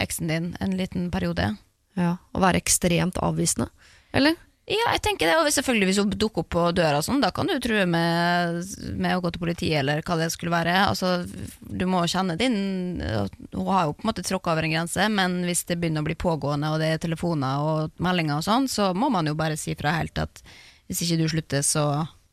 [0.00, 1.54] eksen din en liten periode.
[1.96, 3.70] Ja, Og være ekstremt avvisende.
[4.16, 4.36] Eller?
[4.66, 7.46] Ja, jeg tenker det, og selvfølgelig Hvis hun dukker opp på døra, sånn, da kan
[7.46, 8.64] du true med,
[8.98, 10.74] med å gå til politiet, eller hva det skulle være.
[10.88, 11.20] Altså,
[11.60, 15.38] du må kjenne din Hun har jo på en måte tråkka over en grense, men
[15.46, 18.90] hvis det begynner å bli pågående, og det er telefoner og meldinger og sånn, så
[18.90, 20.42] må man jo bare si fra helt at
[20.90, 21.86] hvis ikke du slutter, så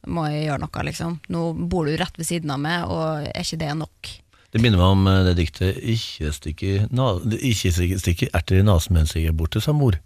[0.09, 1.15] må jeg gjøre noe, liksom.
[1.33, 4.11] Nå bor du rett ved siden av meg, og er ikke det nok?
[4.53, 9.15] Det minner meg om eh, det diktet 'Ikke stikker, na, ikke erter i nesen mens
[9.17, 9.97] jeg er borte', sa mor.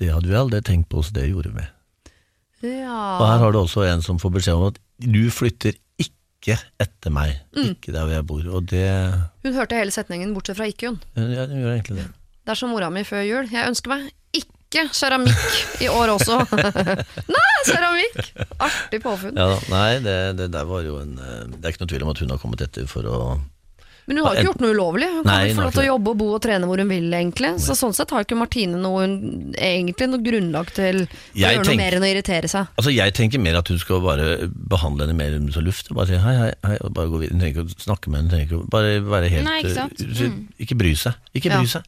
[0.00, 1.64] Det hadde vi aldri tenkt på, så det gjorde vi.
[2.64, 2.98] Ja.
[3.20, 7.12] Og her har du også en som får beskjed om at du flytter ikke etter
[7.12, 8.42] meg, ikke der hvor jeg bor.
[8.58, 8.88] Og det
[9.44, 11.00] Hun hørte hele setningen, bortsett fra ikke hun.
[11.16, 12.08] ja, hun gjør egentlig det.
[12.44, 13.46] Det er som mora mi før jul.
[13.52, 16.40] Jeg ønsker meg ikke keramikk i år også.
[17.36, 18.32] Nei, keramikk!
[18.58, 19.38] Artig påfunn.
[19.38, 22.10] Ja, nei, det, det der var jo en eh, Det er ikke noe tvil om
[22.12, 23.18] at hun har kommet etter for å
[24.06, 25.08] Men hun har ikke gjort noe ulovlig.
[25.14, 27.06] Hun kan jo få lov til å jobbe og bo og trene hvor hun vil,
[27.16, 27.50] egentlig.
[27.64, 29.06] Så sånn sett har ikke Martine noe,
[29.56, 32.68] egentlig noe grunnlag til å Jeg gjøre tenk- noe mer enn å irritere seg.
[32.76, 35.88] Altså Jeg tenker mer at hun skal bare behandle henne mer som luft.
[35.94, 37.32] Bare si hei, hei, hei, og bare gå videre.
[37.32, 38.30] Hun trenger ikke å snakke med henne.
[38.30, 40.00] trenger ikke å- Bare være helt Nei, ikke sant?
[40.00, 40.46] eh, Mm.
[40.60, 41.14] Ikke bry seg.
[41.34, 41.80] Ikke bry Ja.
[41.80, 41.82] seg.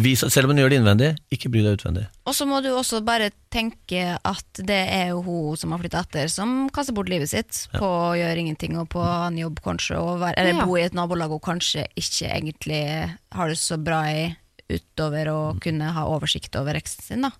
[0.00, 2.06] Vis, selv om hun gjør det innvendig, ikke bry deg utvendig.
[2.28, 6.02] Og så må du også bare tenke at det er jo hun som har flytta
[6.06, 9.98] etter, som kaster bort livet sitt på å gjøre ingenting og på en jobb, kanskje,
[10.00, 10.66] og være, eller Ja.
[10.66, 12.82] bo i et nabolag og kanskje ikke egentlig
[13.32, 14.36] har det så bra i
[14.70, 17.32] utover å kunne ha oversikt over eksen sin, da.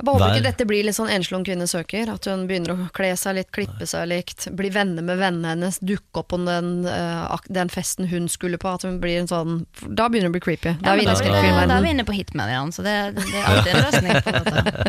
[0.00, 2.08] Jeg bare håper ikke dette blir litt sånn enslig om kvinne søker.
[2.08, 5.76] At hun begynner å kle seg litt, klippe seg likt, bli venner med vennene hennes,
[5.84, 8.72] dukke opp på den, uh, den festen hun skulle på.
[8.72, 10.72] At hun blir en sånn Da begynner det å bli creepy.
[10.80, 13.74] Da er da, da, da er vi inne på hitmediaen, så det, det er alltid
[13.74, 14.38] en løsning på.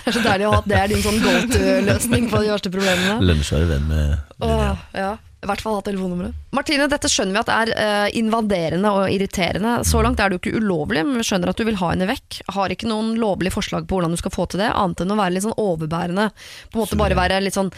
[0.00, 2.48] Det er så deilig å ha at det er din sånn go to-løsning på de
[2.50, 3.18] verste problemene.
[3.22, 4.72] Lunsj er venn med Linnea.
[4.96, 5.10] ja.
[5.48, 6.36] Hvert fall ha telefonnummeret.
[6.52, 9.78] Martine, dette skjønner vi at er eh, invaderende og irriterende.
[9.88, 12.08] Så langt er det jo ikke ulovlig, men vi skjønner at du vil ha henne
[12.10, 12.42] vekk.
[12.56, 15.18] Har ikke noen lovlige forslag på hvordan du skal få til det, annet enn å
[15.20, 16.28] være litt sånn overbærende.
[16.68, 17.72] På en måte bare være litt sånn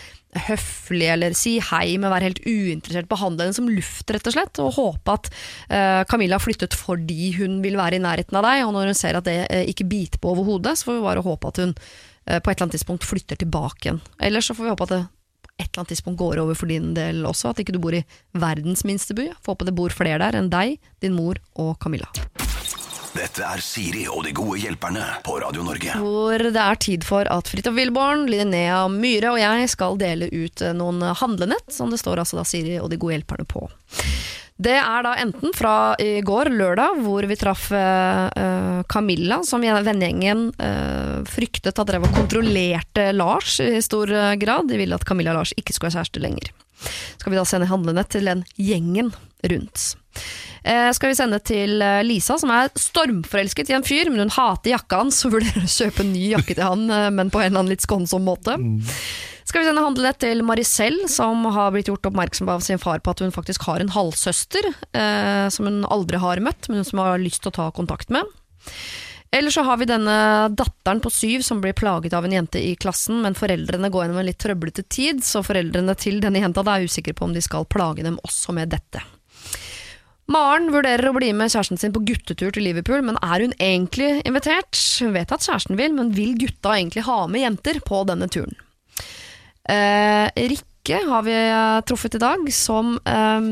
[0.48, 3.10] høflig eller si hei, men være helt uinteressert.
[3.10, 4.62] Behandle henne som luft, rett og slett.
[4.64, 8.64] Og håpe at uh, Camilla har flyttet fordi hun vil være i nærheten av deg.
[8.66, 11.26] Og når hun ser at det uh, ikke biter på overhodet, så får vi bare
[11.26, 14.00] håpe at hun uh, på et eller annet tidspunkt flytter tilbake igjen.
[14.18, 15.04] Ellers så får vi håpe at det
[15.58, 17.52] et eller annet tidspunkt går over for din del også.
[17.52, 19.30] At ikke du bor i verdens minste by.
[19.42, 22.08] Får håpe det bor flere der enn deg, din mor og Camilla.
[23.12, 25.98] Dette er Siri og de gode hjelperne på Radio Norge.
[26.00, 30.64] Hvor det er tid for at Fridtjof Wilborn, Linnea Myhre og jeg skal dele ut
[30.64, 33.66] eh, noen handlenett, som det står altså da Siri og de gode hjelperne på.
[34.56, 40.50] Det er da enten fra i går, lørdag, hvor vi traff eh, Camilla, som vennegjengen
[40.58, 44.68] uh, fryktet at drev og kontrollerte Lars i stor grad.
[44.68, 46.52] De ville at Camilla og Lars ikke skulle være kjærester lenger.
[47.16, 49.12] Skal vi da sende handlenett til den gjengen
[49.48, 49.84] rundt.
[50.62, 54.74] Eh, skal vi sende til Lisa, som er stormforelsket i en fyr, men hun hater
[54.74, 57.62] jakka hans og vurderer å kjøpe en ny jakke til han, men på en eller
[57.62, 58.58] annen litt skånsom måte.
[59.52, 63.12] Skal vi sende handlenett til Maricel, som har blitt gjort oppmerksom av sin far på
[63.12, 64.64] at hun faktisk har en halvsøster,
[64.96, 68.08] eh, som hun aldri har møtt, men som hun har lyst til å ta kontakt
[68.08, 68.24] med.
[69.28, 70.14] Eller så har vi denne
[70.56, 74.22] datteren på syv som blir plaget av en jente i klassen, men foreldrene går gjennom
[74.24, 77.68] en litt trøblete tid, så foreldrene til denne jenta er usikre på om de skal
[77.68, 79.04] plage dem også med dette.
[80.32, 84.14] Maren vurderer å bli med kjæresten sin på guttetur til Liverpool, men er hun egentlig
[84.24, 84.80] invitert?
[85.04, 88.56] Hun vet at kjæresten vil, men vil gutta egentlig ha med jenter på denne turen?
[89.68, 93.44] Eh, Rikke har vi eh, truffet i dag, som eh,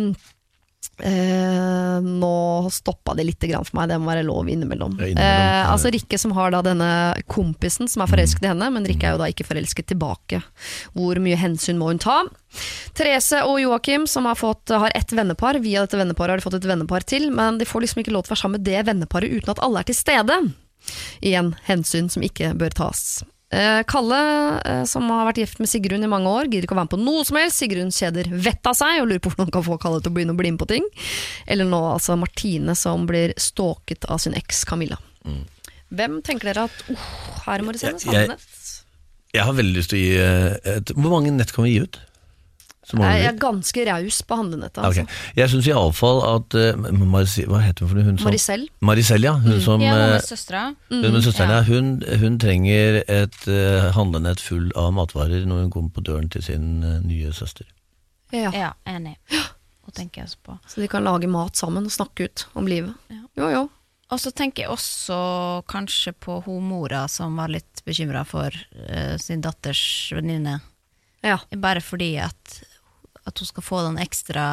[1.06, 4.96] eh, Nå stoppa det litt grann for meg, det må være lov innimellom.
[4.98, 5.46] Ja, innimellom.
[5.46, 6.90] Eh, altså Rikke som har da denne
[7.30, 10.42] kompisen som er forelsket i henne, men Rikke er jo da ikke forelsket tilbake.
[10.96, 12.22] Hvor mye hensyn må hun ta?
[12.98, 15.60] Therese og Joakim som har, fått, har ett vennepar.
[15.62, 18.26] Via dette venneparet har de fått et vennepar til, men de får liksom ikke lov
[18.26, 20.42] til å være sammen med det venneparet uten at alle er til stede.
[21.22, 23.20] Igjen hensyn som ikke bør tas.
[23.50, 24.18] Eh, Kalle,
[24.64, 26.94] eh, som har vært gift med Sigrun i mange år, gidder ikke å være med
[26.94, 27.58] på noe som helst.
[27.58, 30.14] Sigrun kjeder vettet av seg og lurer på hvordan han kan få Kalle til å
[30.14, 30.86] begynne å bli med på ting.
[31.50, 35.00] Eller nå altså Martine som blir stalket av sin eks Camilla.
[35.90, 37.08] Hvem tenker dere at oh,
[37.48, 38.66] her må det sendes Jeg- jeg- handlenett?
[39.34, 41.82] Jeg har veldig lyst til å gi eh, et, Hvor mange nett kan vi gi
[41.84, 41.98] ut?
[42.98, 44.80] Jeg er ganske raus på handlenettet.
[44.82, 45.04] Altså.
[45.04, 45.20] Okay.
[45.36, 48.02] Jeg syns iallfall at uh, Marice, Hva heter hun for?
[48.08, 48.68] Hun som- Maricel.
[48.80, 49.34] Maricel, ja.
[49.44, 50.62] Hun som Ja, eh, med søstera.
[50.90, 51.56] Mm, hun med søsteren, ja.
[51.56, 51.62] ja.
[51.62, 56.42] hun, hun trenger et uh, handlenett full av matvarer når hun kommer på døren til
[56.42, 57.66] sin uh, nye søster.
[58.32, 58.50] Ja.
[58.54, 59.16] Ja, enig.
[59.86, 60.56] Og tenker jeg også på.
[60.70, 62.94] Så de kan lage mat sammen og snakke ut om livet.
[63.10, 63.22] Ja.
[63.40, 63.62] Jo, jo.
[64.10, 65.16] Og så tenker jeg også
[65.70, 69.82] kanskje på hun mora som var litt bekymra for uh, sin datters
[70.14, 70.58] venninne.
[71.22, 71.38] Ja.
[71.62, 72.60] Bare fordi at,
[73.28, 74.44] at hun skal få den ekstra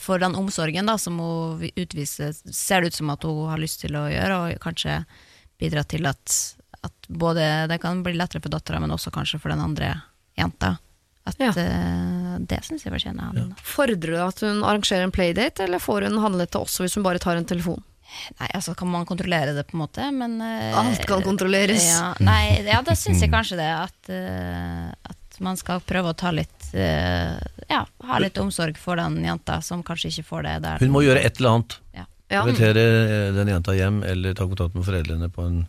[0.00, 3.82] For den omsorgen da som hun utviser, ser det ut som at hun har lyst
[3.82, 5.00] til å gjøre, og kanskje
[5.62, 6.36] bidra til at,
[6.82, 9.94] at både det kan bli lettere for dattera, men også kanskje for den andre
[10.38, 10.76] jenta.
[11.26, 11.52] At Ja.
[11.54, 13.54] uh, Det syns jeg fortjener han.
[13.62, 17.22] Fordrer du at hun arrangerer en playdate, eller får hun handlenettet også hvis hun bare
[17.22, 17.82] tar en telefon?
[18.40, 21.86] Nei, altså kan man kontrollere det på en måte, men uh, Alt kan kontrolleres.
[21.86, 23.70] Ja, nei, ja, da syns jeg kanskje det.
[23.72, 27.38] At, uh, at man skal prøve å ta litt uh,
[27.70, 30.78] Ja, ha litt omsorg for den jenta som kanskje ikke får det der.
[30.84, 31.78] Hun må gjøre et eller annet.
[31.96, 32.06] Ja.
[32.32, 32.42] Ja.
[32.46, 35.66] Invitere eh, den jenta hjem, eller ta kontakt med foreldrene på en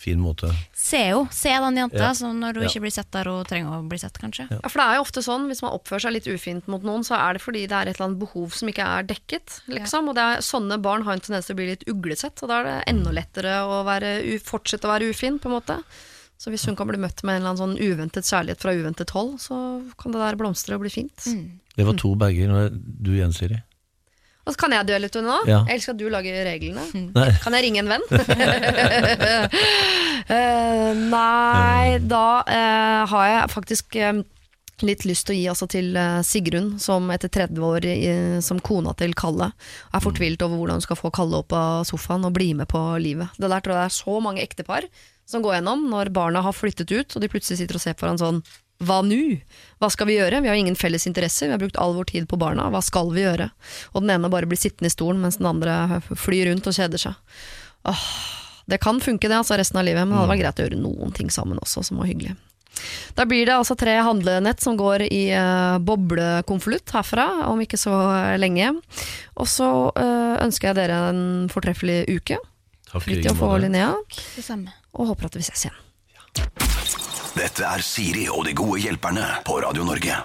[0.00, 0.48] fin måte.
[0.74, 2.14] Se jo, se den jenta Ja.
[2.16, 2.68] som når hun Ja.
[2.70, 4.46] ikke blir sett der hun trenger å bli sett, kanskje.
[4.50, 7.04] Ja, for det er jo ofte sånn, hvis man oppfører seg litt ufint mot noen,
[7.04, 10.08] så er det fordi det er et eller annet behov som ikke er dekket, liksom.
[10.08, 12.60] Og det er, sånne barn har en tendens til å bli litt uglesett, og da
[12.60, 15.78] er det enda lettere å være, fortsette å være ufin, på en måte.
[16.40, 19.10] Så hvis hun kan bli møtt med en eller annen sånn uventet kjærlighet fra uventet
[19.12, 19.56] hold, så
[20.00, 21.26] kan det der blomstre og bli fint.
[21.76, 22.48] Det var to bager.
[22.48, 23.58] Nå er du igjen, Siri.
[24.48, 25.36] Og så kan jeg duelle litt nå.
[25.46, 25.60] Ja.
[25.68, 26.82] Jeg elsker at du lager reglene.
[27.12, 27.28] Nei.
[27.44, 28.04] Kan jeg ringe en venn?
[30.32, 34.22] uh, nei, da uh, har jeg faktisk eh,
[34.86, 37.88] litt lyst til å gi altså, til eh, Sigrun, som etter 30 år
[38.44, 39.50] som kona til Kalle,
[39.92, 42.80] er fortvilt over hvordan hun skal få Kalle opp av sofaen og bli med på
[43.02, 43.36] livet.
[43.36, 44.88] Det der tror jeg det er så mange ektepar
[45.30, 48.06] som går gjennom når barna har flyttet ut, og de plutselig sitter og ser på
[48.06, 48.42] hverandre sånn
[48.80, 49.20] hva nå?
[49.80, 50.40] Hva skal vi gjøre?
[50.40, 53.12] Vi har ingen felles interesser, vi har brukt all vår tid på barna, hva skal
[53.12, 53.50] vi gjøre?
[53.92, 57.02] Og den ene bare blir sittende i stolen mens den andre flyr rundt og kjeder
[57.02, 57.40] seg.
[57.90, 58.06] Åh,
[58.72, 60.80] det kan funke det altså resten av livet, men det hadde vært greit å gjøre
[60.80, 62.38] noen ting sammen også som var hyggelig.
[63.18, 67.94] Da blir det altså tre handlenett som går i uh, boblekonvolutt herfra, om ikke så
[68.40, 68.72] lenge.
[69.36, 71.22] Og så uh, ønsker jeg dere en
[71.52, 72.40] fortreffelig uke.
[72.90, 73.60] Like Fridtjof og.
[73.62, 73.92] Linnea,
[74.36, 74.72] Det samme.
[74.94, 75.78] og håper at vi ses igjen.
[77.36, 80.16] Dette er Siri og de gode hjelperne på Radio Norge.